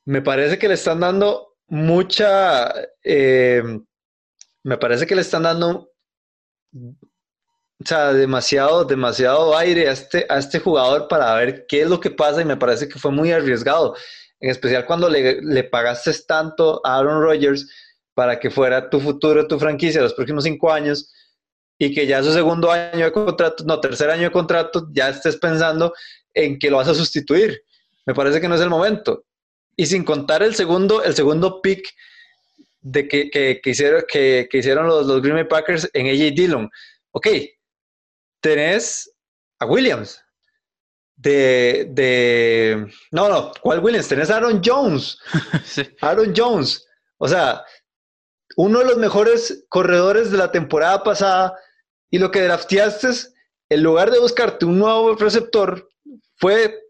Me 0.05 0.21
parece 0.21 0.57
que 0.57 0.69
le 0.69 0.75
están 0.75 1.01
dando 1.01 1.57
mucha. 1.67 2.73
Eh, 3.03 3.61
me 4.65 4.79
parece 4.79 5.05
que 5.05 5.15
le 5.15 5.21
están 5.21 5.43
dando 5.43 5.91
o 6.73 7.85
sea, 7.85 8.13
demasiado, 8.13 8.83
demasiado 8.83 9.55
aire 9.55 9.87
a 9.87 9.91
este, 9.91 10.25
a 10.27 10.39
este 10.39 10.59
jugador 10.59 11.07
para 11.07 11.35
ver 11.35 11.67
qué 11.67 11.83
es 11.83 11.89
lo 11.89 11.99
que 11.99 12.09
pasa 12.09 12.41
y 12.41 12.45
me 12.45 12.57
parece 12.57 12.89
que 12.89 12.97
fue 12.97 13.11
muy 13.11 13.31
arriesgado, 13.31 13.95
en 14.39 14.49
especial 14.49 14.87
cuando 14.87 15.07
le, 15.07 15.39
le 15.41 15.63
pagaste 15.65 16.11
tanto 16.27 16.81
a 16.83 16.97
Aaron 16.97 17.21
Rodgers 17.21 17.69
para 18.15 18.39
que 18.39 18.49
fuera 18.49 18.89
tu 18.89 18.99
futuro, 18.99 19.47
tu 19.47 19.59
franquicia 19.59 20.01
los 20.01 20.15
próximos 20.15 20.45
cinco 20.45 20.71
años 20.71 21.13
y 21.77 21.93
que 21.93 22.07
ya 22.07 22.23
su 22.23 22.33
segundo 22.33 22.71
año 22.71 23.05
de 23.05 23.11
contrato, 23.11 23.63
no, 23.65 23.79
tercer 23.79 24.09
año 24.09 24.23
de 24.23 24.31
contrato, 24.31 24.87
ya 24.93 25.09
estés 25.09 25.37
pensando 25.37 25.93
en 26.33 26.57
que 26.57 26.71
lo 26.71 26.77
vas 26.77 26.87
a 26.87 26.95
sustituir. 26.95 27.61
Me 28.07 28.15
parece 28.15 28.41
que 28.41 28.47
no 28.47 28.55
es 28.55 28.61
el 28.61 28.69
momento. 28.69 29.25
Y 29.75 29.85
sin 29.85 30.03
contar 30.03 30.41
el 30.41 30.55
segundo, 30.55 31.03
el 31.03 31.13
segundo 31.13 31.61
pick 31.61 31.85
de 32.85 33.07
que, 33.07 33.31
que, 33.31 33.59
que 33.61 33.69
hicieron, 33.71 34.03
que, 34.07 34.47
hicieron 34.51 34.85
los, 34.85 35.07
los, 35.07 35.21
Green 35.21 35.35
Bay 35.35 35.45
Packers 35.45 35.89
en 35.93 36.05
AJ 36.05 36.35
Dillon. 36.35 36.69
Ok, 37.11 37.27
tenés 38.39 39.11
a 39.59 39.65
Williams. 39.65 40.21
De, 41.15 41.87
de, 41.89 42.87
no, 43.11 43.27
no, 43.27 43.51
¿cuál 43.61 43.79
Williams? 43.79 44.07
Tenés 44.07 44.29
a 44.29 44.37
Aaron 44.37 44.61
Jones. 44.63 45.17
Aaron 46.01 46.33
Jones. 46.35 46.85
O 47.17 47.27
sea, 47.27 47.65
uno 48.55 48.79
de 48.79 48.85
los 48.85 48.97
mejores 48.97 49.65
corredores 49.69 50.29
de 50.29 50.37
la 50.37 50.51
temporada 50.51 51.03
pasada 51.03 51.57
y 52.11 52.19
lo 52.19 52.29
que 52.29 52.43
drafteaste 52.43 53.07
en 53.69 53.81
lugar 53.81 54.11
de 54.11 54.19
buscarte 54.19 54.65
un 54.65 54.77
nuevo 54.77 55.15
receptor, 55.15 55.89
fue, 56.35 56.83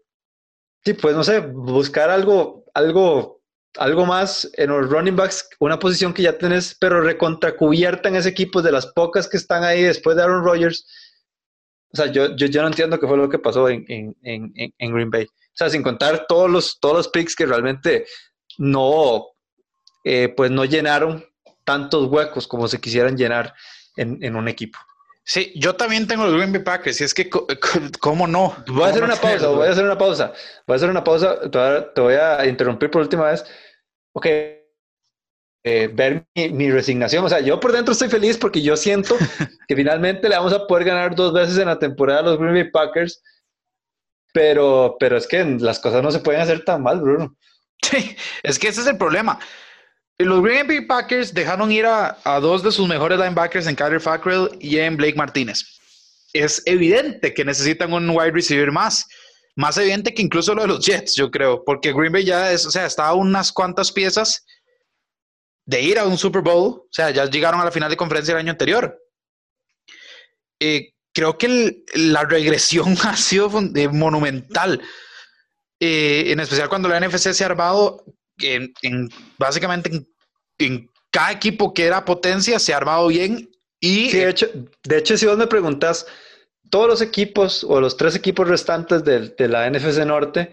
sí, 0.84 0.92
pues 0.92 1.16
no 1.16 1.24
sé, 1.24 1.40
buscar 1.40 2.10
algo, 2.10 2.64
algo, 2.74 3.35
algo 3.78 4.06
más 4.06 4.50
en 4.54 4.70
los 4.70 4.88
running 4.88 5.16
backs, 5.16 5.48
una 5.58 5.78
posición 5.78 6.14
que 6.14 6.22
ya 6.22 6.38
tenés, 6.38 6.76
pero 6.78 7.00
recontracubierta 7.00 8.08
en 8.08 8.16
ese 8.16 8.30
equipo 8.30 8.62
de 8.62 8.72
las 8.72 8.86
pocas 8.86 9.28
que 9.28 9.36
están 9.36 9.64
ahí 9.64 9.82
después 9.82 10.16
de 10.16 10.22
Aaron 10.22 10.44
Rodgers. 10.44 10.86
O 11.92 11.96
sea, 11.96 12.06
yo, 12.06 12.34
yo, 12.36 12.62
no 12.62 12.68
entiendo 12.68 12.98
qué 12.98 13.06
fue 13.06 13.16
lo 13.16 13.28
que 13.28 13.38
pasó 13.38 13.68
en, 13.68 13.84
en, 13.88 14.52
Green 14.78 15.10
Bay. 15.10 15.24
O 15.24 15.56
sea, 15.56 15.70
sin 15.70 15.82
contar 15.82 16.26
todos 16.26 16.50
los, 16.50 16.78
todos 16.80 16.96
los 16.96 17.08
picks 17.08 17.34
que 17.34 17.46
realmente 17.46 18.06
no, 18.58 19.26
eh, 20.04 20.28
pues 20.36 20.50
no 20.50 20.64
llenaron 20.64 21.24
tantos 21.64 22.08
huecos 22.08 22.46
como 22.46 22.68
se 22.68 22.80
quisieran 22.80 23.16
llenar 23.16 23.54
en, 23.96 24.36
un 24.36 24.48
equipo. 24.48 24.78
Sí, 25.28 25.52
yo 25.56 25.74
también 25.74 26.06
tengo 26.06 26.24
los 26.24 26.36
Green 26.36 26.52
Bay 26.52 26.62
Packers, 26.62 27.00
y 27.00 27.04
es 27.04 27.12
que, 27.12 27.28
¿cómo 27.98 28.28
no? 28.28 28.54
Voy 28.68 28.84
a 28.84 28.86
hacer 28.86 29.02
una 29.02 29.16
pausa, 29.16 29.48
voy 29.48 29.66
a 29.66 29.72
hacer 29.72 29.84
una 29.84 29.98
pausa. 29.98 30.32
Voy 30.68 30.74
a 30.74 30.76
hacer 30.76 30.88
una 30.88 31.02
pausa, 31.02 31.40
te 31.50 32.00
voy 32.00 32.14
a, 32.14 32.46
interrumpir 32.46 32.92
por 32.92 33.02
última 33.02 33.24
vez. 33.24 33.44
Ok, 34.12 34.26
eh, 34.26 35.90
ver 35.92 36.24
mi, 36.36 36.50
mi, 36.50 36.70
resignación. 36.70 37.24
O 37.24 37.28
sea, 37.28 37.40
yo 37.40 37.58
por 37.58 37.72
dentro 37.72 37.90
estoy 37.90 38.08
feliz 38.08 38.38
porque 38.38 38.62
yo 38.62 38.76
siento 38.76 39.16
que 39.66 39.74
finalmente 39.74 40.28
le 40.28 40.36
vamos 40.36 40.52
a 40.52 40.64
poder 40.64 40.84
ganar 40.84 41.16
dos 41.16 41.32
veces 41.32 41.58
en 41.58 41.66
la 41.66 41.80
temporada 41.80 42.20
a 42.20 42.22
los 42.22 42.38
Green 42.38 42.54
Bay 42.54 42.70
Packers. 42.70 43.20
Pero, 44.32 44.96
pero 45.00 45.16
es 45.16 45.26
que 45.26 45.44
las 45.44 45.80
cosas 45.80 46.04
no 46.04 46.12
se 46.12 46.20
pueden 46.20 46.40
hacer 46.40 46.64
tan 46.64 46.84
mal, 46.84 47.00
Bruno. 47.00 47.36
Sí, 47.82 48.16
es 48.44 48.60
que 48.60 48.68
ese 48.68 48.82
es 48.82 48.86
el 48.86 48.96
problema. 48.96 49.40
Los 50.18 50.42
Green 50.42 50.66
Bay 50.66 50.80
Packers 50.80 51.34
dejaron 51.34 51.70
ir 51.70 51.84
a, 51.84 52.18
dos 52.40 52.62
de 52.62 52.72
sus 52.72 52.88
mejores 52.88 53.18
linebackers 53.18 53.66
en 53.66 53.76
Kyler 53.76 54.00
Fackrell 54.00 54.48
y 54.60 54.78
en 54.78 54.96
Blake 54.96 55.14
Martínez. 55.16 55.62
Es 56.32 56.62
evidente 56.64 57.34
que 57.34 57.44
necesitan 57.44 57.92
un 57.92 58.08
wide 58.10 58.30
receiver 58.30 58.72
más. 58.72 59.06
Más 59.56 59.76
evidente 59.78 60.12
que 60.12 60.22
incluso 60.22 60.54
lo 60.54 60.62
de 60.62 60.68
los 60.68 60.84
Jets, 60.84 61.14
yo 61.16 61.30
creo, 61.30 61.64
porque 61.64 61.92
Green 61.92 62.12
Bay 62.12 62.24
ya 62.24 62.52
es, 62.52 62.66
o 62.66 62.70
sea, 62.70 62.86
está 62.86 63.06
a 63.06 63.14
unas 63.14 63.52
cuantas 63.52 63.92
piezas 63.92 64.44
de 65.66 65.80
ir 65.82 65.98
a 65.98 66.06
un 66.06 66.16
Super 66.16 66.42
Bowl. 66.42 66.82
O 66.82 66.88
sea, 66.90 67.10
ya 67.10 67.26
llegaron 67.26 67.60
a 67.60 67.64
la 67.64 67.70
final 67.70 67.90
de 67.90 67.96
conferencia 67.96 68.32
el 68.32 68.38
año 68.38 68.52
anterior. 68.52 68.98
Eh, 70.60 70.92
creo 71.12 71.36
que 71.36 71.84
la 71.94 72.24
regresión 72.24 72.96
ha 73.04 73.16
sido 73.16 73.50
monumental. 73.50 74.80
Eh, 75.78 76.32
en 76.32 76.40
especial 76.40 76.70
cuando 76.70 76.88
la 76.88 77.00
NFC 77.00 77.32
se 77.32 77.44
ha 77.44 77.48
armado 77.48 78.02
en, 78.40 79.08
básicamente 79.38 79.90
en, 80.58 80.90
cada 81.10 81.32
equipo 81.32 81.72
que 81.72 81.86
era 81.86 82.04
potencia 82.04 82.58
se 82.58 82.74
ha 82.74 82.76
armado 82.76 83.08
bien 83.08 83.50
y... 83.80 84.10
de 84.10 84.28
hecho, 84.28 84.48
de 84.84 84.98
hecho, 84.98 85.16
si 85.16 85.26
vos 85.26 85.38
me 85.38 85.46
preguntas, 85.46 86.06
todos 86.70 86.88
los 86.88 87.00
equipos 87.00 87.64
o 87.64 87.80
los 87.80 87.96
tres 87.96 88.14
equipos 88.14 88.48
restantes 88.48 89.04
de, 89.04 89.48
la 89.48 89.70
NFC 89.70 90.04
Norte, 90.04 90.52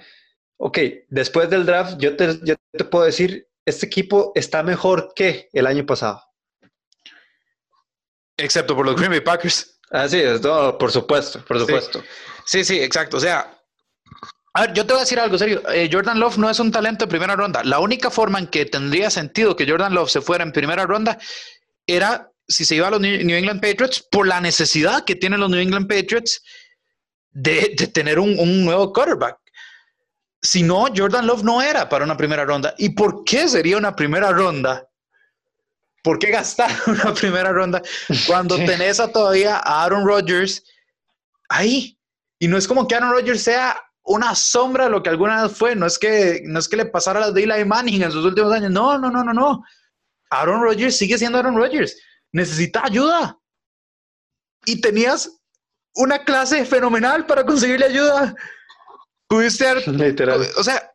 ok, 0.58 0.78
después 1.10 1.50
del 1.50 1.66
draft 1.66 1.98
yo 2.00 2.16
te, 2.16 2.40
yo 2.44 2.56
te 2.72 2.86
puedo 2.86 3.06
decir, 3.06 3.48
este 3.66 3.86
equipo 3.86 4.32
está 4.36 4.64
mejor 4.64 5.14
que 5.16 5.50
el 5.54 5.68
año 5.68 5.86
pasado. 5.86 6.22
Excepto 8.38 8.76
por 8.76 8.86
los 8.86 8.96
Green 8.96 9.12
Bay 9.12 9.22
Packers. 9.22 9.80
Así 9.92 10.20
es, 10.20 10.42
por 10.42 10.92
supuesto, 10.92 11.44
por 11.46 11.60
supuesto. 11.60 12.04
sí, 12.46 12.64
sí, 12.64 12.80
exacto. 12.80 13.18
O 13.18 13.20
sea, 13.20 13.63
a 14.56 14.62
ver, 14.62 14.74
yo 14.74 14.86
te 14.86 14.94
voy 14.94 15.00
a 15.00 15.04
decir 15.04 15.20
algo 15.20 15.38
serio. 15.38 15.64
Eh, 15.72 15.90
Jordan 15.92 16.20
Love 16.20 16.38
no 16.38 16.50
es 16.50 16.60
un 16.60 16.72
talento 16.72 17.06
de 17.06 17.10
primera 17.10 17.36
ronda. 17.36 17.64
La 17.64 17.80
única 17.80 18.12
forma 18.12 18.38
en 18.38 18.48
que 18.48 18.66
tendría 18.66 19.10
sentido 19.10 19.56
que 19.56 19.68
Jordan 19.68 19.94
Love 19.94 20.12
se 20.12 20.22
fuera 20.22 20.44
en 20.44 20.52
primera 20.52 20.86
ronda 20.86 21.18
era 21.88 22.32
si 22.48 22.64
se 22.64 22.76
iba 22.76 22.88
a 22.88 22.92
los 22.92 23.02
New 23.02 23.36
England 23.36 23.62
Patriots 23.62 24.06
por 24.12 24.28
la 24.28 24.40
necesidad 24.42 25.06
que 25.06 25.16
tienen 25.16 25.40
los 25.40 25.50
New 25.50 25.60
England 25.60 25.88
Patriots 25.88 26.42
de, 27.32 27.76
tener 27.94 28.20
un, 28.20 28.64
nuevo 28.64 28.94
quarterback. 28.94 29.38
Si 30.40 30.62
no, 30.62 30.86
Jordan 30.96 31.26
Love 31.26 31.44
no 31.44 31.62
era 31.62 31.90
para 31.90 32.06
una 32.06 32.16
primera 32.16 32.46
ronda. 32.46 32.76
¿Y 32.78 32.90
por 32.90 33.24
qué 33.24 33.48
sería 33.48 33.78
una 33.78 33.96
primera 33.96 34.32
ronda? 34.32 34.88
¿Por 36.04 36.20
qué 36.20 36.30
gastar 36.30 36.70
una 36.88 37.12
primera 37.14 37.52
ronda 37.52 37.82
cuando 38.28 38.58
tenés 38.58 39.00
a 39.00 39.12
todavía 39.12 39.58
a 39.58 39.84
Aaron 39.84 40.06
Rodgers 40.06 40.64
ahí? 41.50 41.98
Y 42.38 42.48
no 42.48 42.58
es 42.58 42.68
como 42.68 42.88
que 42.88 42.94
Aaron 42.94 43.12
Rodgers 43.14 43.42
sea 43.42 43.82
una 44.06 44.36
sombra 44.36 44.86
de 44.86 44.90
lo 44.92 45.02
que 45.02 45.10
alguna 45.10 45.44
vez 45.44 45.58
fue. 45.58 45.76
No 45.76 45.86
es 45.86 45.98
que, 45.98 46.42
no 46.46 46.60
es 46.60 46.68
que 46.68 46.78
le 46.78 46.86
pasara 46.86 47.26
a 47.26 47.30
Eli 47.30 47.66
Manning 47.66 48.04
en 48.04 48.12
sus 48.12 48.26
últimos 48.26 48.52
años. 48.52 48.72
No, 48.72 48.98
no, 48.98 49.10
no, 49.10 49.24
no, 49.24 49.34
no. 49.34 49.64
Aaron 50.30 50.62
Rodgers 50.62 50.98
sigue 50.98 51.18
siendo 51.18 51.38
Aaron 51.38 51.56
Rodgers. 51.56 51.96
Necesita 52.32 52.84
ayuda. 52.86 53.38
Y 54.66 54.82
tenías 54.82 55.30
una 55.96 56.24
clase 56.24 56.66
fenomenal 56.66 57.26
para 57.26 57.46
conseguirle 57.46 57.86
ayuda. 57.86 58.36
Pudiste 59.28 59.66
O 60.58 60.64
sea, 60.64 60.92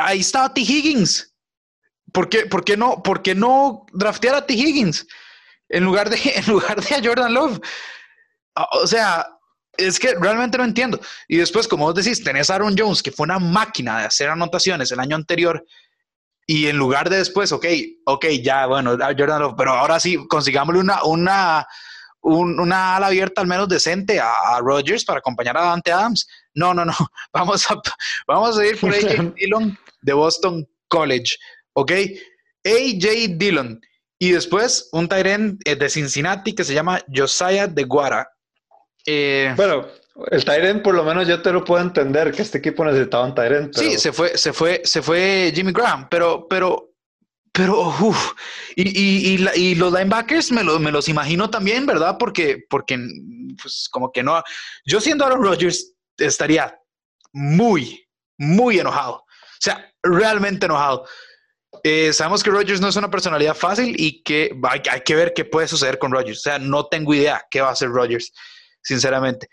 ahí 0.00 0.20
estaba 0.20 0.52
T. 0.52 0.60
Higgins. 0.60 1.34
¿Por 2.12 2.28
qué, 2.28 2.46
por 2.46 2.64
qué 2.64 2.76
no, 2.76 3.02
por 3.02 3.22
qué 3.22 3.34
no 3.34 3.84
draftear 3.92 4.34
a 4.36 4.46
T. 4.46 4.54
Higgins 4.54 5.06
en 5.68 5.84
lugar 5.84 6.08
de, 6.08 6.16
en 6.36 6.46
lugar 6.46 6.80
de 6.80 6.94
a 6.94 7.02
Jordan 7.02 7.34
Love? 7.34 7.60
O 8.72 8.86
sea, 8.86 9.26
es 9.78 9.98
que 9.98 10.14
realmente 10.14 10.58
no 10.58 10.64
entiendo. 10.64 11.00
Y 11.28 11.36
después, 11.36 11.68
como 11.68 11.84
vos 11.84 11.94
decís, 11.94 12.22
tenés 12.22 12.50
a 12.50 12.56
Aaron 12.56 12.74
Jones, 12.76 13.02
que 13.02 13.12
fue 13.12 13.24
una 13.24 13.38
máquina 13.38 14.00
de 14.00 14.04
hacer 14.06 14.28
anotaciones 14.28 14.90
el 14.92 15.00
año 15.00 15.16
anterior, 15.16 15.64
y 16.46 16.68
en 16.68 16.76
lugar 16.76 17.10
de 17.10 17.18
después, 17.18 17.50
ok, 17.50 17.66
ok, 18.04 18.26
ya, 18.42 18.66
bueno, 18.66 18.92
Jordan 18.92 19.42
Love, 19.42 19.54
pero 19.58 19.72
ahora 19.72 19.98
sí, 19.98 20.16
consigámosle 20.28 20.80
una, 20.80 21.02
una, 21.02 21.66
una 22.22 22.96
ala 22.96 23.08
abierta 23.08 23.40
al 23.40 23.48
menos 23.48 23.68
decente 23.68 24.20
a, 24.20 24.30
a 24.30 24.60
Rodgers 24.60 25.04
para 25.04 25.18
acompañar 25.18 25.56
a 25.56 25.64
Dante 25.64 25.90
Adams. 25.90 26.26
No, 26.54 26.72
no, 26.72 26.84
no, 26.84 26.94
vamos 27.32 27.68
a, 27.68 27.80
vamos 28.28 28.56
a 28.58 28.64
ir 28.64 28.78
por 28.78 28.94
AJ 28.94 29.34
Dillon 29.36 29.76
de 30.02 30.12
Boston 30.12 30.64
College, 30.88 31.36
ok, 31.72 31.92
AJ 32.64 33.36
Dillon. 33.36 33.80
Y 34.18 34.30
después 34.30 34.88
un 34.92 35.08
Tyrant 35.08 35.60
eh, 35.66 35.74
de 35.74 35.90
Cincinnati 35.90 36.54
que 36.54 36.64
se 36.64 36.72
llama 36.72 37.02
Josiah 37.12 37.66
de 37.66 37.84
Guara 37.84 38.26
eh, 39.06 39.52
bueno, 39.56 39.86
el 40.30 40.44
Tyrant 40.44 40.82
por 40.82 40.94
lo 40.94 41.04
menos 41.04 41.28
yo 41.28 41.42
te 41.42 41.52
lo 41.52 41.64
puedo 41.64 41.82
entender, 41.82 42.32
que 42.32 42.42
este 42.42 42.58
equipo 42.58 42.84
necesitaba 42.84 43.24
un 43.24 43.34
Tyrant. 43.34 43.74
Sí, 43.74 43.98
se 43.98 44.12
fue, 44.12 44.36
se 44.36 44.52
fue, 44.52 44.82
se 44.84 45.02
fue 45.02 45.52
Jimmy 45.54 45.72
Graham, 45.72 46.08
pero, 46.08 46.46
pero, 46.48 46.90
pero, 47.52 47.88
uff, 48.00 48.32
y, 48.74 49.34
y, 49.34 49.74
los 49.76 49.92
linebackers 49.92 50.52
me, 50.52 50.62
me, 50.62 50.90
los 50.90 51.08
imagino 51.08 51.48
también, 51.50 51.86
¿verdad? 51.86 52.16
Porque, 52.18 52.64
porque, 52.68 52.98
pues, 53.60 53.88
como 53.90 54.10
que 54.10 54.22
no, 54.22 54.42
yo 54.84 55.00
siendo 55.00 55.24
Aaron 55.24 55.42
Rodgers 55.42 55.94
estaría 56.18 56.78
muy, 57.32 58.06
muy 58.38 58.78
enojado. 58.78 59.14
O 59.16 59.60
sea, 59.60 59.90
realmente 60.02 60.66
enojado. 60.66 61.06
Eh, 61.82 62.12
sabemos 62.12 62.42
que 62.42 62.50
Rodgers 62.50 62.80
no 62.80 62.88
es 62.88 62.96
una 62.96 63.10
personalidad 63.10 63.54
fácil 63.54 63.94
y 63.98 64.22
que 64.22 64.58
hay, 64.64 64.82
hay, 64.90 65.00
que 65.02 65.14
ver 65.14 65.32
qué 65.34 65.44
puede 65.44 65.68
suceder 65.68 65.98
con 65.98 66.10
Rodgers. 66.10 66.38
O 66.38 66.42
sea, 66.42 66.58
no 66.58 66.86
tengo 66.86 67.14
idea 67.14 67.44
qué 67.50 67.60
va 67.60 67.68
a 67.68 67.72
hacer 67.72 67.90
Rodgers 67.90 68.32
sinceramente. 68.86 69.48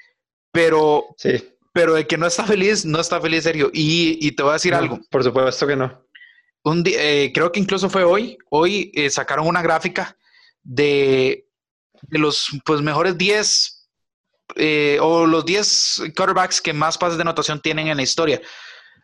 Pero, 0.52 1.16
sí. 1.18 1.56
pero 1.74 1.96
de 1.96 2.06
que 2.06 2.18
no 2.18 2.28
está 2.28 2.46
feliz, 2.46 2.86
no 2.86 3.00
está 3.00 3.20
feliz, 3.20 3.44
Sergio. 3.44 3.72
Y, 3.74 4.32
te 4.34 4.44
voy 4.44 4.52
a 4.52 4.54
decir 4.54 4.76
algo. 4.76 5.00
Por 5.10 5.24
supuesto 5.24 5.66
que 5.66 5.76
no. 5.76 6.06
Un 6.64 6.84
eh, 6.86 7.32
creo 7.34 7.52
que 7.52 7.60
incluso 7.60 7.90
fue 7.90 8.04
hoy. 8.04 8.38
Hoy 8.52 8.92
eh, 8.94 9.10
sacaron 9.10 9.48
una 9.48 9.64
gráfica 9.64 10.16
de, 10.62 11.48
los 12.10 12.50
pues, 12.64 12.82
mejores 12.82 13.18
10 13.18 13.90
eh, 14.56 14.98
o 15.02 15.26
los 15.26 15.44
10 15.44 16.04
quarterbacks 16.16 16.62
que 16.62 16.72
más 16.72 16.98
pases 16.98 17.18
de 17.18 17.24
anotación 17.24 17.60
tienen 17.60 17.88
en 17.88 17.98
la 17.98 18.04
historia. 18.04 18.40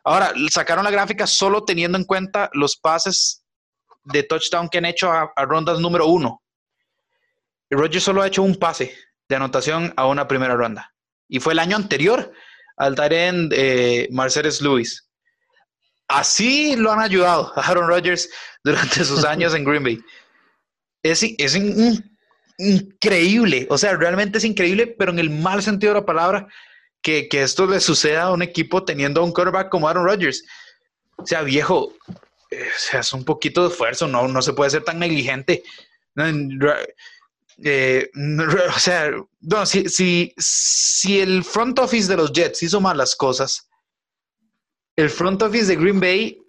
Ahora, 0.03 0.31
sacaron 0.51 0.85
la 0.85 0.91
gráfica 0.91 1.25
solo 1.25 1.65
teniendo 1.65 1.97
en 1.97 2.05
cuenta 2.05 2.49
los 2.53 2.77
pases 2.77 3.43
de 4.03 4.23
touchdown 4.23 4.69
que 4.69 4.77
han 4.77 4.85
hecho 4.85 5.11
a, 5.11 5.33
rondas 5.45 5.79
número 5.79 6.05
uno. 6.05 6.43
Roger 7.71 7.99
solo 7.99 8.21
ha 8.21 8.27
hecho 8.27 8.43
un 8.43 8.55
pase 8.55 8.95
de 9.29 9.35
anotación 9.35 9.93
a 9.95 10.07
una 10.07 10.27
primera 10.27 10.55
ronda. 10.55 10.93
Y 11.27 11.39
fue 11.39 11.53
el 11.53 11.59
año 11.59 11.77
anterior 11.77 12.33
al 12.77 12.95
Tyrant 12.95 13.53
eh, 13.55 14.09
Marcellus 14.11 14.61
Lewis. 14.61 15.07
Así 16.07 16.75
lo 16.75 16.91
han 16.91 16.99
ayudado 16.99 17.53
a 17.55 17.61
Aaron 17.61 17.87
Rodgers 17.87 18.29
durante 18.63 19.05
sus 19.05 19.23
años 19.23 19.53
en 19.53 19.63
Green 19.63 19.83
Bay. 19.83 19.99
Es, 21.03 21.23
es 21.37 21.57
increíble, 22.57 23.67
o 23.69 23.77
sea, 23.77 23.95
realmente 23.95 24.39
es 24.39 24.43
increíble, 24.43 24.87
pero 24.87 25.11
en 25.11 25.19
el 25.19 25.29
mal 25.29 25.61
sentido 25.61 25.93
de 25.93 25.99
la 25.99 26.05
palabra, 26.05 26.47
que, 27.01 27.29
esto 27.31 27.67
le 27.67 27.79
suceda 27.79 28.23
a 28.23 28.33
un 28.33 28.41
equipo 28.41 28.83
teniendo 28.83 29.23
un 29.23 29.31
quarterback 29.31 29.69
como 29.69 29.87
Aaron 29.87 30.05
Rodgers. 30.05 30.43
O 31.17 31.25
sea, 31.25 31.43
viejo, 31.43 31.93
eh, 32.49 32.67
sea, 32.75 33.01
es 33.01 33.13
un 33.13 33.23
poquito 33.23 33.61
de 33.61 33.69
esfuerzo, 33.69 34.07
no, 34.07 34.27
no 34.27 34.41
se 34.41 34.53
puede 34.53 34.71
ser 34.71 34.83
tan 34.83 34.99
negligente. 34.99 35.63
Eh, 37.63 38.09
o 38.75 38.79
sea, 38.79 39.11
no, 39.41 39.65
si, 39.65 39.89
si, 39.89 40.33
si, 40.37 41.19
el 41.19 41.43
front 41.43 41.77
office 41.79 42.07
de 42.07 42.17
los 42.17 42.31
Jets 42.31 42.63
hizo 42.63 42.79
mal 42.79 42.97
las 42.97 43.15
cosas, 43.15 43.69
el 44.95 45.09
front 45.09 45.41
office 45.41 45.65
de 45.65 45.75
Green 45.75 45.99
Bay 45.99 46.41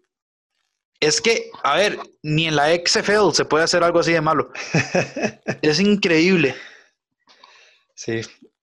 es 1.01 1.21
que, 1.21 1.51
a 1.65 1.77
ver, 1.77 1.99
ni 2.23 2.47
en 2.47 2.57
la 2.57 2.75
XFL 2.75 3.33
se 3.33 3.45
puede 3.45 3.65
hacer 3.65 3.83
algo 3.83 4.01
así 4.01 4.13
de 4.13 4.21
malo. 4.21 4.53
es 5.63 5.81
increíble. 5.81 6.55
Sí, 7.95 8.23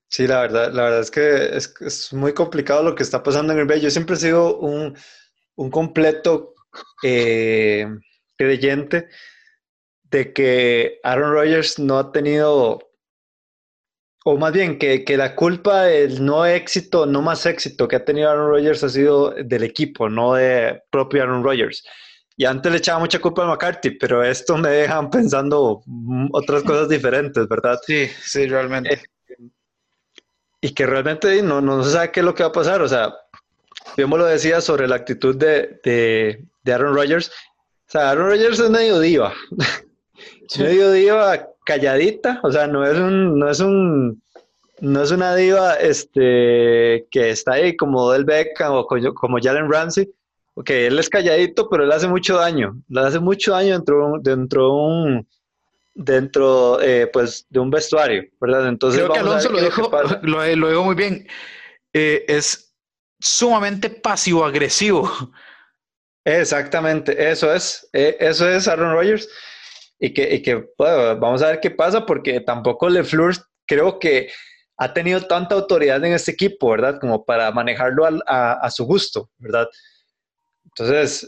Sí, 0.10 0.26
la 0.26 0.42
verdad, 0.42 0.72
la 0.74 0.84
verdad 0.84 1.02
es 1.02 1.12
que 1.12 1.58
es, 1.86 2.14
muy 2.14 2.34
complicado 2.34 2.82
lo 2.82 2.96
que 2.96 3.04
está 3.04 3.24
pasando 3.24 3.54
en 3.54 3.60
el 3.60 3.66
Bay. 3.66 3.82
Yo 3.82 3.92
siempre 3.92 4.16
he 4.16 4.20
sido 4.20 4.58
un, 4.58 4.96
completo 5.72 6.54
eh, 7.04 7.88
creyente 8.38 9.10
de 10.10 10.34
que 10.34 11.00
Aaron 11.04 11.32
Rodgers 11.32 11.80
no 11.80 12.00
ha 12.00 12.12
tenido, 12.12 12.80
o 14.26 14.38
más 14.38 14.54
bien 14.54 14.78
que, 14.78 15.04
la 15.18 15.36
culpa 15.36 15.84
del 15.84 16.24
no 16.24 16.46
éxito, 16.46 17.06
no 17.06 17.22
más 17.22 17.46
éxito 17.46 17.88
que 17.88 17.98
ha 17.98 18.06
tenido 18.06 18.30
Aaron 18.30 18.50
Rodgers 18.50 18.84
ha 18.84 18.90
sido 18.90 19.32
del 19.32 19.64
equipo, 19.64 20.10
no 20.10 20.36
de 20.36 20.82
propio 20.90 21.24
Aaron 21.24 21.44
Rodgers. 21.44 21.84
Y 22.36 22.46
antes 22.46 22.72
le 22.72 22.78
echaba 22.78 23.00
mucha 23.00 23.20
culpa 23.20 23.44
a 23.44 23.48
McCarthy, 23.48 23.92
pero 23.92 24.24
esto 24.24 24.58
me 24.58 24.70
dejan 24.70 25.10
pensando 25.10 25.82
otras 26.32 26.62
cosas 26.64 26.88
diferentes, 26.88 27.48
¿verdad? 27.48 27.80
Sí, 27.86 28.08
sí, 28.22 28.46
realmente. 28.48 28.94
Eh, 28.94 29.50
y 30.62 30.74
que 30.74 30.86
realmente 30.86 31.42
no, 31.42 31.62
no 31.62 31.84
se 31.84 31.92
sabe 31.92 32.12
qué 32.12 32.20
es 32.20 32.26
lo 32.26 32.36
que 32.36 32.44
va 32.44 32.50
a 32.50 32.54
pasar. 32.54 32.82
O 32.82 32.88
sea, 32.88 33.14
yo 33.96 34.08
me 34.08 34.18
lo 34.18 34.26
decía 34.26 34.62
sobre 34.62 34.88
la 34.88 34.96
actitud 34.96 35.36
de, 35.36 35.80
de, 35.84 36.74
Aaron 36.74 36.96
Rodgers. 36.96 37.30
O 37.30 37.92
sea, 37.92 38.12
Aaron 38.12 38.28
Rodgers 38.28 38.60
es 38.60 38.70
medio 38.70 39.00
diva. 39.00 39.34
Medio 40.60 40.92
diva 40.92 41.48
calladita. 41.66 42.40
O 42.44 42.52
sea, 42.52 42.68
no 42.68 42.86
es 42.86 42.98
un, 42.98 43.38
no 43.38 43.50
es 43.50 43.60
un, 43.60 44.22
no 44.80 45.04
es 45.04 45.12
una 45.12 45.36
diva 45.36 45.74
este, 45.76 47.08
que 47.12 47.30
está 47.30 47.54
ahí 47.54 47.76
como 47.76 48.12
Del 48.12 48.26
Beckham 48.26 48.74
o 48.74 48.86
como 48.86 49.38
Jalen 49.42 49.72
Ramsey. 49.72 50.10
porque 50.54 50.88
él 50.88 50.98
es 51.00 51.10
calladito, 51.10 51.70
pero 51.70 51.84
él 51.84 51.92
hace 51.92 52.08
mucho 52.08 52.38
daño. 52.38 52.82
Le 52.90 53.02
hace 53.02 53.20
mucho 53.20 53.52
daño 53.52 53.74
dentro, 53.74 54.20
dentro 54.22 54.64
de 54.64 54.70
un 54.70 55.28
dentro 55.98 56.80
eh, 56.80 57.08
pues 57.12 57.48
de 57.50 57.60
un 57.60 57.72
vestuario, 57.72 58.24
¿verdad? 58.40 58.68
Entonces 58.68 59.02
creo 59.02 59.14
que 59.14 59.20
Alonso 59.20 59.50
lo 59.50 59.60
dijo, 59.60 59.92
lo, 60.22 60.56
lo, 60.56 60.70
dijo 60.70 60.84
muy 60.84 60.96
bien. 60.96 61.28
Eh, 61.92 62.24
es 62.28 62.72
sumamente 63.20 63.90
pasivo 63.90 64.46
agresivo. 64.46 65.12
Exactamente, 66.24 67.32
eso 67.32 67.54
es, 67.54 67.90
eh, 67.94 68.18
eso 68.20 68.50
es 68.50 68.68
Aaron 68.68 68.92
Rodgers 68.92 69.30
y 70.00 70.14
que, 70.14 70.36
y 70.36 70.42
que 70.42 70.68
vamos 70.78 71.42
a 71.42 71.48
ver 71.48 71.60
qué 71.60 71.72
pasa 71.72 72.06
porque 72.06 72.40
tampoco 72.42 72.90
LeFleur 72.90 73.36
creo 73.66 74.00
que 74.00 74.30
ha 74.78 74.94
tenido 74.94 75.22
tanta 75.22 75.56
autoridad 75.56 76.04
en 76.06 76.14
este 76.14 76.32
equipo, 76.32 76.70
¿verdad? 76.70 77.00
Como 77.00 77.26
para 77.26 77.52
manejarlo 77.52 78.06
a, 78.06 78.54
a 78.54 78.72
su 78.72 78.86
gusto, 78.86 79.30
¿verdad? 79.38 79.68
Entonces, 80.66 81.28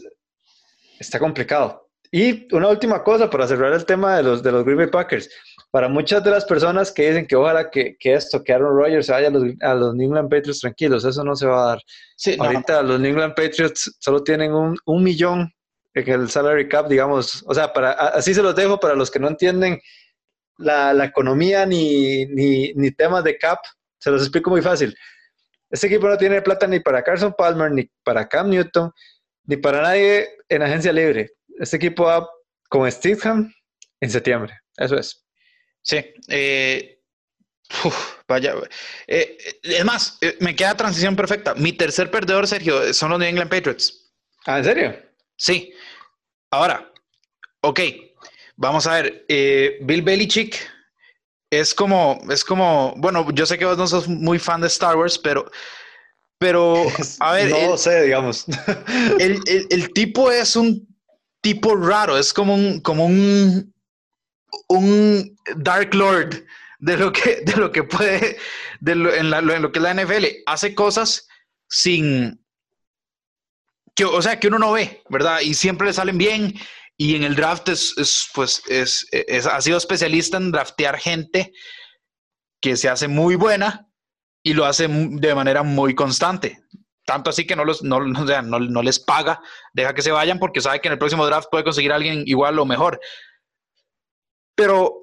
está 1.00 1.18
complicado. 1.18 1.90
Y 2.12 2.52
una 2.54 2.68
última 2.68 3.04
cosa 3.04 3.30
para 3.30 3.46
cerrar 3.46 3.72
el 3.72 3.84
tema 3.84 4.16
de 4.16 4.24
los, 4.24 4.42
de 4.42 4.50
los 4.50 4.64
Green 4.64 4.78
Bay 4.78 4.88
Packers. 4.88 5.30
Para 5.70 5.88
muchas 5.88 6.24
de 6.24 6.30
las 6.30 6.44
personas 6.44 6.90
que 6.90 7.08
dicen 7.08 7.26
que 7.26 7.36
ojalá 7.36 7.70
que, 7.70 7.96
que 7.98 8.14
esto, 8.14 8.42
que 8.42 8.52
Aaron 8.52 8.76
Rodgers 8.76 9.06
se 9.06 9.12
vaya 9.12 9.28
a 9.28 9.30
los, 9.30 9.44
a 9.60 9.74
los, 9.74 9.94
New 9.94 10.08
England 10.08 10.28
Patriots 10.28 10.60
tranquilos, 10.60 11.04
eso 11.04 11.22
no 11.22 11.36
se 11.36 11.46
va 11.46 11.62
a 11.62 11.68
dar. 11.68 11.80
Ahorita 12.40 12.82
los 12.82 12.98
New 12.98 13.10
England 13.12 13.34
Patriots 13.34 13.96
solo 14.00 14.24
tienen 14.24 14.52
un, 14.52 14.76
un, 14.86 15.04
millón 15.04 15.52
en 15.94 16.08
el 16.08 16.30
salary 16.30 16.68
cap, 16.68 16.88
digamos. 16.88 17.44
O 17.46 17.54
sea, 17.54 17.72
para, 17.72 17.92
así 17.92 18.34
se 18.34 18.42
los 18.42 18.54
dejo 18.54 18.78
para 18.78 18.94
los 18.94 19.10
que 19.10 19.18
no 19.18 19.28
entienden 19.28 19.80
la, 20.58 20.92
la 20.92 21.04
economía 21.04 21.66
ni, 21.66 22.26
ni, 22.26 22.72
ni 22.74 22.90
temas 22.90 23.24
de 23.24 23.38
cap. 23.38 23.58
Se 23.98 24.10
los 24.10 24.22
explico 24.22 24.50
muy 24.50 24.62
fácil. 24.62 24.96
Este 25.70 25.86
equipo 25.86 26.08
no 26.08 26.16
tiene 26.16 26.42
plata 26.42 26.66
ni 26.66 26.80
para 26.80 27.02
Carson 27.02 27.34
Palmer, 27.36 27.70
ni 27.70 27.88
para 28.02 28.28
Cam 28.28 28.50
Newton, 28.50 28.90
ni 29.44 29.56
para 29.56 29.82
nadie 29.82 30.28
en 30.48 30.62
agencia 30.62 30.92
libre 30.92 31.30
este 31.60 31.76
equipo 31.76 32.04
va 32.04 32.28
con 32.68 32.90
Steadham 32.90 33.52
en 34.00 34.10
septiembre. 34.10 34.58
Eso 34.76 34.96
es. 34.96 35.24
Sí. 35.82 35.98
Eh, 36.28 36.98
vaya. 38.28 38.54
Eh, 39.06 39.36
es 39.62 39.84
más, 39.84 40.18
eh, 40.22 40.36
me 40.40 40.56
queda 40.56 40.76
transición 40.76 41.14
perfecta. 41.14 41.54
Mi 41.54 41.72
tercer 41.72 42.10
perdedor, 42.10 42.46
Sergio, 42.48 42.92
son 42.94 43.10
los 43.10 43.18
New 43.18 43.28
England 43.28 43.50
Patriots. 43.50 44.12
¿Ah, 44.46 44.58
en 44.58 44.64
serio? 44.64 45.09
Sí. 45.40 45.72
Ahora, 46.50 46.92
ok. 47.62 47.80
Vamos 48.56 48.86
a 48.86 49.00
ver. 49.00 49.24
Bill 49.80 50.02
Belichick 50.02 50.56
es 51.50 51.74
como, 51.74 52.20
es 52.30 52.44
como, 52.44 52.94
bueno, 52.98 53.26
yo 53.32 53.46
sé 53.46 53.56
que 53.56 53.64
vos 53.64 53.78
no 53.78 53.86
sos 53.86 54.06
muy 54.06 54.38
fan 54.38 54.60
de 54.60 54.66
Star 54.66 54.96
Wars, 54.96 55.18
pero, 55.18 55.50
pero, 56.38 56.74
a 57.20 57.32
ver. 57.32 57.50
no 57.50 57.78
sé, 57.78 58.02
digamos. 58.02 58.44
el, 59.18 59.92
tipo 59.94 60.30
es 60.30 60.54
un 60.56 60.86
tipo 61.40 61.74
raro, 61.74 62.18
es 62.18 62.34
como 62.34 62.54
un, 62.54 62.80
como 62.80 63.06
un, 63.06 63.74
un 64.68 65.36
Dark 65.56 65.94
Lord 65.94 66.44
de 66.80 66.98
lo 66.98 67.12
que, 67.12 67.40
de 67.46 67.56
lo 67.56 67.72
que 67.72 67.82
puede, 67.82 68.36
de 68.80 68.94
lo, 68.94 69.12
en, 69.14 69.30
lo 69.30 69.72
que 69.72 69.78
es 69.78 69.82
la 69.82 69.94
NFL. 69.94 70.26
Hace 70.44 70.74
cosas 70.74 71.26
sin, 71.70 72.44
que, 74.00 74.06
o 74.06 74.22
sea, 74.22 74.40
que 74.40 74.48
uno 74.48 74.58
no 74.58 74.72
ve, 74.72 75.02
¿verdad? 75.10 75.40
Y 75.40 75.52
siempre 75.52 75.86
le 75.86 75.92
salen 75.92 76.16
bien. 76.16 76.54
Y 76.96 77.16
en 77.16 77.22
el 77.22 77.36
draft 77.36 77.68
es, 77.68 78.30
pues, 78.34 78.62
es, 78.66 79.06
ha 79.46 79.60
sido 79.60 79.76
especialista 79.76 80.38
en 80.38 80.50
draftear 80.50 80.98
gente 80.98 81.52
que 82.62 82.76
se 82.76 82.88
hace 82.88 83.08
muy 83.08 83.34
buena 83.34 83.90
y 84.42 84.54
lo 84.54 84.64
hace 84.64 84.88
de 84.88 85.34
manera 85.34 85.62
muy 85.62 85.94
constante. 85.94 86.62
Tanto 87.04 87.28
así 87.28 87.46
que 87.46 87.56
no, 87.56 87.66
los, 87.66 87.82
no, 87.82 88.00
no, 88.00 88.82
les 88.82 88.98
paga, 89.00 89.42
deja 89.74 89.92
que 89.94 90.00
se 90.00 90.12
vayan 90.12 90.38
porque 90.38 90.62
sabe 90.62 90.80
que 90.80 90.88
en 90.88 90.92
el 90.92 90.98
próximo 90.98 91.26
draft 91.26 91.48
puede 91.50 91.64
conseguir 91.64 91.92
a 91.92 91.96
alguien 91.96 92.22
igual 92.24 92.58
o 92.58 92.64
mejor. 92.64 93.00
Pero, 94.54 94.94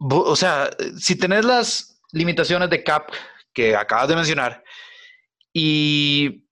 o 0.00 0.34
sea, 0.34 0.68
si 0.98 1.14
tenés 1.14 1.44
las 1.44 2.02
limitaciones 2.10 2.70
de 2.70 2.82
cap 2.82 3.12
que 3.52 3.76
acabas 3.76 4.08
de 4.08 4.16
mencionar 4.16 4.64
y, 5.52 6.49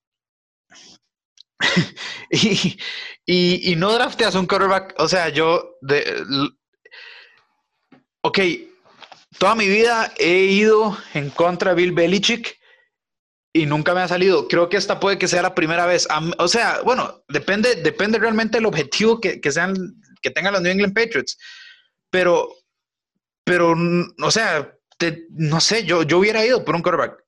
y, 2.30 2.78
y, 3.26 3.76
no 3.76 3.92
drafteas 3.92 4.34
un 4.34 4.46
quarterback, 4.46 4.94
o 4.98 5.08
sea, 5.08 5.28
yo, 5.28 5.76
de, 5.80 6.24
ok, 8.22 8.38
toda 9.38 9.54
mi 9.54 9.68
vida 9.68 10.12
he 10.18 10.44
ido 10.44 10.96
en 11.14 11.30
contra 11.30 11.70
de 11.70 11.76
Bill 11.76 11.92
Belichick 11.92 12.58
y 13.52 13.66
nunca 13.66 13.94
me 13.94 14.00
ha 14.00 14.08
salido. 14.08 14.46
Creo 14.48 14.68
que 14.68 14.76
esta 14.76 15.00
puede 15.00 15.18
que 15.18 15.28
sea 15.28 15.42
la 15.42 15.54
primera 15.54 15.86
vez. 15.86 16.06
O 16.38 16.48
sea, 16.48 16.80
bueno, 16.82 17.22
depende, 17.28 17.76
depende 17.76 18.18
realmente 18.18 18.58
del 18.58 18.66
objetivo 18.66 19.20
que, 19.20 19.40
que, 19.40 19.50
sean, 19.50 19.74
que 20.22 20.30
tengan 20.30 20.52
los 20.52 20.62
New 20.62 20.72
England 20.72 20.94
Patriots. 20.94 21.36
Pero, 22.10 22.48
pero, 23.44 23.74
o 24.22 24.30
sea, 24.30 24.72
no 25.30 25.60
sé, 25.60 25.84
yo, 25.84 26.02
yo 26.02 26.18
hubiera 26.18 26.44
ido 26.44 26.64
por 26.64 26.76
un 26.76 26.82
quarterback. 26.82 27.24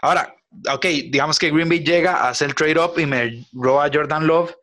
Ahora, 0.00 0.34
ok, 0.72 0.84
digamos 0.84 1.38
que 1.38 1.50
Green 1.50 1.68
Bay 1.68 1.80
llega 1.80 2.16
a 2.16 2.30
hacer 2.30 2.48
el 2.48 2.54
trade-up 2.54 2.98
y 2.98 3.06
me 3.06 3.46
roba 3.52 3.90
Jordan 3.92 4.26
Love. 4.26 4.54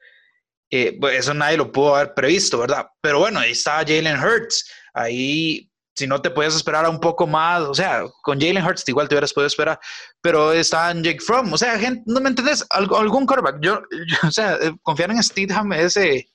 Eh, 0.72 0.98
pues 1.00 1.20
eso 1.20 1.34
nadie 1.34 1.58
lo 1.58 1.72
pudo 1.72 1.96
haber 1.96 2.14
previsto, 2.14 2.60
¿verdad? 2.60 2.88
Pero 3.02 3.20
bueno, 3.20 3.40
ahí 3.40 3.52
está 3.52 3.78
Jalen 3.78 4.20
Hurts. 4.20 4.72
Ahí 4.94 5.70
si 5.96 6.08
no 6.08 6.22
te 6.22 6.30
puedes 6.30 6.56
esperar 6.56 6.86
a 6.86 6.90
un 6.90 7.00
poco 7.00 7.28
más, 7.28 7.62
o 7.62 7.74
sea, 7.74 8.04
con 8.22 8.40
Jalen 8.40 8.66
Hurts 8.66 8.88
igual 8.88 9.10
te 9.10 9.16
hubieras 9.16 9.34
podido 9.34 9.48
esperar, 9.48 9.78
pero 10.22 10.54
está 10.54 10.92
en 10.92 11.04
Jake 11.04 11.20
Fromm, 11.20 11.52
o 11.52 11.58
sea, 11.58 11.78
gente, 11.78 12.02
no 12.06 12.22
me 12.22 12.30
entendés, 12.30 12.66
algún 12.70 13.26
quarterback, 13.26 13.58
yo, 13.62 13.82
o 14.26 14.32
sea, 14.32 14.56
eh, 14.62 14.72
confiar 14.82 15.12
en 15.12 15.22
Steedham 15.22 15.74
ese 15.74 16.30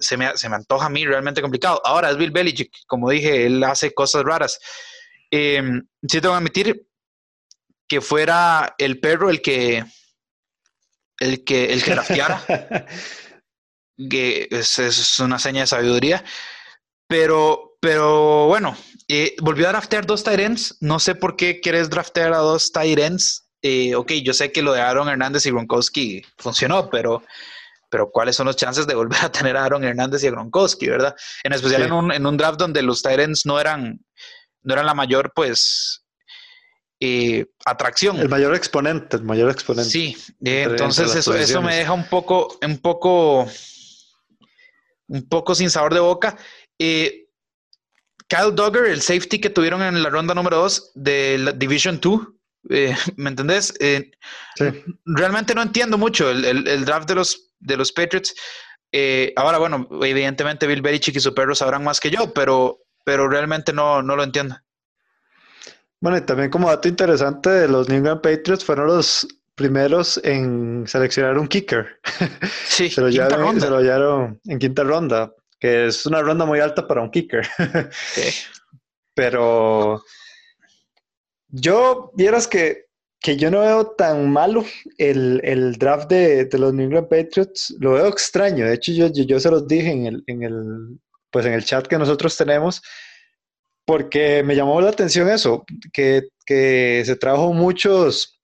se 0.00 0.16
me, 0.16 0.36
se 0.36 0.48
me 0.48 0.56
antoja 0.56 0.86
a 0.86 0.90
mí 0.90 1.04
realmente 1.04 1.40
complicado. 1.40 1.80
Ahora 1.84 2.10
es 2.10 2.16
Bill 2.16 2.30
Belichick, 2.30 2.70
como 2.86 3.10
dije, 3.10 3.46
él 3.46 3.64
hace 3.64 3.92
cosas 3.94 4.22
raras. 4.22 4.60
Eh, 5.30 5.62
sí 6.06 6.20
tengo 6.20 6.34
que 6.34 6.38
admitir 6.38 6.87
que 7.88 8.00
fuera 8.00 8.74
el 8.78 9.00
perro 9.00 9.30
el 9.30 9.42
que 9.42 9.84
el 11.18 11.44
que 11.44 11.72
el 11.72 11.82
que 11.82 11.96
que 14.10 14.48
es, 14.50 14.78
es 14.78 15.18
una 15.18 15.38
seña 15.38 15.62
de 15.62 15.66
sabiduría, 15.66 16.24
pero 17.08 17.68
pero 17.80 18.46
bueno, 18.46 18.76
eh, 19.06 19.36
volvió 19.40 19.66
a 19.66 19.70
draftear 19.70 20.04
dos 20.04 20.24
Tyrants. 20.24 20.76
No 20.80 20.98
sé 20.98 21.14
por 21.14 21.36
qué 21.36 21.60
quieres 21.60 21.90
draftear 21.90 22.32
a 22.32 22.38
dos 22.38 22.72
Tyrants. 22.72 23.48
Eh, 23.62 23.94
ok, 23.94 24.12
yo 24.24 24.34
sé 24.34 24.52
que 24.52 24.62
lo 24.62 24.72
de 24.72 24.80
Aaron 24.80 25.08
Hernández 25.08 25.46
y 25.46 25.50
Gronkowski 25.50 26.22
funcionó, 26.38 26.90
pero, 26.90 27.22
pero 27.88 28.10
¿cuáles 28.10 28.36
son 28.36 28.46
los 28.46 28.56
chances 28.56 28.86
de 28.86 28.94
volver 28.94 29.20
a 29.22 29.32
tener 29.32 29.56
a 29.56 29.64
Aaron 29.64 29.84
Hernández 29.84 30.22
y 30.22 30.26
a 30.26 30.30
Gronkowski, 30.30 30.88
verdad? 30.88 31.14
En 31.44 31.52
especial 31.52 31.82
en, 31.82 31.92
un, 31.92 32.12
en, 32.12 32.26
un, 32.26 32.36
draft 32.36 32.58
donde 32.58 32.82
los 32.82 33.02
Tyrants 33.02 33.46
no 33.46 33.60
eran, 33.60 34.00
no 34.62 34.74
eran 34.74 34.86
la 34.86 34.94
mayor, 34.94 35.32
pues, 35.34 36.04
eh, 37.00 37.46
atracción. 37.64 38.18
El 38.18 38.28
mayor 38.28 38.54
exponente, 38.54 39.16
el 39.16 39.24
mayor 39.24 39.50
exponente. 39.50 39.90
Sí, 39.90 40.16
entonces 40.40 41.14
eso, 41.14 41.34
eso 41.34 41.62
me 41.62 41.76
deja 41.76 41.92
un 41.92 42.08
poco, 42.08 42.58
un 42.62 42.78
poco, 42.78 43.48
un 45.08 45.28
poco 45.28 45.54
sin 45.54 45.70
sabor 45.70 45.94
de 45.94 46.00
boca. 46.00 46.36
Eh, 46.78 47.28
Kyle 48.28 48.54
Duggar, 48.54 48.84
el 48.86 49.00
safety 49.00 49.40
que 49.40 49.50
tuvieron 49.50 49.82
en 49.82 50.02
la 50.02 50.10
ronda 50.10 50.34
número 50.34 50.58
2 50.58 50.92
de 50.94 51.38
la 51.38 51.52
Division 51.52 51.98
2, 52.00 52.20
eh, 52.70 52.94
¿me 53.16 53.30
entendés? 53.30 53.74
Eh, 53.80 54.10
realmente 55.06 55.54
no 55.54 55.62
entiendo 55.62 55.96
mucho 55.98 56.30
el, 56.30 56.84
draft 56.84 57.08
de 57.08 57.14
los, 57.14 57.52
de 57.58 57.76
los 57.76 57.92
Patriots. 57.92 58.34
Eh, 58.92 59.32
ahora, 59.36 59.58
bueno, 59.58 59.88
evidentemente 60.02 60.66
Bill 60.66 60.82
Belichick 60.82 61.16
y 61.16 61.20
su 61.20 61.34
perro 61.34 61.54
sabrán 61.54 61.84
más 61.84 62.00
que 62.00 62.10
yo, 62.10 62.32
pero, 62.32 62.80
pero 63.04 63.28
realmente 63.28 63.72
no, 63.72 64.02
no 64.02 64.16
lo 64.16 64.24
entiendo. 64.24 64.56
Bueno, 66.00 66.18
y 66.18 66.20
también 66.20 66.50
como 66.50 66.68
dato 66.68 66.88
interesante 66.88 67.50
de 67.50 67.68
los 67.68 67.88
New 67.88 67.98
England 67.98 68.20
Patriots 68.20 68.64
fueron 68.64 68.86
los 68.86 69.26
primeros 69.56 70.20
en 70.22 70.86
seleccionar 70.86 71.38
un 71.38 71.48
kicker. 71.48 72.00
Sí, 72.68 72.88
se, 72.88 73.00
lo 73.00 73.08
llevaron, 73.08 73.60
se 73.60 73.68
lo 73.68 73.78
hallaron 73.78 74.40
en 74.44 74.58
quinta 74.60 74.84
ronda, 74.84 75.34
que 75.58 75.86
es 75.86 76.06
una 76.06 76.22
ronda 76.22 76.44
muy 76.44 76.60
alta 76.60 76.86
para 76.86 77.02
un 77.02 77.10
kicker. 77.10 77.44
Pero 79.14 80.00
yo, 81.48 82.12
vieras 82.14 82.46
que, 82.46 82.84
que, 83.20 83.36
yo 83.36 83.50
no 83.50 83.60
veo 83.60 83.86
tan 83.96 84.30
malo 84.30 84.64
el, 84.96 85.40
el 85.42 85.76
draft 85.76 86.08
de, 86.08 86.44
de, 86.44 86.58
los 86.58 86.72
New 86.72 86.86
England 86.86 87.08
Patriots, 87.08 87.74
lo 87.80 87.94
veo 87.94 88.06
extraño. 88.06 88.64
De 88.64 88.74
hecho, 88.74 88.92
yo, 88.92 89.08
yo, 89.08 89.40
se 89.40 89.50
los 89.50 89.66
dije 89.66 89.90
en 89.90 90.06
el, 90.06 90.24
en 90.28 90.42
el, 90.44 91.00
pues 91.32 91.46
en 91.46 91.54
el 91.54 91.64
chat 91.64 91.88
que 91.88 91.98
nosotros 91.98 92.36
tenemos, 92.36 92.80
porque 93.88 94.42
me 94.42 94.54
llamó 94.54 94.82
la 94.82 94.90
atención 94.90 95.30
eso, 95.30 95.64
que, 95.94 96.28
que 96.44 97.02
se 97.06 97.16
trajo 97.16 97.54
muchos, 97.54 98.38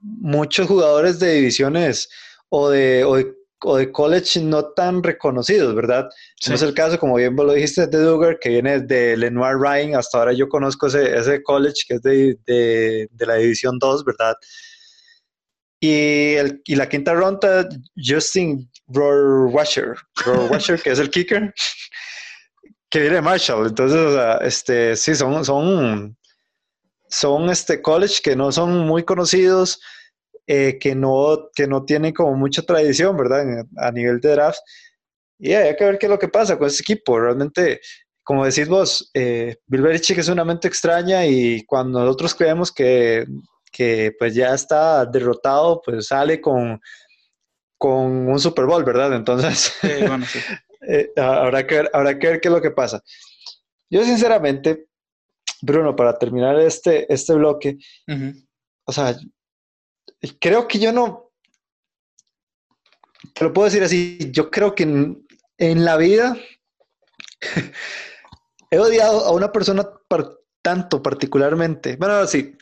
muchos 0.00 0.66
jugadores 0.66 1.18
de 1.18 1.34
divisiones 1.34 2.08
o 2.48 2.70
de, 2.70 3.04
o 3.04 3.16
de 3.16 3.34
o 3.64 3.76
de 3.76 3.92
college 3.92 4.40
no 4.40 4.72
tan 4.72 5.02
reconocidos, 5.02 5.74
¿verdad? 5.74 6.08
No 6.46 6.54
es 6.54 6.62
el 6.62 6.72
caso, 6.72 6.98
como 6.98 7.16
bien 7.16 7.36
vos 7.36 7.46
lo 7.46 7.52
dijiste, 7.52 7.86
de 7.86 7.98
Duggar, 7.98 8.38
que 8.38 8.48
viene 8.48 8.80
de 8.80 9.16
Lenoir 9.16 9.56
Ryan, 9.58 9.96
hasta 9.96 10.18
ahora 10.18 10.32
yo 10.32 10.48
conozco 10.48 10.86
ese, 10.86 11.18
ese 11.18 11.42
college 11.42 11.82
que 11.86 11.94
es 11.94 12.02
de, 12.02 12.38
de, 12.46 13.08
de 13.10 13.26
la 13.26 13.34
División 13.34 13.78
2, 13.78 14.04
¿verdad? 14.04 14.34
Y, 15.80 16.34
el, 16.34 16.62
y, 16.64 16.76
la 16.76 16.88
quinta 16.88 17.12
ronda, 17.12 17.68
Justin 17.96 18.70
Rohrwasher, 18.88 19.94
Washer, 20.50 20.80
que 20.80 20.90
es 20.90 20.98
el 20.98 21.10
kicker, 21.10 21.52
que 22.90 23.00
viene 23.00 23.20
Marshall. 23.20 23.66
Entonces, 23.66 23.98
o 23.98 24.12
sea, 24.12 24.36
este, 24.38 24.96
sí, 24.96 25.14
son, 25.14 25.44
son, 25.44 26.16
son 27.08 27.50
este 27.50 27.82
college 27.82 28.20
que 28.22 28.36
no 28.36 28.52
son 28.52 28.86
muy 28.86 29.04
conocidos, 29.04 29.80
eh, 30.46 30.78
que, 30.78 30.94
no, 30.94 31.50
que 31.54 31.66
no 31.66 31.84
tiene 31.84 32.12
como 32.12 32.36
mucha 32.36 32.62
tradición, 32.62 33.16
¿verdad? 33.16 33.64
A 33.76 33.90
nivel 33.90 34.20
de 34.20 34.30
draft. 34.30 34.60
Y 35.38 35.52
hay 35.52 35.76
que 35.76 35.84
ver 35.84 35.98
qué 35.98 36.06
es 36.06 36.10
lo 36.10 36.18
que 36.18 36.28
pasa 36.28 36.56
con 36.58 36.68
ese 36.68 36.82
equipo. 36.82 37.18
Realmente, 37.18 37.80
como 38.22 38.44
decís 38.44 38.68
vos, 38.68 39.10
eh, 39.14 39.56
Bill 39.66 39.82
Belichick 39.82 40.18
es 40.18 40.28
una 40.28 40.44
mente 40.44 40.68
extraña 40.68 41.26
y 41.26 41.64
cuando 41.66 42.00
nosotros 42.00 42.34
creemos 42.34 42.72
que, 42.72 43.26
que 43.70 44.14
pues 44.18 44.34
ya 44.34 44.54
está 44.54 45.04
derrotado, 45.04 45.82
pues 45.84 46.06
sale 46.06 46.40
con, 46.40 46.80
con 47.76 48.28
un 48.28 48.38
Super 48.40 48.64
Bowl, 48.64 48.84
¿verdad? 48.84 49.14
Entonces, 49.14 49.74
eh, 50.88 51.12
habrá, 51.16 51.66
que 51.66 51.74
ver, 51.76 51.90
habrá 51.92 52.18
que 52.18 52.26
ver 52.26 52.40
qué 52.40 52.48
es 52.48 52.54
lo 52.54 52.62
que 52.62 52.70
pasa. 52.70 53.02
Yo 53.90 54.04
sinceramente, 54.04 54.88
Bruno, 55.62 55.94
para 55.94 56.18
terminar 56.18 56.58
este, 56.60 57.12
este 57.12 57.34
bloque, 57.34 57.78
o 58.84 58.92
sea, 58.92 59.16
creo 60.40 60.66
que 60.66 60.78
yo 60.78 60.92
no, 60.92 61.26
te 63.34 63.44
lo 63.44 63.52
puedo 63.52 63.66
decir 63.66 63.82
así, 63.82 64.18
yo 64.32 64.50
creo 64.50 64.74
que 64.74 64.84
en, 65.58 65.84
la 65.84 65.96
vida 65.96 66.36
he 68.70 68.78
odiado 68.78 69.24
a 69.24 69.32
una 69.32 69.52
persona 69.52 69.88
tanto 70.62 71.02
particularmente. 71.02 71.96
Bueno, 71.96 72.26
sí, 72.26 72.56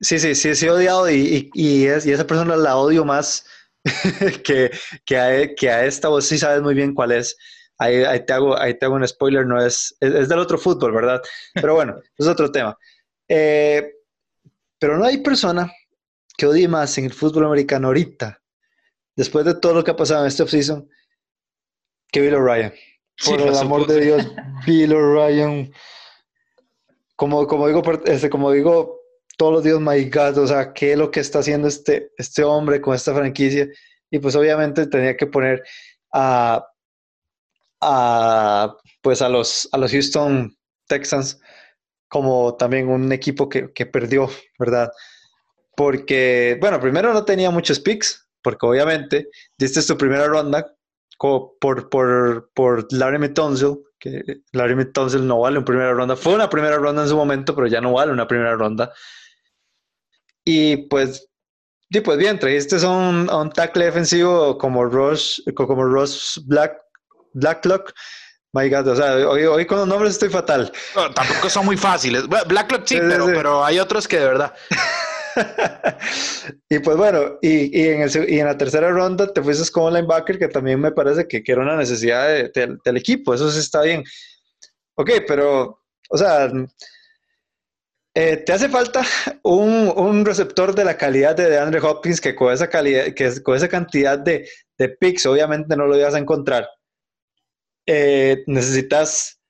sí, 0.00 0.18
sí, 0.18 0.34
sí, 0.34 0.54
sí 0.54 0.66
he 0.66 0.70
odiado 0.70 1.10
y, 1.10 1.50
y, 1.54 1.86
esa 1.86 2.26
persona 2.26 2.56
la 2.56 2.76
odio 2.76 3.04
más 3.04 3.44
que, 4.44 4.70
que, 5.04 5.18
a, 5.18 5.54
que 5.54 5.70
a 5.70 5.84
esta, 5.84 6.08
vos 6.08 6.26
sí 6.26 6.38
sabes 6.38 6.62
muy 6.62 6.74
bien 6.74 6.94
cuál 6.94 7.12
es. 7.12 7.36
Ahí, 7.78 8.24
te 8.24 8.32
hago, 8.32 8.58
ahí 8.58 8.78
te 8.78 8.86
hago 8.86 8.94
un 8.94 9.06
spoiler, 9.06 9.46
no 9.46 9.62
es, 9.64 9.94
es, 10.00 10.28
del 10.28 10.38
otro 10.38 10.56
fútbol, 10.56 10.92
¿verdad? 10.92 11.20
Pero 11.54 11.74
bueno, 11.74 12.00
es 12.18 12.26
otro 12.26 12.50
tema. 12.50 12.76
Eh, 13.28 13.92
pero 14.78 14.98
no 14.98 15.04
hay 15.04 15.18
persona 15.18 15.70
que 16.36 16.46
odie 16.46 16.68
más 16.68 16.96
en 16.98 17.06
el 17.06 17.12
fútbol 17.12 17.46
americano 17.46 17.88
ahorita, 17.88 18.42
después 19.14 19.44
de 19.44 19.54
todo 19.54 19.74
lo 19.74 19.84
que 19.84 19.90
ha 19.90 19.96
pasado 19.96 20.22
en 20.22 20.28
este 20.28 20.42
offseason, 20.42 20.88
que 22.10 22.20
Bill 22.20 22.34
O'Ryan. 22.34 22.72
Por 23.24 23.40
el 23.40 23.56
amor 23.56 23.86
de 23.86 24.00
Dios, 24.00 24.26
Bill 24.66 24.92
O'Ryan. 24.92 25.72
Como, 27.14 27.46
como, 27.46 27.66
digo, 27.66 27.82
este, 28.04 28.28
como 28.28 28.52
digo 28.52 29.00
todos 29.38 29.52
los 29.52 29.64
días, 29.64 29.80
my 29.80 30.08
God, 30.10 30.38
o 30.38 30.46
sea, 30.46 30.72
¿qué 30.72 30.92
es 30.92 30.98
lo 30.98 31.10
que 31.10 31.20
está 31.20 31.40
haciendo 31.40 31.68
este, 31.68 32.12
este 32.16 32.42
hombre 32.42 32.80
con 32.80 32.94
esta 32.94 33.14
franquicia? 33.14 33.68
Y 34.10 34.18
pues 34.18 34.34
obviamente 34.36 34.86
tenía 34.86 35.16
que 35.16 35.26
poner 35.26 35.62
a, 36.12 36.66
a, 37.80 38.76
pues 39.02 39.22
a, 39.22 39.28
los, 39.28 39.68
a 39.72 39.78
los 39.78 39.90
Houston 39.92 40.56
Texans 40.88 41.40
como 42.08 42.56
también 42.56 42.88
un 42.88 43.12
equipo 43.12 43.48
que, 43.48 43.72
que 43.72 43.86
perdió, 43.86 44.28
¿verdad? 44.58 44.90
porque, 45.76 46.56
bueno, 46.60 46.80
primero 46.80 47.12
no 47.12 47.24
tenía 47.24 47.50
muchos 47.50 47.78
picks, 47.80 48.26
porque 48.42 48.66
obviamente 48.66 49.28
diste 49.58 49.82
tu 49.82 49.96
primera 49.96 50.26
ronda 50.26 50.74
por, 51.18 51.88
por, 51.90 52.50
por 52.54 52.92
Larry 52.92 53.18
Mitonsil, 53.18 53.78
que 53.98 54.22
Larry 54.52 54.74
Mitonsil 54.74 55.26
no 55.26 55.40
vale 55.40 55.58
una 55.58 55.66
primera 55.66 55.92
ronda. 55.92 56.16
Fue 56.16 56.34
una 56.34 56.48
primera 56.48 56.76
ronda 56.76 57.02
en 57.02 57.08
su 57.08 57.16
momento, 57.16 57.54
pero 57.54 57.66
ya 57.66 57.80
no 57.80 57.92
vale 57.92 58.12
una 58.12 58.26
primera 58.26 58.54
ronda. 58.54 58.92
Y 60.44 60.88
pues, 60.88 61.28
y 61.90 62.00
pues 62.00 62.18
bien, 62.18 62.38
trajiste 62.38 62.76
un, 62.86 63.30
un 63.30 63.50
tackle 63.50 63.86
defensivo 63.86 64.58
como 64.58 64.84
Ross, 64.84 65.42
como 65.54 65.84
Ross 65.84 66.42
Black, 66.46 66.78
Blacklock. 67.32 67.92
My 68.52 68.70
God, 68.70 68.88
o 68.88 68.96
sea, 68.96 69.28
hoy, 69.28 69.44
hoy, 69.44 69.66
con 69.66 69.78
los 69.78 69.88
nombres 69.88 70.12
estoy 70.12 70.30
fatal. 70.30 70.72
tampoco 71.14 71.50
son 71.50 71.66
muy 71.66 71.76
fáciles. 71.76 72.26
Blacklock 72.26 72.86
sí, 72.86 72.98
pero, 72.98 73.26
pero 73.26 73.64
hay 73.64 73.78
otros 73.78 74.08
que 74.08 74.18
de 74.18 74.26
verdad. 74.26 74.54
y 76.70 76.78
pues 76.78 76.96
bueno, 76.96 77.38
y, 77.42 77.78
y, 77.78 77.88
en 77.88 78.02
el, 78.02 78.30
y, 78.30 78.40
en 78.40 78.46
la 78.46 78.56
tercera 78.56 78.90
ronda 78.90 79.30
te 79.30 79.42
fuiste 79.42 79.70
como 79.70 79.90
linebacker, 79.90 80.38
que 80.38 80.48
también 80.48 80.80
me 80.80 80.92
parece 80.92 81.28
que, 81.28 81.42
que 81.42 81.52
era 81.52 81.62
una 81.62 81.76
necesidad 81.76 82.50
del 82.54 82.96
equipo, 82.96 83.34
eso 83.34 83.50
sí 83.50 83.58
está 83.58 83.82
bien. 83.82 84.02
Ok, 84.94 85.10
pero, 85.26 85.82
o 86.08 86.16
sea, 86.16 86.50
eh, 88.14 88.38
te 88.38 88.52
hace 88.52 88.70
falta 88.70 89.04
un, 89.42 89.92
un, 89.94 90.24
receptor 90.24 90.74
de 90.74 90.86
la 90.86 90.96
calidad 90.96 91.36
de 91.36 91.50
DeAndre 91.50 91.80
Hopkins 91.80 92.18
que 92.18 92.34
con 92.34 92.50
esa, 92.50 92.70
calidad, 92.70 93.12
que 93.12 93.42
con 93.42 93.54
esa 93.54 93.68
cantidad 93.68 94.18
de, 94.18 94.48
de 94.78 94.88
picks 94.88 95.26
obviamente 95.26 95.76
no 95.76 95.86
lo 95.86 95.98
ibas 95.98 96.14
a 96.14 96.18
encontrar. 96.18 96.66
Eh, 97.86 98.42
necesitas, 98.46 99.40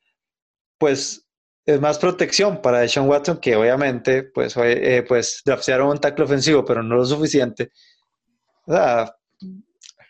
pues, 0.78 1.26
es 1.64 1.80
más 1.80 1.98
protección 1.98 2.62
para 2.62 2.80
Deshaun 2.80 3.08
Watson, 3.08 3.38
que 3.38 3.56
obviamente, 3.56 4.22
pues, 4.22 4.56
eh, 4.58 5.04
pues 5.06 5.42
draftearon 5.44 5.88
un 5.88 5.98
tackle 5.98 6.24
ofensivo, 6.24 6.64
pero 6.64 6.82
no 6.82 6.96
lo 6.96 7.04
suficiente. 7.04 7.72
O 8.66 8.72
sea, 8.72 9.16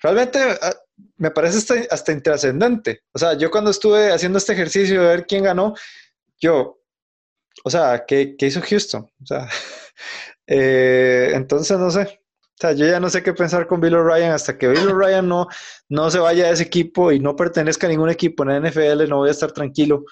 realmente 0.02 0.38
ah, 0.60 0.74
me 1.16 1.30
parece 1.30 1.58
hasta, 1.58 1.74
hasta 1.94 2.12
intrascendente. 2.12 3.02
O 3.12 3.18
sea, 3.18 3.34
yo 3.34 3.50
cuando 3.50 3.70
estuve 3.70 4.12
haciendo 4.12 4.38
este 4.38 4.52
ejercicio 4.52 5.00
de 5.02 5.08
ver 5.08 5.26
quién 5.26 5.44
ganó, 5.44 5.74
yo, 6.40 6.80
o 7.64 7.70
sea, 7.70 8.04
¿qué, 8.06 8.36
qué 8.36 8.46
hizo 8.46 8.60
Houston? 8.62 9.10
O 9.22 9.26
sea, 9.26 9.48
eh, 10.46 11.32
entonces 11.34 11.78
no 11.78 11.90
sé. 11.90 12.20
O 12.56 12.58
sea, 12.58 12.72
yo 12.72 12.86
ya 12.86 12.98
no 13.00 13.10
sé 13.10 13.22
qué 13.22 13.34
pensar 13.34 13.66
con 13.66 13.80
Bill 13.80 13.96
O'Ryan 13.96 14.32
hasta 14.32 14.56
que 14.56 14.68
Bill 14.68 14.88
O'Ryan 14.88 15.28
no, 15.28 15.46
no 15.90 16.10
se 16.10 16.18
vaya 16.18 16.46
de 16.46 16.52
ese 16.52 16.62
equipo 16.62 17.12
y 17.12 17.20
no 17.20 17.36
pertenezca 17.36 17.86
a 17.86 17.90
ningún 17.90 18.08
equipo 18.08 18.42
en 18.42 18.48
la 18.48 18.70
NFL, 18.70 19.08
no 19.08 19.18
voy 19.18 19.28
a 19.28 19.32
estar 19.32 19.52
tranquilo 19.52 20.04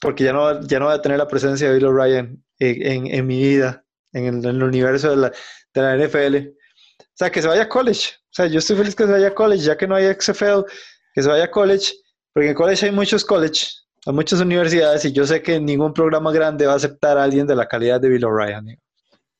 porque 0.00 0.24
ya 0.24 0.32
no, 0.32 0.60
ya 0.62 0.78
no 0.78 0.86
voy 0.86 0.94
a 0.94 1.02
tener 1.02 1.18
la 1.18 1.28
presencia 1.28 1.68
de 1.68 1.74
Bill 1.74 1.86
O'Brien 1.86 2.44
en, 2.58 3.06
en, 3.06 3.26
mi 3.26 3.38
vida, 3.38 3.84
en 4.12 4.26
el, 4.26 4.34
en 4.36 4.56
el 4.56 4.62
universo 4.62 5.10
de 5.10 5.16
la, 5.16 5.32
de 5.74 5.82
la, 5.82 5.96
NFL. 5.96 6.36
O 6.36 7.14
sea, 7.14 7.30
que 7.30 7.42
se 7.42 7.48
vaya 7.48 7.62
a 7.62 7.68
college. 7.68 8.14
O 8.16 8.30
sea, 8.30 8.46
yo 8.46 8.58
estoy 8.58 8.76
feliz 8.76 8.94
que 8.94 9.04
se 9.04 9.12
vaya 9.12 9.28
a 9.28 9.34
college, 9.34 9.64
ya 9.64 9.76
que 9.76 9.86
no 9.86 9.96
hay 9.96 10.12
XFL, 10.14 10.64
que 11.12 11.22
se 11.22 11.28
vaya 11.28 11.44
a 11.44 11.50
college, 11.50 11.92
porque 12.32 12.50
en 12.50 12.54
college 12.54 12.86
hay 12.86 12.92
muchos 12.92 13.24
college, 13.24 13.66
hay 14.06 14.12
muchas 14.12 14.40
universidades 14.40 15.04
y 15.04 15.12
yo 15.12 15.26
sé 15.26 15.42
que 15.42 15.58
ningún 15.58 15.92
programa 15.92 16.32
grande 16.32 16.66
va 16.66 16.74
a 16.74 16.76
aceptar 16.76 17.18
a 17.18 17.24
alguien 17.24 17.46
de 17.46 17.56
la 17.56 17.66
calidad 17.66 18.00
de 18.00 18.08
Bill 18.08 18.24
O'Brien. 18.24 18.78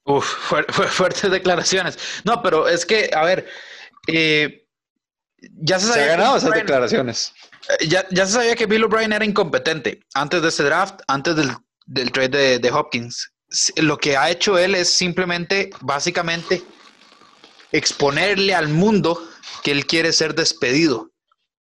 Uf, 0.08 0.26
fuertes 0.88 1.30
declaraciones. 1.30 1.98
No, 2.24 2.42
pero 2.42 2.66
es 2.66 2.86
que, 2.86 3.10
a 3.14 3.24
ver, 3.24 3.46
eh, 4.06 4.66
ya 5.60 5.78
se, 5.78 5.92
se 5.92 6.02
ha 6.02 6.06
ganado 6.06 6.38
esas 6.38 6.50
declaraciones. 6.50 7.34
Ya, 7.86 8.06
ya, 8.10 8.24
se 8.24 8.32
sabía 8.32 8.56
que 8.56 8.64
Bill 8.64 8.84
O'Brien 8.84 9.12
era 9.12 9.24
incompetente 9.24 10.00
antes 10.14 10.40
de 10.40 10.48
ese 10.48 10.62
draft, 10.62 11.00
antes 11.08 11.36
del, 11.36 11.50
del 11.84 12.10
trade 12.10 12.30
de, 12.30 12.58
de, 12.58 12.72
Hopkins. 12.72 13.34
Lo 13.76 13.98
que 13.98 14.16
ha 14.16 14.30
hecho 14.30 14.56
él 14.56 14.74
es 14.74 14.90
simplemente, 14.90 15.68
básicamente, 15.82 16.62
exponerle 17.72 18.54
al 18.54 18.68
mundo 18.68 19.22
que 19.62 19.72
él 19.72 19.86
quiere 19.86 20.14
ser 20.14 20.34
despedido. 20.34 21.12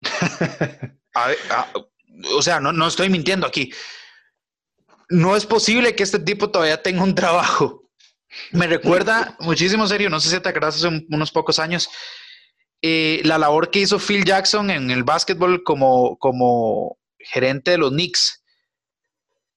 o 2.34 2.42
sea, 2.42 2.58
no, 2.58 2.72
no 2.72 2.88
estoy 2.88 3.08
mintiendo 3.08 3.46
aquí. 3.46 3.72
No 5.10 5.36
es 5.36 5.46
posible 5.46 5.94
que 5.94 6.02
este 6.02 6.18
tipo 6.18 6.50
todavía 6.50 6.82
tenga 6.82 7.04
un 7.04 7.14
trabajo. 7.14 7.81
Me 8.52 8.66
recuerda 8.66 9.36
muchísimo, 9.40 9.86
serio, 9.86 10.10
no 10.10 10.20
sé 10.20 10.30
si 10.30 10.40
te 10.40 10.48
acuerdas 10.48 10.76
hace 10.76 10.88
unos 11.08 11.30
pocos 11.30 11.58
años, 11.58 11.88
eh, 12.80 13.20
la 13.24 13.38
labor 13.38 13.70
que 13.70 13.80
hizo 13.80 13.98
Phil 13.98 14.24
Jackson 14.24 14.70
en 14.70 14.90
el 14.90 15.04
básquetbol 15.04 15.62
como, 15.62 16.16
como 16.18 16.98
gerente 17.18 17.72
de 17.72 17.78
los 17.78 17.90
Knicks. 17.90 18.42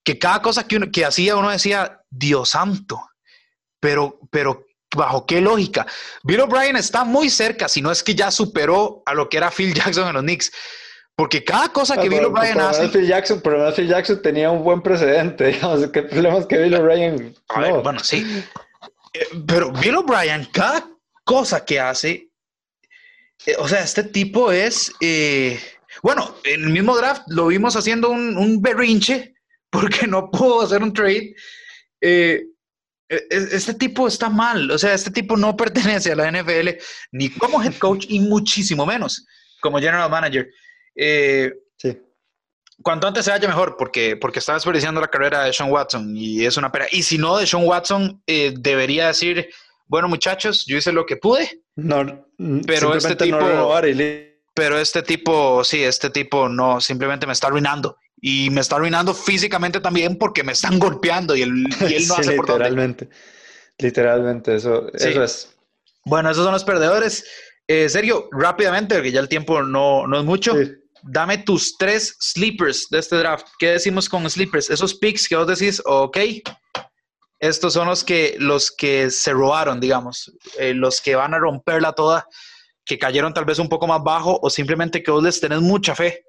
que 0.03 0.19
cada 0.19 0.41
cosa 0.41 0.67
que, 0.67 0.77
uno, 0.77 0.91
que 0.91 1.03
hacía 1.03 1.35
uno 1.35 1.49
decía, 1.49 2.01
Dios 2.09 2.49
santo, 2.49 3.01
pero, 3.79 4.19
pero 4.31 4.65
bajo 4.95 5.25
qué 5.25 5.41
lógica. 5.41 5.87
Bill 6.23 6.41
O'Brien 6.41 6.75
está 6.75 7.03
muy 7.03 7.29
cerca, 7.29 7.67
si 7.67 7.81
no 7.81 7.91
es 7.91 8.03
que 8.03 8.13
ya 8.13 8.29
superó 8.29 9.01
a 9.05 9.13
lo 9.13 9.29
que 9.29 9.37
era 9.37 9.51
Phil 9.51 9.73
Jackson 9.73 10.07
en 10.07 10.13
los 10.13 10.23
Knicks. 10.23 10.51
Porque 11.15 11.43
cada 11.43 11.69
cosa 11.69 11.95
que 11.95 12.07
ah, 12.07 12.09
Bill 12.09 12.25
O'Brien 12.25 12.59
hace. 12.59 12.89
Phil 12.89 13.07
Jackson, 13.07 13.39
pero 13.41 13.71
Phil 13.73 13.87
Jackson 13.87 14.21
tenía 14.21 14.51
un 14.51 14.63
buen 14.63 14.81
precedente. 14.81 15.45
Digamos, 15.53 15.87
¿qué 15.87 16.03
problemas 16.03 16.45
que 16.45 16.57
Bill 16.57 16.75
O'Brien? 16.75 17.35
bueno, 17.83 17.99
sí. 18.03 18.43
Eh, 19.15 19.27
pero 19.47 19.71
Bill 19.71 19.95
O'Brien, 19.95 20.45
cada 20.51 20.89
cosa 21.23 21.63
que 21.63 21.79
hace, 21.79 22.29
eh, 23.45 23.55
o 23.57 23.67
sea, 23.67 23.81
este 23.81 24.03
tipo 24.03 24.51
es. 24.51 24.91
Eh, 25.01 25.59
bueno, 26.03 26.35
en 26.43 26.63
el 26.63 26.69
mismo 26.69 26.95
draft 26.97 27.23
lo 27.27 27.47
vimos 27.47 27.75
haciendo 27.75 28.09
un, 28.09 28.37
un 28.37 28.61
berrinche 28.61 29.33
porque 29.69 30.05
no 30.07 30.29
pudo 30.29 30.61
hacer 30.61 30.83
un 30.83 30.93
trade. 30.93 31.33
este 32.01 33.73
tipo 33.75 34.07
está 34.07 34.29
mal, 34.29 34.69
o 34.69 34.77
sea, 34.77 34.93
este 34.93 35.11
tipo 35.11 35.37
no 35.37 35.55
pertenece 35.57 36.11
a 36.11 36.15
la 36.15 36.31
NFL 36.31 36.69
ni 37.11 37.29
como 37.29 37.63
head 37.63 37.75
coach 37.77 38.05
y 38.09 38.19
muchísimo 38.19 38.85
menos 38.85 39.25
como 39.61 39.79
general 39.79 40.09
manager. 40.09 40.47
Eh. 40.95 41.51
Cuanto 42.85 43.07
antes 43.07 43.25
se 43.25 43.31
vaya 43.31 43.47
mejor, 43.47 43.77
porque, 43.77 44.15
porque 44.15 44.37
está 44.37 44.53
desperdiciando 44.53 45.01
la 45.01 45.07
carrera 45.07 45.43
de 45.43 45.51
Sean 45.51 45.71
Watson 45.71 46.15
y 46.15 46.45
es 46.45 46.55
una 46.55 46.71
pena. 46.71 46.85
Y 46.91 47.01
si 47.01 47.17
no, 47.17 47.35
de 47.35 47.47
Sean 47.47 47.65
Watson 47.65 48.21
eh, 48.27 48.53
debería 48.59 49.07
decir, 49.07 49.49
bueno 49.87 50.07
muchachos, 50.07 50.67
yo 50.67 50.77
hice 50.77 50.91
lo 50.91 51.07
que 51.07 51.17
pude. 51.17 51.63
No, 51.75 52.27
pero 52.67 52.93
este 52.93 53.15
tipo, 53.15 53.39
pero 54.53 54.77
este 54.77 55.01
tipo, 55.01 55.63
sí, 55.63 55.83
este 55.83 56.11
tipo 56.11 56.47
no, 56.47 56.79
simplemente 56.79 57.25
me 57.25 57.33
está 57.33 57.47
arruinando. 57.47 57.97
Y 58.21 58.51
me 58.51 58.61
está 58.61 58.75
arruinando 58.75 59.15
físicamente 59.15 59.79
también 59.79 60.19
porque 60.19 60.43
me 60.43 60.51
están 60.51 60.77
golpeando 60.77 61.35
y 61.35 61.41
él, 61.41 61.63
no 62.07 62.15
hace 62.17 62.33
por 62.33 62.47
Literalmente, 62.47 63.09
literalmente, 63.79 64.53
eso, 64.53 64.93
eso 64.93 65.23
es. 65.23 65.55
Bueno, 66.03 66.29
esos 66.29 66.43
son 66.43 66.53
los 66.53 66.63
perdedores. 66.63 67.25
Eh, 67.67 67.89
Sergio, 67.89 68.29
rápidamente, 68.31 68.93
porque 68.93 69.11
ya 69.11 69.21
el 69.21 69.27
tiempo 69.27 69.63
no, 69.63 70.05
no 70.05 70.19
es 70.19 70.23
mucho 70.23 70.53
dame 71.05 71.37
tus 71.37 71.77
tres 71.77 72.15
sleepers 72.19 72.87
de 72.89 72.99
este 72.99 73.15
draft. 73.17 73.47
¿Qué 73.59 73.71
decimos 73.71 74.09
con 74.09 74.29
sleepers? 74.29 74.69
Esos 74.69 74.95
picks 74.95 75.27
que 75.27 75.35
vos 75.35 75.47
decís, 75.47 75.81
ok, 75.85 76.17
estos 77.39 77.73
son 77.73 77.87
los 77.87 78.03
que, 78.03 78.35
los 78.39 78.71
que 78.71 79.11
se 79.11 79.33
robaron, 79.33 79.79
digamos, 79.79 80.31
eh, 80.57 80.73
los 80.73 81.01
que 81.01 81.15
van 81.15 81.33
a 81.33 81.39
romperla 81.39 81.93
toda, 81.93 82.27
que 82.83 82.97
cayeron 82.97 83.33
tal 83.33 83.45
vez 83.45 83.59
un 83.59 83.69
poco 83.69 83.87
más 83.87 84.01
bajo 84.03 84.39
o 84.41 84.49
simplemente 84.49 85.03
que 85.03 85.11
vos 85.11 85.23
les 85.23 85.39
tenés 85.39 85.61
mucha 85.61 85.95
fe 85.95 86.23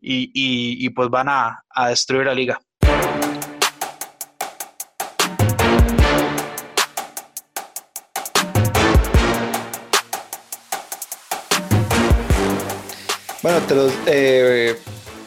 y, 0.00 0.88
pues 0.90 1.08
van 1.08 1.28
a, 1.28 1.64
a 1.70 1.88
destruir 1.88 2.26
la 2.26 2.34
liga. 2.34 2.60
Bueno, 13.48 13.66
te 13.66 13.74
los, 13.74 13.94
eh, 14.04 14.76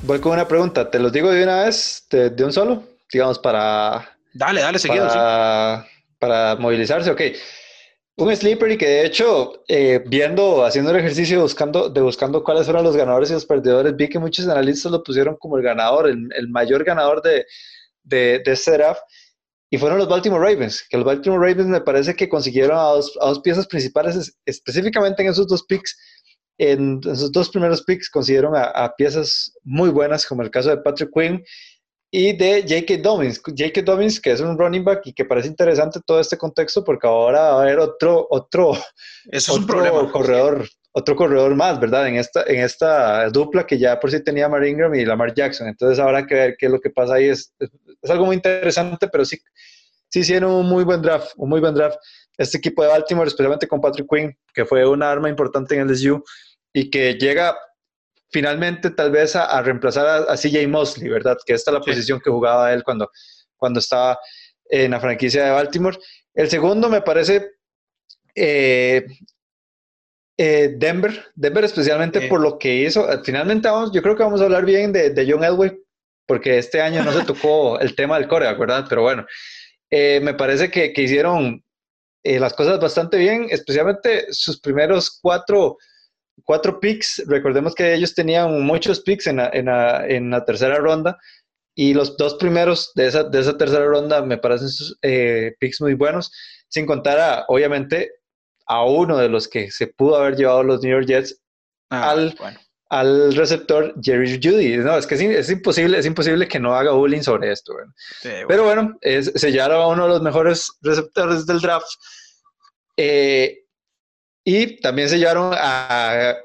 voy 0.03 0.19
con 0.19 0.33
una 0.33 0.47
pregunta. 0.47 0.91
¿Te 0.91 0.99
los 0.99 1.11
digo 1.11 1.31
de 1.31 1.41
una 1.41 1.63
vez, 1.63 2.05
de, 2.11 2.43
un 2.43 2.53
solo? 2.53 2.83
Digamos, 3.11 3.39
para... 3.39 4.15
Dale, 4.31 4.61
dale, 4.61 4.77
seguido. 4.77 5.07
Para, 5.07 5.87
para 6.19 6.55
movilizarse, 6.55 7.09
ok. 7.09 7.19
Un 8.17 8.35
sleeper 8.35 8.73
y 8.73 8.77
que 8.77 8.87
de 8.87 9.05
hecho, 9.07 9.63
eh, 9.67 10.03
viendo, 10.05 10.63
haciendo 10.63 10.91
el 10.91 10.97
ejercicio 10.97 11.41
buscando, 11.41 11.89
de 11.89 11.99
buscando 11.99 12.43
cuáles 12.43 12.67
eran 12.67 12.83
los 12.83 12.95
ganadores 12.95 13.31
y 13.31 13.33
los 13.33 13.47
perdedores, 13.47 13.95
vi 13.95 14.07
que 14.07 14.19
muchos 14.19 14.47
analistas 14.47 14.91
lo 14.91 15.01
pusieron 15.01 15.35
como 15.37 15.57
el 15.57 15.63
ganador, 15.63 16.07
el, 16.07 16.29
el 16.37 16.47
mayor 16.47 16.83
ganador 16.83 17.23
de, 17.23 17.47
de, 18.03 18.43
de 18.45 18.51
este 18.51 18.73
draft. 18.73 19.01
Y 19.71 19.79
fueron 19.79 19.97
los 19.97 20.07
Baltimore 20.07 20.47
Ravens, 20.47 20.85
que 20.87 20.97
los 20.97 21.07
Baltimore 21.07 21.39
Ravens 21.43 21.69
me 21.69 21.81
parece 21.81 22.15
que 22.15 22.29
consiguieron 22.29 22.77
a 22.77 22.83
dos, 22.83 23.17
a 23.19 23.29
dos 23.29 23.39
piezas 23.39 23.65
principales, 23.65 24.37
específicamente 24.45 25.23
en 25.23 25.29
esos 25.29 25.47
dos 25.47 25.63
picks, 25.63 25.97
en, 26.61 27.01
sus 27.01 27.31
dos 27.31 27.49
primeros 27.49 27.81
picks 27.81 28.07
consiguieron 28.07 28.53
a, 28.55 28.93
piezas 28.95 29.51
muy 29.63 29.89
buenas, 29.89 30.27
como 30.27 30.43
el 30.43 30.51
caso 30.51 30.69
de 30.69 30.77
Patrick 30.77 31.09
Quinn 31.11 31.43
y 32.11 32.33
de 32.33 32.61
J.K. 32.61 33.01
Dobbins. 33.01 33.41
J.K. 33.43 33.81
Dobbins, 33.81 34.19
que 34.19 34.31
es 34.31 34.41
un 34.41 34.59
running 34.59 34.83
back 34.83 35.01
y 35.05 35.13
que 35.13 35.25
parece 35.25 35.47
interesante 35.47 35.99
todo 36.05 36.19
este 36.19 36.37
contexto 36.37 36.83
porque 36.83 37.07
ahora 37.07 37.41
va 37.41 37.59
a 37.59 37.61
haber 37.63 37.79
otro, 37.79 38.27
otro, 38.29 38.73
Eso 39.31 39.53
es 39.53 39.57
un 39.57 39.65
problema. 39.65 40.11
corredor, 40.11 40.67
otro 40.91 41.15
corredor 41.15 41.55
más, 41.55 41.79
¿verdad? 41.79 42.07
En 42.07 42.17
esta, 42.17 42.43
en 42.43 42.59
esta 42.59 43.27
dupla 43.31 43.65
que 43.65 43.79
ya 43.79 43.99
por 43.99 44.11
sí 44.11 44.23
tenía 44.23 44.47
Mar 44.47 44.63
Ingram 44.63 44.93
y 44.93 45.03
Lamar 45.03 45.33
Jackson. 45.33 45.67
Entonces 45.67 45.97
habrá 45.97 46.27
que 46.27 46.35
ver 46.35 46.55
qué 46.59 46.67
es 46.67 46.71
lo 46.71 46.79
que 46.79 46.91
pasa 46.91 47.15
ahí. 47.15 47.29
Es, 47.29 47.55
es, 47.57 48.11
algo 48.11 48.27
muy 48.27 48.35
interesante, 48.35 49.07
pero 49.07 49.25
sí, 49.25 49.39
sí 50.09 50.19
hicieron 50.19 50.51
un 50.51 50.67
muy 50.67 50.83
buen 50.83 51.01
draft, 51.01 51.31
un 51.37 51.49
muy 51.49 51.59
buen 51.59 51.73
draft. 51.73 51.97
Este 52.37 52.59
equipo 52.59 52.83
de 52.83 52.89
Baltimore, 52.89 53.27
especialmente 53.27 53.67
con 53.67 53.81
Patrick 53.81 54.07
Quinn, 54.07 54.37
que 54.53 54.65
fue 54.65 54.87
una 54.87 55.09
arma 55.09 55.27
importante 55.27 55.75
en 55.75 55.89
el 55.89 55.95
SU, 55.95 56.23
y 56.73 56.89
que 56.89 57.15
llega 57.15 57.57
finalmente 58.31 58.91
tal 58.91 59.11
vez 59.11 59.35
a, 59.35 59.61
reemplazar 59.61 60.25
a, 60.29 60.35
CJ 60.35 60.67
Mosley, 60.67 61.09
¿verdad? 61.09 61.37
Que 61.45 61.53
esta 61.53 61.71
es 61.71 61.73
la 61.73 61.81
posición 61.81 62.19
que 62.19 62.31
jugaba 62.31 62.73
él 62.73 62.83
cuando, 62.83 63.11
cuando 63.57 63.79
estaba 63.79 64.17
en 64.69 64.91
la 64.91 64.99
franquicia 64.99 65.45
de 65.45 65.51
Baltimore. 65.51 65.97
El 66.33 66.49
segundo 66.49 66.89
me 66.89 67.01
parece 67.01 67.51
eh, 68.33 69.05
eh, 70.37 70.73
Denver, 70.77 71.25
Denver 71.35 71.65
especialmente 71.65 72.27
por 72.29 72.39
lo 72.39 72.57
que 72.57 72.73
hizo. 72.73 73.05
Finalmente 73.23 73.67
vamos, 73.67 73.91
yo 73.91 74.01
creo 74.01 74.15
que 74.15 74.23
vamos 74.23 74.39
a 74.39 74.45
hablar 74.45 74.65
bien 74.65 74.93
de, 74.93 75.27
John 75.29 75.43
Elway, 75.43 75.77
porque 76.25 76.57
este 76.57 76.81
año 76.81 77.03
no 77.03 77.11
se 77.11 77.25
tocó 77.25 77.79
el 77.79 77.95
tema 77.95 78.17
del 78.17 78.29
core, 78.29 78.53
¿verdad? 78.53 78.85
Pero 78.87 79.01
bueno, 79.01 79.25
eh, 79.89 80.21
me 80.23 80.33
parece 80.33 80.71
que, 80.71 80.93
que 80.93 81.03
hicieron 81.03 81.63
las 82.23 82.53
cosas 82.53 82.79
bastante 82.79 83.17
bien, 83.17 83.47
especialmente 83.49 84.27
sus 84.31 84.61
primeros 84.61 85.19
cuatro 85.21 85.77
cuatro 86.43 86.79
picks. 86.79 87.23
Recordemos 87.27 87.75
que 87.75 87.93
ellos 87.93 88.13
tenían 88.13 88.63
muchos 88.63 89.01
picks 89.01 89.27
en 89.27 89.37
la, 89.37 89.49
en 89.53 89.65
la, 89.65 90.07
en 90.07 90.29
la 90.29 90.45
tercera 90.45 90.77
ronda 90.77 91.17
y 91.75 91.93
los 91.93 92.17
dos 92.17 92.35
primeros 92.35 92.91
de 92.95 93.07
esa, 93.07 93.23
de 93.23 93.39
esa 93.39 93.57
tercera 93.57 93.85
ronda 93.85 94.21
me 94.21 94.37
parecen 94.37 94.95
eh, 95.01 95.55
picks 95.59 95.81
muy 95.81 95.93
buenos, 95.93 96.31
sin 96.67 96.85
contar 96.85 97.19
a, 97.19 97.45
obviamente, 97.47 98.11
a 98.67 98.83
uno 98.85 99.17
de 99.17 99.29
los 99.29 99.47
que 99.47 99.71
se 99.71 99.87
pudo 99.87 100.17
haber 100.17 100.35
llevado 100.35 100.63
los 100.63 100.81
New 100.81 100.91
York 100.91 101.07
Jets 101.07 101.41
ah, 101.89 102.11
al, 102.11 102.35
al 102.89 103.35
receptor 103.35 103.93
Jerry 104.01 104.39
Judy. 104.41 104.77
No, 104.77 104.97
es 104.97 105.07
que 105.07 105.15
es, 105.15 105.49
imposible, 105.49 105.97
es 105.97 106.05
imposible 106.05 106.47
que 106.47 106.59
no 106.59 106.75
haga 106.75 106.91
bullying 106.91 107.21
sobre 107.21 107.51
esto. 107.51 107.73
Pero 108.21 108.63
bueno, 108.63 108.97
es, 109.01 109.31
se 109.35 109.51
llevaron 109.51 109.81
a 109.81 109.87
uno 109.87 110.03
de 110.03 110.09
los 110.09 110.21
mejores 110.21 110.71
receptores 110.81 111.45
del 111.45 111.61
draft. 111.61 111.87
Eh, 112.97 113.60
y 114.43 114.79
también 114.81 115.09
se 115.09 115.17
llevaron 115.17 115.53
a, 115.55 116.35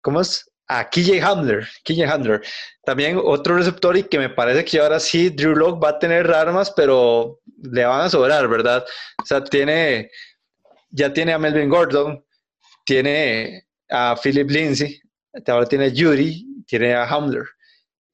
¿cómo 0.00 0.20
es? 0.20 0.50
A 0.68 0.88
KJ 0.90 1.22
Hamler, 1.22 1.68
KJ 1.84 2.04
Hamler. 2.04 2.42
También 2.84 3.20
otro 3.22 3.56
receptor 3.56 3.96
y 3.96 4.02
que 4.02 4.18
me 4.18 4.30
parece 4.30 4.64
que 4.64 4.80
ahora 4.80 4.98
sí 4.98 5.30
Drew 5.30 5.54
Locke 5.54 5.82
va 5.82 5.90
a 5.90 5.98
tener 5.98 6.30
armas, 6.32 6.72
pero 6.74 7.40
le 7.62 7.84
van 7.84 8.02
a 8.02 8.10
sobrar, 8.10 8.48
¿verdad? 8.48 8.84
O 9.22 9.26
sea, 9.26 9.44
tiene, 9.44 10.10
ya 10.90 11.12
tiene 11.12 11.32
a 11.32 11.38
Melvin 11.38 11.68
Gordon, 11.68 12.24
tiene 12.84 13.64
a 13.88 14.16
Philip 14.20 14.50
Lindsay, 14.50 15.00
ahora 15.46 15.66
tiene 15.66 15.86
a 15.86 15.90
Judy, 15.90 16.64
tiene 16.66 16.94
a 16.94 17.04
Hamler 17.04 17.44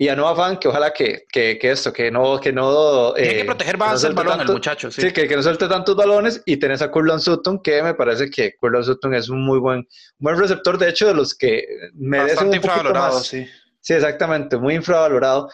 y 0.03 0.09
a 0.09 0.17
Noah 0.17 0.35
Fan 0.35 0.57
que 0.57 0.67
ojalá 0.67 0.93
que, 0.93 1.27
que, 1.31 1.57
que, 1.61 1.71
esto, 1.71 1.93
que 1.93 2.11
no... 2.11 2.41
Que 2.41 2.53
no 2.53 3.13
Tiene 3.15 3.35
que 3.35 3.41
eh, 3.43 3.45
proteger 3.45 3.79
más 3.79 4.03
el 4.03 4.15
balón 4.15 4.41
el 4.41 4.49
muchacho, 4.49 4.91
sí. 4.91 5.01
sí 5.01 5.13
que, 5.13 5.29
que, 5.29 5.37
no 5.37 5.45
suelte 5.45 5.69
tantos 5.69 5.95
balones 5.95 6.43
y 6.45 6.57
tenés 6.57 6.83
a 6.83 6.91
Curlon 6.91 7.21
Sutton, 7.21 7.63
que 7.63 7.81
me 7.85 7.95
parece 7.95 8.29
que 8.29 8.57
Curlon 8.57 8.83
Sutton 8.83 9.15
es 9.15 9.29
un 9.29 9.45
muy 9.45 9.61
buen, 9.61 9.87
buen 10.19 10.37
receptor, 10.37 10.77
de 10.77 10.89
hecho, 10.89 11.07
de 11.07 11.15
los 11.15 11.37
que 11.37 11.65
merece 11.95 12.35
Bastante 12.35 12.51
un 12.51 12.65
infravalorado, 12.65 13.15
más. 13.15 13.27
sí. 13.29 13.47
Sí, 13.81 13.95
exactamente, 13.95 14.57
muy 14.57 14.75
infravalorado. 14.75 15.49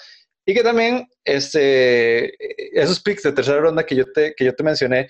Y 0.46 0.54
que 0.54 0.62
también 0.62 1.06
este, 1.26 2.32
esos 2.74 3.00
picks 3.00 3.24
de 3.24 3.32
tercera 3.32 3.60
ronda 3.60 3.84
que 3.84 3.96
yo 3.96 4.10
te, 4.10 4.32
que 4.34 4.46
yo 4.46 4.54
te 4.54 4.64
mencioné, 4.64 5.08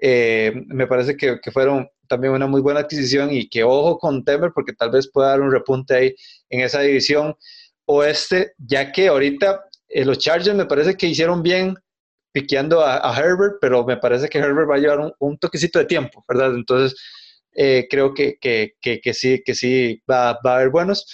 eh, 0.00 0.52
me 0.66 0.88
parece 0.88 1.16
que, 1.16 1.38
que, 1.40 1.52
fueron 1.52 1.88
también 2.08 2.32
una 2.32 2.48
muy 2.48 2.60
buena 2.60 2.80
adquisición 2.80 3.30
y 3.30 3.48
que 3.48 3.62
ojo 3.62 3.98
con 3.98 4.24
Denver 4.24 4.50
porque 4.52 4.72
tal 4.72 4.90
vez 4.90 5.08
pueda 5.08 5.28
dar 5.28 5.42
un 5.42 5.52
repunte 5.52 5.94
ahí 5.94 6.16
en 6.48 6.62
esa 6.62 6.80
división 6.80 7.36
oeste, 7.90 8.54
ya 8.58 8.92
que 8.92 9.08
ahorita 9.08 9.64
eh, 9.88 10.04
los 10.04 10.18
Chargers 10.18 10.56
me 10.56 10.66
parece 10.66 10.96
que 10.96 11.06
hicieron 11.06 11.42
bien 11.42 11.74
piqueando 12.32 12.84
a, 12.84 13.12
Herbert, 13.18 13.56
pero 13.60 13.84
me 13.84 13.96
parece 13.96 14.28
que 14.28 14.38
Herbert 14.38 14.70
va 14.70 14.76
a 14.76 14.78
llevar 14.78 15.12
un, 15.18 15.38
toquecito 15.38 15.80
de 15.80 15.86
tiempo, 15.86 16.24
¿verdad? 16.28 16.54
Entonces, 16.54 16.96
eh, 17.52 17.88
creo 17.90 18.14
que, 18.14 18.38
que, 18.40 18.74
que, 18.80 19.14
sí, 19.14 19.42
que 19.44 19.54
sí 19.54 20.00
va, 20.08 20.38
va, 20.44 20.52
a 20.52 20.56
haber 20.56 20.70
buenos. 20.70 21.06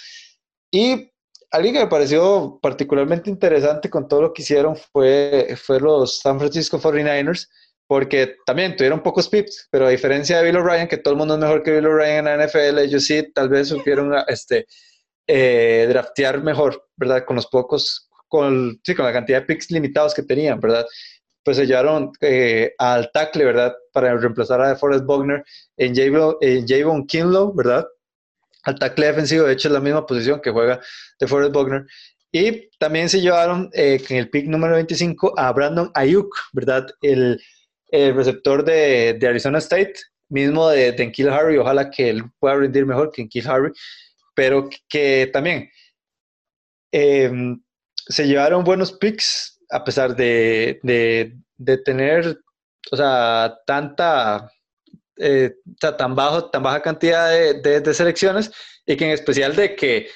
Y 0.71 1.11
alguien 1.49 1.73
que 1.73 1.81
me 1.81 1.87
pareció 1.87 2.59
particularmente 2.61 3.31
interesante 3.31 3.89
con 3.89 4.07
todo 4.07 4.21
lo 4.21 4.33
que 4.33 4.43
hicieron 4.43 4.75
fue, 4.75 5.55
fue 5.59 5.79
los 5.79 6.19
San 6.19 6.37
Francisco 6.37 6.79
49ers, 6.79 7.47
porque 7.87 8.35
también 8.45 8.75
tuvieron 8.75 9.01
pocos 9.01 9.27
pips, 9.27 9.69
pero 9.71 9.87
a 9.87 9.89
diferencia 9.89 10.37
de 10.37 10.45
Bill 10.45 10.57
O'Brien, 10.57 10.87
que 10.87 10.97
todo 10.97 11.13
el 11.13 11.17
mundo 11.17 11.33
es 11.33 11.39
mejor 11.39 11.63
que 11.63 11.71
Bill 11.71 11.87
O'Brien 11.87 12.27
en 12.27 12.37
la 12.37 12.45
NFL, 12.45 12.77
ellos 12.79 13.05
sí 13.05 13.23
tal 13.33 13.49
vez 13.49 13.69
supieron 13.69 14.13
este, 14.27 14.67
eh, 15.27 15.85
draftear 15.89 16.41
mejor, 16.41 16.87
¿verdad? 16.95 17.25
Con 17.25 17.35
los 17.35 17.47
pocos, 17.47 18.09
con, 18.29 18.79
sí, 18.83 18.95
con 18.95 19.05
la 19.05 19.11
cantidad 19.11 19.41
de 19.41 19.45
picks 19.45 19.69
limitados 19.71 20.13
que 20.13 20.23
tenían, 20.23 20.59
¿verdad? 20.59 20.85
Pues 21.43 21.57
se 21.57 21.67
llevaron 21.67 22.11
eh, 22.21 22.73
al 22.77 23.11
tackle, 23.11 23.43
¿verdad? 23.43 23.75
Para 23.91 24.15
reemplazar 24.15 24.61
a 24.61 24.75
Forrest 24.77 25.03
Bogner 25.03 25.43
en 25.75 25.93
Javon, 25.95 27.05
Kinlow, 27.05 27.53
¿verdad? 27.53 27.85
Al 28.63 28.79
tackle 28.79 29.07
defensivo, 29.07 29.45
de 29.45 29.53
hecho 29.53 29.67
es 29.67 29.73
la 29.73 29.81
misma 29.81 30.05
posición 30.05 30.39
que 30.41 30.51
juega 30.51 30.79
de 31.19 31.27
Forrest 31.27 31.53
Bogner. 31.53 31.85
Y 32.31 32.69
también 32.77 33.09
se 33.09 33.21
llevaron 33.21 33.69
eh, 33.73 34.01
en 34.09 34.17
el 34.17 34.29
pick 34.29 34.47
número 34.47 34.75
25 34.75 35.37
a 35.37 35.51
Brandon 35.51 35.91
Ayuk, 35.93 36.33
¿verdad? 36.53 36.87
El, 37.01 37.41
receptor 37.89 38.65
de, 38.65 39.17
Arizona 39.21 39.59
State, 39.59 39.93
mismo 40.29 40.67
de, 40.69 40.91
de 40.91 41.11
Kill 41.11 41.29
Harry. 41.29 41.57
Ojalá 41.57 41.89
que 41.89 42.09
él 42.09 42.23
pueda 42.37 42.55
rendir 42.55 42.85
mejor 42.85 43.11
que 43.11 43.21
en 43.21 43.29
Kill 43.29 43.47
Harry, 43.47 43.71
pero 44.37 44.69
que 44.87 45.29
también 45.33 45.69
Em, 46.91 47.61
se 48.07 48.25
llevaron 48.27 48.63
buenos 48.63 48.93
picks 48.93 49.59
a 49.69 49.83
pesar 49.83 50.15
de, 50.15 50.79
de, 50.83 51.77
tener, 51.79 52.39
o 52.91 52.95
sea, 52.95 53.59
tanta, 53.65 54.49
eh, 55.17 55.55
tan, 55.79 56.15
bajo, 56.15 56.49
tan 56.49 56.63
baja 56.63 56.81
cantidad 56.81 57.29
de, 57.29 57.81
de, 57.81 57.93
selecciones 57.93 58.51
y 58.85 58.95
que 58.95 59.05
en 59.05 59.11
especial 59.11 59.55
de 59.55 59.75
que 59.75 60.07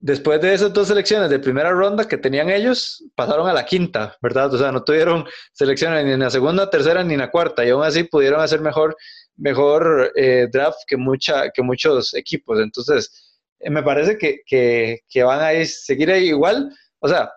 después 0.00 0.40
de 0.40 0.54
esas 0.54 0.72
dos 0.72 0.88
selecciones 0.88 1.30
de 1.30 1.38
primera 1.38 1.70
ronda 1.70 2.08
que 2.08 2.18
tenían 2.18 2.50
ellos, 2.50 3.04
pasaron 3.14 3.48
a 3.48 3.52
la 3.52 3.64
quinta, 3.64 4.16
¿verdad? 4.20 4.52
O 4.52 4.58
sea, 4.58 4.72
no 4.72 4.82
tuvieron 4.82 5.24
selecciones 5.52 6.04
ni 6.04 6.12
en 6.12 6.20
la 6.20 6.30
segunda, 6.30 6.68
tercera 6.68 7.04
ni 7.04 7.14
en 7.14 7.20
la 7.20 7.30
cuarta 7.30 7.64
y 7.64 7.70
aún 7.70 7.84
así 7.84 8.02
pudieron 8.02 8.40
hacer 8.40 8.60
mejor, 8.60 8.96
mejor 9.36 10.12
eh, 10.16 10.48
draft 10.52 10.80
que, 10.88 10.96
mucha, 10.96 11.50
que 11.50 11.62
muchos 11.62 12.12
equipos. 12.14 12.58
Entonces, 12.58 13.25
eh, 13.25 13.25
me 13.60 13.82
parece 13.82 14.18
que, 14.18 14.40
que, 14.46 15.22
van 15.22 15.40
a 15.40 15.64
seguir 15.64 16.10
ahí 16.10 16.28
igual. 16.28 16.74
O 17.00 17.08
sea, 17.08 17.30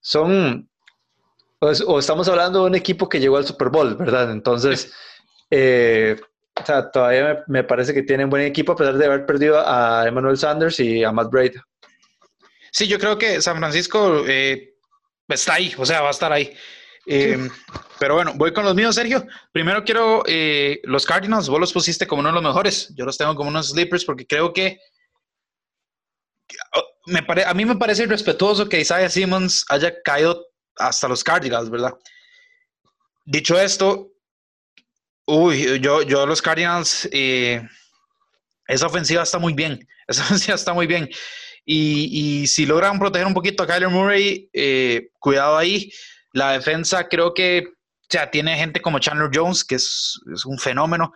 son, 0.00 0.68
pues, 1.58 1.82
o 1.86 1.98
estamos 1.98 2.28
hablando 2.28 2.62
de 2.62 2.66
un 2.66 2.74
equipo 2.74 3.08
que 3.08 3.20
llegó 3.20 3.36
al 3.36 3.46
Super 3.46 3.68
Bowl, 3.68 3.96
¿verdad? 3.96 4.30
Entonces, 4.30 4.92
eh, 5.50 6.16
o 6.60 6.64
sea, 6.64 6.90
todavía 6.90 7.44
me, 7.46 7.64
parece 7.64 7.92
que 7.92 8.02
tienen 8.02 8.30
buen 8.30 8.42
equipo 8.42 8.72
a 8.72 8.76
pesar 8.76 8.96
de 8.96 9.06
haber 9.06 9.26
perdido 9.26 9.62
a 9.64 10.06
Emmanuel 10.06 10.38
Sanders 10.38 10.80
y 10.80 11.04
a 11.04 11.12
Matt 11.12 11.30
Braid. 11.30 11.52
Sí, 12.72 12.86
yo 12.86 12.98
creo 12.98 13.16
que 13.18 13.40
San 13.40 13.58
Francisco 13.58 14.24
eh, 14.26 14.74
está 15.28 15.54
ahí, 15.54 15.74
o 15.78 15.86
sea, 15.86 16.02
va 16.02 16.08
a 16.08 16.12
estar 16.12 16.32
ahí. 16.32 16.52
Pero 17.98 18.14
bueno, 18.14 18.32
voy 18.34 18.52
con 18.52 18.64
los 18.64 18.74
míos, 18.74 18.94
Sergio. 18.96 19.24
Primero 19.52 19.84
quiero 19.84 20.24
los 20.84 21.06
Cardinals, 21.06 21.48
vos 21.48 21.60
los 21.60 21.72
pusiste 21.72 22.06
como 22.06 22.20
uno 22.20 22.30
de 22.30 22.34
los 22.34 22.42
mejores. 22.42 22.92
Yo 22.96 23.04
los 23.04 23.16
tengo 23.16 23.34
como 23.34 23.48
unos 23.48 23.68
sleepers 23.68 24.04
porque 24.04 24.26
creo 24.26 24.52
que 24.52 24.80
me 27.06 27.24
a 27.44 27.54
mí 27.54 27.64
me 27.64 27.76
parece 27.76 28.02
irrespetuoso 28.02 28.68
que 28.68 28.80
Isaiah 28.80 29.08
Simmons 29.08 29.64
haya 29.68 29.94
caído 30.02 30.46
hasta 30.76 31.08
los 31.08 31.22
Cardinals, 31.22 31.70
¿verdad? 31.70 31.94
Dicho 33.24 33.58
esto, 33.58 34.12
uy, 35.26 35.80
yo, 35.80 36.02
yo 36.02 36.26
los 36.26 36.42
Cardinals, 36.42 37.08
eh, 37.12 37.62
esa 38.66 38.86
ofensiva 38.86 39.22
está 39.22 39.38
muy 39.38 39.54
bien, 39.54 39.86
esa 40.08 40.22
ofensiva 40.22 40.54
está 40.54 40.72
muy 40.72 40.86
bien. 40.86 41.08
Y, 41.68 42.46
si 42.46 42.64
logran 42.64 42.98
proteger 42.98 43.26
un 43.26 43.34
poquito 43.34 43.64
a 43.64 43.66
Kyler 43.66 43.88
Murray, 43.88 44.48
eh, 44.52 45.08
cuidado 45.18 45.56
ahí. 45.56 45.90
La 46.32 46.52
defensa 46.52 47.08
creo 47.08 47.34
que 47.34 47.64
ya 48.08 48.30
tiene 48.30 48.56
gente 48.56 48.80
como 48.80 49.00
Chandler 49.00 49.30
Jones, 49.34 49.64
que 49.64 49.74
es 49.74 50.20
un 50.44 50.58
fenómeno 50.60 51.12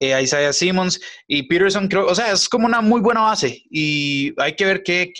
eh, 0.00 0.20
Isaiah 0.20 0.52
Simmons 0.52 1.00
y 1.28 1.44
Peterson, 1.44 1.86
creo, 1.86 2.06
o 2.06 2.14
sea, 2.14 2.32
es 2.32 2.48
como 2.48 2.66
una 2.66 2.80
muy 2.80 3.00
buena 3.00 3.20
base 3.20 3.62
y 3.70 4.32
hay 4.40 4.56
que 4.56 4.64
ver 4.64 4.82
qué, 4.82 5.12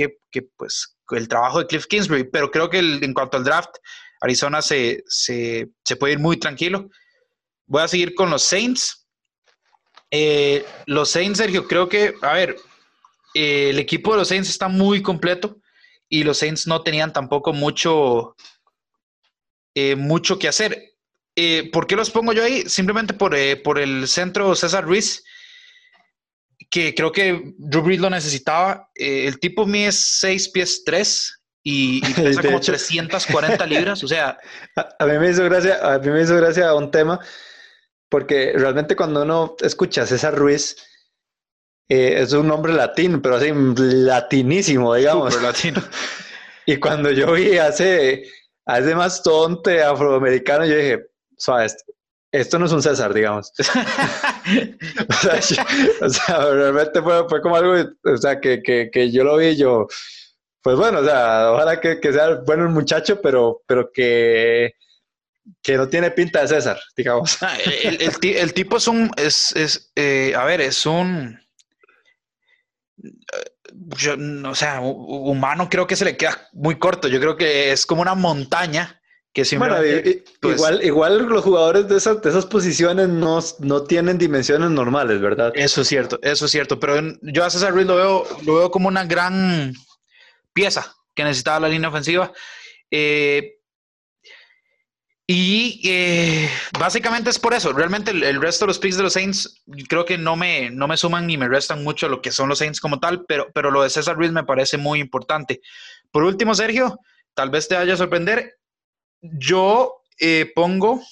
pues, 0.57 0.97
el 1.11 1.29
trabajo 1.29 1.61
de 1.61 1.67
Cliff 1.67 1.87
Kingsbury, 1.87 2.25
pero 2.25 2.51
creo 2.51 2.71
que 2.71 2.79
en 2.79 3.15
cuanto 3.15 3.37
al 3.37 3.45
draft, 3.45 3.77
Arizona 4.21 4.63
se, 4.63 5.03
puede 5.99 6.15
ir 6.15 6.19
muy 6.19 6.37
tranquilo. 6.39 6.89
Voy 7.67 7.83
a 7.83 7.89
seguir 7.89 8.15
con 8.15 8.31
los 8.31 8.43
Saints. 8.43 9.07
Eh, 10.11 10.65
los 10.87 11.11
Saints, 11.11 11.39
Sergio, 11.39 11.67
creo 11.67 11.89
que, 11.89 12.15
a 12.23 12.35
ver, 12.35 12.57
eh, 13.35 13.71
el 13.71 13.79
equipo 13.79 14.13
de 14.13 14.19
los 14.19 14.29
Saints 14.29 14.49
está 14.49 14.69
muy 14.69 15.03
completo 15.03 15.61
y 16.09 16.25
los 16.25 16.39
Saints 16.39 16.67
no 16.67 16.83
tenían 16.83 17.13
tampoco 17.13 17.53
mucho, 17.53 18.35
eh, 19.75 19.95
mucho 19.95 20.39
que 20.39 20.49
hacer. 20.49 20.90
Eh, 21.43 21.71
¿Por 21.73 21.87
qué 21.87 21.97
los 21.97 22.11
pongo 22.11 22.35
yo 22.35 22.45
ahí? 22.45 22.69
Simplemente 22.69 23.15
por, 23.15 23.35
eh, 23.35 23.57
por 23.57 23.79
el 23.79 24.07
centro 24.09 24.55
César 24.55 24.85
Ruiz, 24.85 25.25
que 26.71 26.95
creo 26.95 27.13
que 27.13 27.55
Drew 27.57 27.83
Brees 27.83 27.99
lo 27.99 28.11
necesitaba. 28.11 28.91
Eh, 28.95 29.27
el 29.27 29.41
tipo 29.41 29.65
mide 29.65 29.91
6 29.91 30.51
pies 30.51 30.83
3 30.85 31.41
y, 31.63 32.03
pesa 32.15 32.43
como 32.43 32.61
340 32.61 33.67
libras, 33.67 34.05
o 34.05 34.09
sea... 34.09 34.39
A, 34.99 35.07
mí 35.07 35.19
me 35.19 35.31
hizo 35.31 35.43
gracia, 35.45 35.79
a 35.83 35.99
mí 35.99 36.11
me 36.11 36.21
hizo 36.21 36.37
gracia 36.37 36.75
un 36.75 36.91
tema, 36.91 37.19
porque 38.11 38.53
realmente 38.55 38.95
cuando 38.95 39.23
uno 39.23 39.57
escucha 39.63 40.03
a 40.03 40.07
César 40.07 40.37
Ruiz, 40.37 40.77
es 41.89 42.35
un 42.35 42.49
nombre 42.49 42.75
latino, 42.75 43.23
pero 43.23 43.37
así 43.37 43.51
latinísimo, 43.77 44.95
digamos. 44.95 45.41
latino. 45.41 45.83
y 46.67 46.77
cuando 46.77 47.11
yo 47.11 47.33
vi 47.33 47.57
hace, 47.57 48.25
hace 48.67 48.95
más 48.95 49.23
tonte 49.23 49.83
afroamericano, 49.83 50.67
yo 50.67 50.77
dije, 50.77 51.10
esto 52.33 52.59
no 52.59 52.67
es 52.67 52.73
un 52.73 52.83
César, 52.83 53.13
digamos. 53.13 53.53
o, 56.01 56.09
sea, 56.09 56.53
realmente 56.53 57.03
fue, 57.03 57.43
como 57.43 57.57
algo, 57.57 57.91
o 58.05 58.17
sea, 58.17 58.41
que, 58.41 58.63
que, 58.63 59.11
yo 59.11 59.25
lo 59.25 59.37
vi 59.37 59.49
y 59.49 59.57
yo, 59.57 59.87
pues 60.63 60.77
bueno, 60.77 61.01
o 61.01 61.05
sea, 61.05 61.53
ojalá 61.53 61.81
que, 61.81 61.99
sea 62.01 62.37
bueno 62.47 62.65
el 62.65 62.71
muchacho, 62.71 63.21
pero, 63.21 63.63
pero 63.67 63.91
que, 63.93 64.75
que 65.63 65.77
no 65.77 65.89
tiene 65.89 66.11
pinta 66.11 66.43
de 66.43 66.49
César, 66.49 66.79
digamos. 66.97 67.43
Ah, 67.43 67.57
el, 67.65 68.55
tipo 68.55 68.77
es 68.77 68.87
un, 68.87 69.11
es, 69.17 69.55
es 69.57 69.91
eh, 69.97 70.35
a 70.37 70.45
ver, 70.45 70.61
es 70.61 70.87
un, 70.87 71.41
yo, 73.73 74.15
o 74.49 74.55
sea, 74.55 74.81
humano 74.81 75.69
creo 75.69 75.87
que 75.87 75.97
se 75.97 76.05
le 76.05 76.17
queda 76.17 76.49
muy 76.53 76.79
corto. 76.79 77.09
Yo 77.09 77.21
creo 77.21 77.37
que 77.37 77.73
es 77.73 77.87
como 77.87 78.03
una 78.03 78.15
montaña 78.15 79.00
que 79.33 79.45
bueno, 79.57 79.77
pues, 80.41 80.57
igual, 80.57 80.85
igual 80.85 81.19
los 81.29 81.45
jugadores 81.45 81.89
de 81.89 81.97
esas, 81.97 82.21
de 82.21 82.31
esas 82.31 82.47
posiciones 82.47 83.09
no, 83.09 83.39
no, 83.61 83.85
tienen 83.85 84.19
dimensiones 84.19 84.71
normales, 84.71 85.21
¿verdad? 85.21 85.53
Eso 85.55 85.83
es 85.83 85.89
cierto, 85.89 86.19
eso 86.23 86.47
es 86.47 86.51
cierto. 86.51 86.81
Pero 86.81 87.17
yo 87.23 87.45
a 87.45 87.51
César 87.51 87.73
Ruiz 87.73 87.87
lo 87.87 87.95
veo, 87.95 88.27
lo 88.45 88.57
veo 88.57 88.71
como 88.73 88.89
una 88.89 89.05
gran 89.05 89.73
pieza 90.53 90.97
que 91.15 91.23
necesitaba 91.23 91.61
la 91.61 91.69
línea 91.69 91.91
ofensiva. 91.91 92.33
Eh, 92.91 93.61
y 95.29 95.81
eh, 95.85 96.51
básicamente 96.77 97.31
es 97.31 97.39
por 97.39 97.55
eso. 97.55 97.73
Realmente 97.73 98.11
el, 98.11 98.41
resto 98.41 98.65
de 98.65 98.71
los 98.71 98.81
picks 98.81 98.97
de 98.97 99.05
los 99.05 99.13
Saints 99.13 99.63
creo 99.89 100.05
que 100.05 100.19
no 100.19 100.35
me, 100.35 100.71
no 100.71 100.89
me 100.89 100.97
suman 100.97 101.29
ni 101.29 101.37
me 101.37 101.47
restan 101.47 101.85
mucho 101.85 102.09
lo 102.09 102.21
que 102.21 102.33
son 102.33 102.49
los 102.49 102.59
Saints 102.59 102.81
como 102.81 102.99
tal, 102.99 103.25
pero, 103.27 103.49
pero 103.55 103.71
lo 103.71 103.85
de 103.85 103.91
César 103.91 104.17
Ruiz 104.17 104.33
me 104.33 104.43
parece 104.43 104.77
muy 104.77 104.99
importante. 104.99 105.61
Por 106.11 106.25
último, 106.25 106.53
Sergio, 106.57 106.99
tal 107.35 107.51
vez 107.51 107.69
te 107.69 107.77
vaya 107.77 107.95
a 107.95 107.97
sorprender 107.97 108.60
yo 109.23 110.03
eh, 110.19 110.51
pongo 110.55 111.03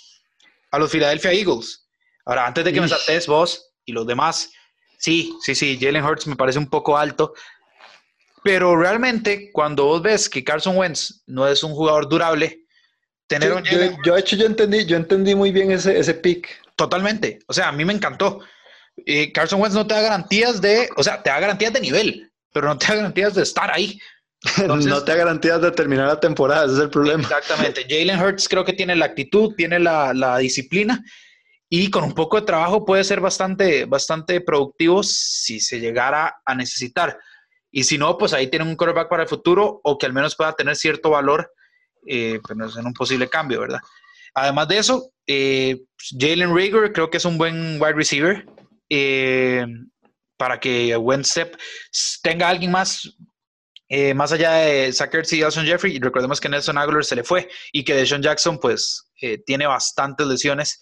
a 0.70 0.78
los 0.78 0.90
Philadelphia 0.90 1.32
Eagles. 1.32 1.88
Ahora, 2.24 2.46
antes 2.46 2.64
de 2.64 2.72
que 2.72 2.80
me 2.80 2.88
saltes 2.88 3.26
vos 3.26 3.72
y 3.84 3.92
los 3.92 4.06
demás, 4.06 4.50
sí, 4.98 5.34
sí, 5.40 5.54
sí, 5.54 5.78
Jalen 5.80 6.04
Hurts 6.04 6.26
me 6.26 6.36
parece 6.36 6.58
un 6.58 6.68
poco 6.68 6.98
alto. 6.98 7.34
Pero 8.44 8.76
realmente, 8.76 9.50
cuando 9.52 9.84
vos 9.86 10.02
ves 10.02 10.28
que 10.28 10.44
Carson 10.44 10.76
Wentz 10.76 11.22
no 11.26 11.48
es 11.48 11.62
un 11.62 11.72
jugador 11.72 12.08
durable, 12.08 12.66
tener 13.26 13.52
un. 13.52 13.64
Yo, 13.64 13.78
yo, 14.04 14.16
hecho, 14.16 14.36
yo 14.36 14.46
entendí, 14.46 14.84
yo 14.84 14.96
entendí 14.96 15.34
muy 15.34 15.52
bien 15.52 15.72
ese, 15.72 15.98
ese 15.98 16.14
pick. 16.14 16.48
Totalmente. 16.76 17.40
O 17.46 17.52
sea, 17.52 17.68
a 17.68 17.72
mí 17.72 17.84
me 17.84 17.92
encantó. 17.92 18.40
Eh, 19.06 19.32
Carson 19.32 19.60
Wentz 19.60 19.74
no 19.74 19.86
te 19.86 19.94
da 19.94 20.02
garantías 20.02 20.60
de. 20.60 20.88
O 20.96 21.02
sea, 21.02 21.22
te 21.22 21.30
da 21.30 21.40
garantías 21.40 21.72
de 21.72 21.80
nivel, 21.80 22.32
pero 22.52 22.68
no 22.68 22.78
te 22.78 22.86
da 22.86 22.96
garantías 22.96 23.34
de 23.34 23.42
estar 23.42 23.70
ahí 23.72 23.98
no 24.66 25.04
te 25.04 25.16
garantías 25.16 25.60
de 25.60 25.70
terminar 25.72 26.06
la 26.06 26.20
temporada, 26.20 26.64
ese 26.64 26.74
es 26.74 26.80
el 26.80 26.90
problema. 26.90 27.22
Exactamente. 27.22 27.84
Jalen 27.88 28.20
Hurts 28.20 28.48
creo 28.48 28.64
que 28.64 28.72
tiene 28.72 28.94
la 28.94 29.06
actitud, 29.06 29.54
tiene 29.56 29.78
la, 29.78 30.38
disciplina 30.38 31.02
y 31.68 31.90
con 31.90 32.04
un 32.04 32.14
poco 32.14 32.40
de 32.40 32.46
trabajo 32.46 32.84
puede 32.84 33.04
ser 33.04 33.20
bastante, 33.20 33.84
bastante 33.84 34.40
productivo 34.40 35.02
si 35.02 35.60
se 35.60 35.80
llegara 35.80 36.36
a 36.44 36.54
necesitar. 36.54 37.18
Y 37.70 37.84
si 37.84 37.98
no, 37.98 38.16
pues 38.16 38.32
ahí 38.32 38.48
tiene 38.48 38.64
un 38.64 38.76
quarterback 38.76 39.08
para 39.08 39.24
el 39.24 39.28
futuro 39.28 39.80
o 39.82 39.98
que 39.98 40.06
al 40.06 40.12
menos 40.12 40.34
pueda 40.34 40.54
tener 40.54 40.76
cierto 40.76 41.10
valor 41.10 41.52
eh, 42.06 42.40
pues 42.42 42.76
en 42.76 42.86
un 42.86 42.94
posible 42.94 43.28
cambio, 43.28 43.60
¿verdad? 43.60 43.80
Además 44.34 44.68
de 44.68 44.78
eso, 44.78 45.10
eh, 45.26 45.82
Jalen 46.18 46.54
Rager 46.54 46.92
creo 46.92 47.10
que 47.10 47.18
es 47.18 47.24
un 47.24 47.36
buen 47.36 47.80
wide 47.80 47.92
receiver. 47.92 48.46
Eh, 48.88 49.66
para 50.38 50.58
que 50.60 50.96
Wentz 50.96 51.38
tenga 52.22 52.48
alguien 52.48 52.70
más 52.70 53.12
eh, 53.88 54.14
más 54.14 54.32
allá 54.32 54.52
de 54.52 54.92
Sackers 54.92 55.32
y 55.32 55.42
Alshon 55.42 55.66
Jeffrey, 55.66 55.98
recordemos 55.98 56.40
que 56.40 56.48
Nelson 56.48 56.78
Aguilar 56.78 57.04
se 57.04 57.16
le 57.16 57.24
fue 57.24 57.48
y 57.72 57.84
que 57.84 57.94
Deshaun 57.94 58.22
Jackson 58.22 58.58
pues 58.58 59.10
eh, 59.20 59.38
tiene 59.38 59.66
bastantes 59.66 60.26
lesiones 60.26 60.80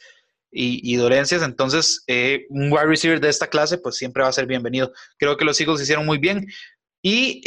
y, 0.58 0.96
dolencias, 0.96 1.42
entonces 1.42 2.02
eh, 2.06 2.46
un 2.48 2.72
wide 2.72 2.86
receiver 2.86 3.20
de 3.20 3.28
esta 3.28 3.48
clase 3.48 3.76
pues 3.76 3.96
siempre 3.96 4.22
va 4.22 4.30
a 4.30 4.32
ser 4.32 4.46
bienvenido. 4.46 4.90
Creo 5.18 5.36
que 5.36 5.44
los 5.44 5.60
Eagles 5.60 5.82
hicieron 5.82 6.06
muy 6.06 6.16
bien 6.16 6.46
y 7.02 7.42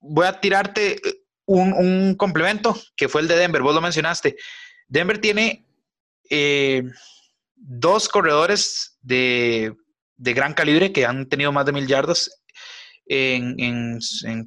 voy 0.00 0.26
a 0.26 0.38
tirarte 0.38 1.00
un, 1.46 2.14
complemento 2.14 2.76
que 2.96 3.08
fue 3.08 3.20
el 3.22 3.28
de 3.28 3.36
Denver, 3.36 3.62
vos 3.62 3.74
lo 3.74 3.80
mencionaste. 3.80 4.36
Denver 4.88 5.18
tiene 5.18 5.64
eh, 6.30 6.82
dos 7.56 8.08
corredores 8.08 8.98
de, 9.02 9.74
gran 10.16 10.54
calibre 10.54 10.92
que 10.92 11.06
han 11.06 11.28
tenido 11.28 11.52
más 11.52 11.66
de 11.66 11.72
mil 11.72 11.86
yardas 11.86 12.43
en, 13.06 13.98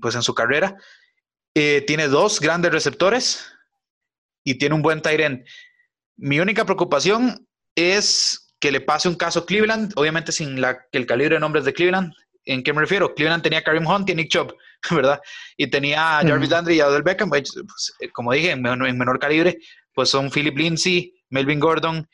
pues 0.01 0.15
en 0.15 0.23
su 0.23 0.33
carrera. 0.33 0.75
Eh, 1.53 1.83
tiene 1.87 2.07
dos 2.07 2.39
grandes 2.39 2.71
receptores 2.71 3.51
y 4.43 4.55
tiene 4.55 4.75
un 4.75 4.81
buen 4.81 5.01
tight 5.01 5.19
end. 5.19 5.45
Mi 6.15 6.39
única 6.39 6.65
preocupación 6.65 7.47
es 7.75 8.55
que 8.59 8.71
le 8.71 8.81
pase 8.81 9.07
un 9.07 9.15
caso 9.15 9.45
Cleveland, 9.45 9.93
obviamente 9.95 10.31
sin 10.31 10.59
la, 10.61 10.77
el 10.91 11.05
calibre 11.05 11.35
de 11.35 11.39
nombres 11.39 11.65
de 11.65 11.73
Cleveland. 11.73 12.13
¿En 12.45 12.63
qué 12.63 12.73
me 12.73 12.81
refiero? 12.81 13.13
Cleveland 13.13 13.43
tenía 13.43 13.63
Karim 13.63 13.85
Hunt 13.85 14.09
y 14.09 14.15
Nick 14.15 14.29
Chubb, 14.29 14.55
¿verdad? 14.91 15.19
Y 15.57 15.67
tenía 15.67 16.19
a 16.19 16.23
Jarvis 16.23 16.49
Landry 16.49 16.75
y 16.75 16.79
a 16.79 16.87
Odell 16.87 17.03
Beckham, 17.03 17.29
pues, 17.29 17.53
eh, 17.99 18.09
como 18.11 18.31
dije, 18.31 18.51
en 18.51 18.61
menor, 18.61 19.19
calibre, 19.19 19.57
pues 19.93 20.09
son 20.09 20.31
Philip 20.31 20.57
Lindsay, 20.57 21.13
Melvin 21.29 21.59
Gordon, 21.59 22.07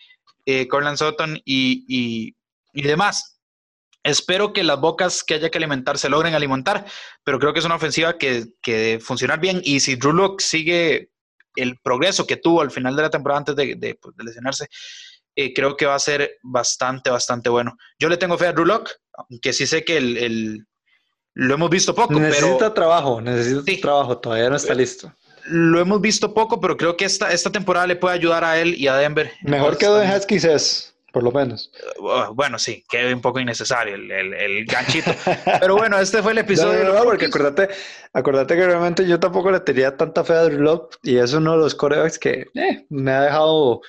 eh, 0.46 0.68
Corland 0.68 0.98
Sutton 0.98 1.40
y, 1.46 2.36
demás. 2.74 3.33
Espero 4.04 4.52
que 4.52 4.64
las 4.64 4.80
bocas 4.80 5.24
que 5.24 5.36
haya 5.36 5.50
que 5.50 5.58
alimentar 5.58 5.98
se 5.98 6.10
logren 6.10 6.36
alimentar, 6.36 6.86
pero 7.24 7.40
creo 7.40 7.54
que 7.54 7.60
es 7.60 7.66
una 7.66 7.76
ofensiva 7.76 8.18
que, 8.18 8.46
que 8.62 8.78
debe 8.78 9.00
funcionar 9.00 9.40
bien. 9.40 9.62
Y 9.64 9.80
si 9.80 9.96
Drew 9.96 10.14
Lock 10.14 10.42
sigue 10.42 11.10
el 11.56 11.80
progreso 11.80 12.28
que 12.28 12.38
tuvo 12.38 12.62
al 12.62 12.72
final 12.72 12.96
de 12.96 13.02
la 13.02 13.10
temporada 13.10 13.40
antes 13.40 13.56
de, 13.56 13.98
pues, 14.02 14.16
lesionarse, 14.18 14.68
eh, 15.36 15.54
creo 15.54 15.78
que 15.78 15.86
va 15.86 15.96
a 15.96 16.00
ser 16.00 16.38
bastante, 16.44 17.10
bastante 17.10 17.50
bueno. 17.50 17.78
Yo 18.00 18.10
le 18.10 18.18
tengo 18.18 18.38
fe 18.38 18.48
a 18.48 18.54
Drew 18.54 18.66
Lock, 18.66 18.92
aunque 19.14 19.54
sí 19.54 19.66
sé 19.66 19.84
que 19.84 19.98
el, 19.98 20.66
lo 21.34 21.54
hemos 21.54 21.70
visto 21.70 21.96
poco. 21.96 22.14
Necesita 22.14 22.74
trabajo, 22.74 23.22
necesita 23.22 23.82
trabajo, 23.82 24.18
todavía 24.18 24.50
no 24.50 24.56
está 24.56 24.74
listo. 24.74 25.14
Lo 25.46 25.80
hemos 25.80 26.00
visto 26.00 26.34
poco, 26.34 26.62
pero 26.62 26.78
creo 26.78 26.96
que 26.96 27.06
esta, 27.06 27.32
esta 27.32 27.52
temporada 27.52 27.88
le 27.88 27.98
puede 27.98 28.16
ayudar 28.16 28.44
a 28.44 28.60
él 28.60 28.76
y 28.76 28.88
a 28.88 28.96
Denver. 28.96 29.32
Mejor 29.42 29.78
que 29.78 29.86
Don 29.88 30.06
Haskins 30.06 30.46
es, 30.46 30.93
por 31.14 31.22
lo 31.22 31.32
menos. 31.32 31.72
Uh, 32.00 32.34
bueno, 32.34 32.58
sí, 32.58 32.84
queda 32.90 33.14
un 33.14 33.22
poco 33.22 33.40
innecesario 33.40 33.94
el, 33.94 34.12
el, 34.12 34.66
ganchito. 34.66 35.12
pero 35.60 35.78
bueno, 35.78 36.00
este 36.00 36.24
fue 36.24 36.32
el 36.32 36.40
episodio. 36.40 36.92
No, 36.92 37.04
porque 37.04 37.28
acuérdate, 37.28 37.70
acuérdate 38.12 38.56
que 38.56 38.66
realmente 38.66 39.08
yo 39.08 39.20
tampoco 39.20 39.52
le 39.52 39.60
tenía 39.60 39.96
tanta 39.96 40.24
fe 40.24 40.34
a 40.34 40.44
Drew 40.46 40.60
Locke 40.60 40.98
y 41.04 41.18
es 41.18 41.34
uno 41.34 41.52
de 41.52 41.58
los 41.60 41.76
corebacks 41.76 42.18
que 42.18 42.48
eh, 42.56 42.86
me 42.90 43.12
ha 43.12 43.22
dejado 43.22 43.82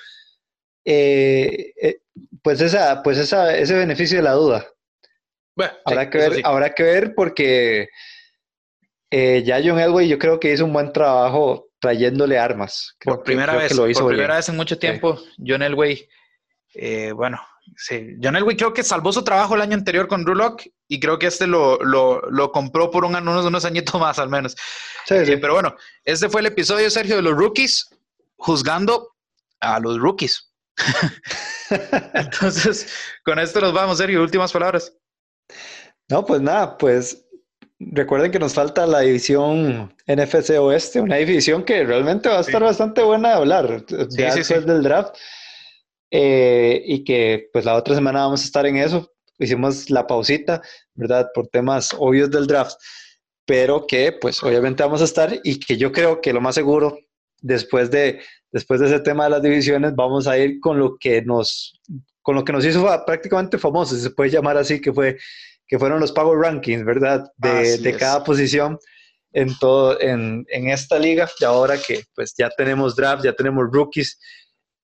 eh, 0.85 1.73
eh, 1.81 1.97
pues, 2.43 2.61
esa, 2.61 3.01
pues 3.01 3.17
esa, 3.17 3.57
ese 3.57 3.73
beneficio 3.73 4.17
de 4.17 4.23
la 4.23 4.33
duda. 4.33 4.67
Bueno, 5.55 5.73
habrá, 5.83 6.09
que 6.11 6.17
ver, 6.19 6.41
habrá 6.43 6.75
que 6.75 6.83
ver 6.83 7.15
porque 7.15 7.89
eh, 9.09 9.41
ya 9.43 9.61
John 9.65 9.79
Elway 9.79 10.07
yo 10.07 10.19
creo 10.19 10.39
que 10.39 10.53
hizo 10.53 10.65
un 10.65 10.73
buen 10.73 10.93
trabajo 10.93 11.69
trayéndole 11.79 12.37
armas. 12.37 12.95
por 13.03 13.23
primera 13.23 13.55
vez, 13.55 13.73
por 13.73 14.09
primera 14.09 14.35
vez 14.35 14.47
en 14.49 14.57
mucho 14.57 14.77
tiempo, 14.77 15.19
John 15.43 15.63
Elway, 15.63 16.07
eh, 16.75 17.11
bueno, 17.13 17.39
sí, 17.77 18.15
John 18.21 18.35
Elway 18.35 18.57
creo 18.57 18.73
que 18.73 18.83
salvó 18.83 19.11
su 19.13 19.23
trabajo 19.23 19.55
el 19.55 19.61
año 19.61 19.75
anterior 19.75 20.07
con 20.07 20.25
Rulock 20.25 20.63
y 20.87 20.99
creo 20.99 21.17
que 21.17 21.27
este 21.27 21.47
lo, 21.47 21.77
lo, 21.79 22.51
compró 22.51 22.91
por 22.91 23.05
un, 23.05 23.15
unos, 23.15 23.45
unos 23.45 23.65
añitos 23.65 23.99
más 23.99 24.19
al 24.19 24.29
menos. 24.29 24.55
Sí, 25.05 25.25
sí. 25.25 25.37
pero 25.37 25.53
bueno, 25.53 25.75
este 26.03 26.29
fue 26.29 26.41
el 26.41 26.47
episodio, 26.47 26.89
Sergio, 26.89 27.15
de 27.15 27.21
los 27.21 27.33
rookies, 27.33 27.89
juzgando 28.37 29.15
a 29.61 29.79
los 29.79 29.97
rookies. 29.97 30.51
Entonces, 32.13 32.87
con 33.23 33.39
esto 33.39 33.61
nos 33.61 33.73
vamos, 33.73 33.97
Sergio, 33.97 34.21
últimas 34.21 34.51
palabras. 34.51 34.93
No, 36.09 36.25
pues 36.25 36.41
nada, 36.41 36.77
pues 36.77 37.25
recuerden 37.79 38.31
que 38.31 38.39
nos 38.39 38.53
falta 38.53 38.85
la 38.85 38.99
división 38.99 39.93
NFC 40.07 40.51
Oeste, 40.59 41.01
una 41.01 41.15
división 41.17 41.63
que 41.63 41.83
realmente 41.83 42.29
va 42.29 42.37
a 42.37 42.41
estar 42.41 42.61
bastante 42.61 43.01
buena 43.01 43.29
de 43.29 43.35
hablar 43.35 43.85
ya 44.09 44.33
después 44.35 44.65
del 44.65 44.83
draft. 44.83 45.15
Eh, 46.11 46.81
y 46.85 47.03
que 47.03 47.49
pues 47.51 47.65
la 47.65 47.75
otra 47.75 47.95
semana 47.95 48.21
vamos 48.21 48.41
a 48.41 48.45
estar 48.45 48.65
en 48.65 48.77
eso. 48.77 49.11
Hicimos 49.37 49.89
la 49.89 50.07
pausita, 50.07 50.61
¿verdad? 50.93 51.29
Por 51.33 51.47
temas 51.47 51.93
obvios 51.97 52.31
del 52.31 52.47
draft, 52.47 52.75
pero 53.45 53.85
que 53.85 54.13
pues 54.13 54.41
obviamente 54.43 54.83
vamos 54.83 55.01
a 55.01 55.05
estar 55.05 55.39
y 55.43 55.59
que 55.59 55.77
yo 55.77 55.91
creo 55.91 56.21
que 56.21 56.31
lo 56.31 56.41
más 56.41 56.55
seguro 56.55 56.97
después 57.41 57.91
de, 57.91 58.21
después 58.51 58.79
de 58.79 58.87
ese 58.87 58.99
tema 59.01 59.25
de 59.25 59.31
las 59.31 59.41
divisiones 59.41 59.93
vamos 59.95 60.27
a 60.27 60.37
ir 60.37 60.59
con 60.59 60.79
lo 60.79 60.97
que 60.97 61.21
nos, 61.21 61.81
con 62.21 62.35
lo 62.35 62.45
que 62.45 62.53
nos 62.53 62.65
hizo 62.65 62.87
prácticamente 63.05 63.57
famosos, 63.57 64.01
se 64.01 64.09
puede 64.09 64.29
llamar 64.29 64.57
así, 64.57 64.79
que 64.79 64.93
fue 64.93 65.17
que 65.67 65.79
fueron 65.79 65.99
los 65.99 66.11
Power 66.11 66.39
Rankings, 66.39 66.85
¿verdad? 66.85 67.31
De, 67.37 67.95
cada 67.97 68.23
posición 68.23 68.77
en, 69.33 69.57
todo, 69.57 69.99
en, 69.99 70.45
en, 70.49 70.69
esta 70.69 70.99
liga. 70.99 71.29
Y 71.39 71.43
ahora 71.43 71.77
que 71.77 72.03
pues 72.13 72.33
ya 72.37 72.49
tenemos 72.49 72.95
draft, 72.95 73.23
ya 73.23 73.33
tenemos 73.33 73.65
rookies, 73.71 74.19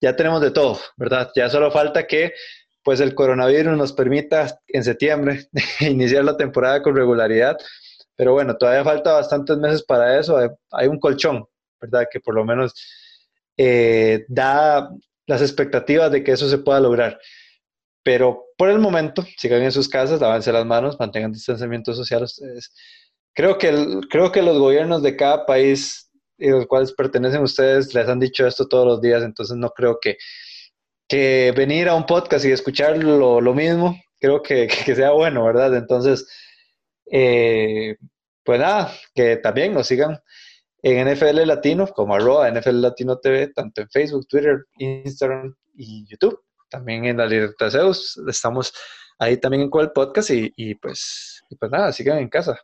ya 0.02 0.16
tenemos 0.16 0.42
de 0.42 0.52
todo, 0.52 0.80
¿verdad? 0.98 1.32
Ya 1.36 1.50
solo 1.50 1.72
falta 1.72 2.08
que 2.08 2.34
pues 2.84 3.00
el 3.00 3.14
coronavirus 3.14 3.78
nos 3.78 3.94
permita 3.94 4.60
en 4.68 4.84
septiembre 4.84 5.48
iniciar 5.80 6.26
la 6.26 6.36
temporada 6.36 6.82
con 6.82 6.96
regularidad. 6.96 7.58
Pero 8.16 8.34
bueno, 8.34 8.58
todavía 8.58 8.84
falta 8.84 9.14
bastantes 9.14 9.58
meses 9.58 9.84
para 9.84 10.20
eso. 10.20 10.38
Hay 10.72 10.88
un 10.88 11.00
colchón, 11.00 11.46
¿verdad? 11.80 12.08
Que 12.12 12.20
por 12.20 12.36
lo 12.36 12.44
menos 12.44 12.74
eh, 13.58 14.26
da 14.28 14.90
las 15.28 15.42
expectativas 15.42 16.12
de 16.12 16.24
que 16.24 16.32
eso 16.32 16.50
se 16.50 16.58
pueda 16.58 16.80
lograr. 16.80 17.20
Pero 18.04 18.46
por 18.58 18.70
el 18.70 18.80
momento, 18.80 19.26
sigan 19.38 19.62
en 19.62 19.72
sus 19.72 19.88
casas, 19.88 20.20
lávense 20.20 20.52
las 20.52 20.66
manos, 20.66 21.00
mantengan 21.00 21.32
distanciamiento 21.32 21.94
social 21.94 22.24
ustedes. 22.24 22.74
Creo 23.34 23.58
que, 23.58 24.02
creo 24.10 24.32
que 24.32 24.42
los 24.42 24.58
gobiernos 24.58 25.04
de 25.04 25.16
cada 25.16 25.46
país 25.46 26.11
y 26.42 26.50
los 26.50 26.66
cuales 26.68 26.94
pertenecen 26.94 27.42
ustedes 27.44 27.94
les 27.94 28.08
han 28.08 28.20
dicho 28.20 28.46
esto 28.46 28.68
todos 28.68 28.86
los 28.86 29.02
días, 29.02 29.24
entonces 29.24 29.56
no 29.58 29.70
creo 29.70 30.00
que, 30.02 30.18
que 31.08 31.54
venir 31.56 31.88
a 31.88 31.96
un 31.96 32.06
podcast 32.06 32.44
y 32.46 32.52
escuchar 32.52 32.98
lo, 32.98 33.40
lo 33.40 33.54
mismo, 33.54 33.96
creo 34.20 34.42
que, 34.42 34.68
que, 34.86 34.96
sea 34.96 35.12
bueno, 35.12 35.46
¿verdad? 35.46 35.76
Entonces, 35.76 36.28
eh, 37.12 37.96
pues 38.44 38.60
nada, 38.60 38.92
que 39.14 39.38
también 39.38 39.74
nos 39.74 39.88
sigan 39.88 40.20
en 40.84 41.14
NFL 41.14 41.46
Latino 41.46 41.88
como 41.88 42.16
arroba 42.16 42.50
NFL 42.50 42.82
Latino 42.82 43.20
TV, 43.20 43.48
tanto 43.54 43.82
en 43.82 43.90
Facebook, 43.90 44.28
Twitter, 44.28 44.66
Instagram 44.78 45.56
y 45.76 46.06
YouTube 46.08 46.42
también 46.72 47.06
en 47.06 47.18
la 47.18 47.28
libertad 47.28 47.70
Zeus. 47.70 48.20
Estamos 48.28 48.74
ahí 49.20 49.38
también 49.38 49.64
en 49.64 49.70
cual 49.70 49.92
podcast 49.92 50.32
y, 50.32 50.76
pues, 50.76 51.44
pues 51.60 51.72
nada, 51.72 51.92
sigan 51.92 52.18
en 52.18 52.30
casa. 52.30 52.60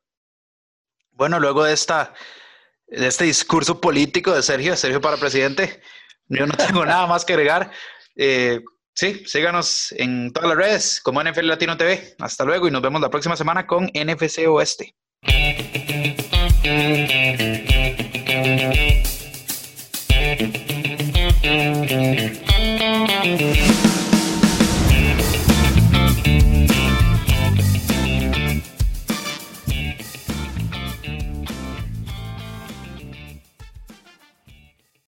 Bueno, 1.11 1.39
luego 1.39 1.63
de 1.63 1.73
esta 1.73 2.13
este 2.87 3.25
discurso 3.25 3.79
político 3.79 4.33
de 4.33 4.41
Sergio, 4.41 4.75
Sergio 4.75 5.01
para 5.01 5.17
presidente, 5.17 5.81
yo 6.29 6.45
no 6.45 6.53
tengo 6.57 6.85
nada 6.85 7.07
más 7.07 7.25
que 7.25 7.33
agregar. 7.33 7.71
Eh, 8.15 8.61
sí, 8.93 9.23
síganos 9.25 9.93
en 9.97 10.31
todas 10.31 10.49
las 10.49 10.57
redes 10.57 11.01
como 11.01 11.21
NFL 11.21 11.47
Latino 11.47 11.77
TV. 11.77 12.15
Hasta 12.19 12.45
luego 12.45 12.67
y 12.67 12.71
nos 12.71 12.81
vemos 12.81 13.01
la 13.01 13.09
próxima 13.09 13.35
semana 13.35 13.67
con 13.67 13.85
NFC 13.93 14.47
Oeste. 14.47 14.95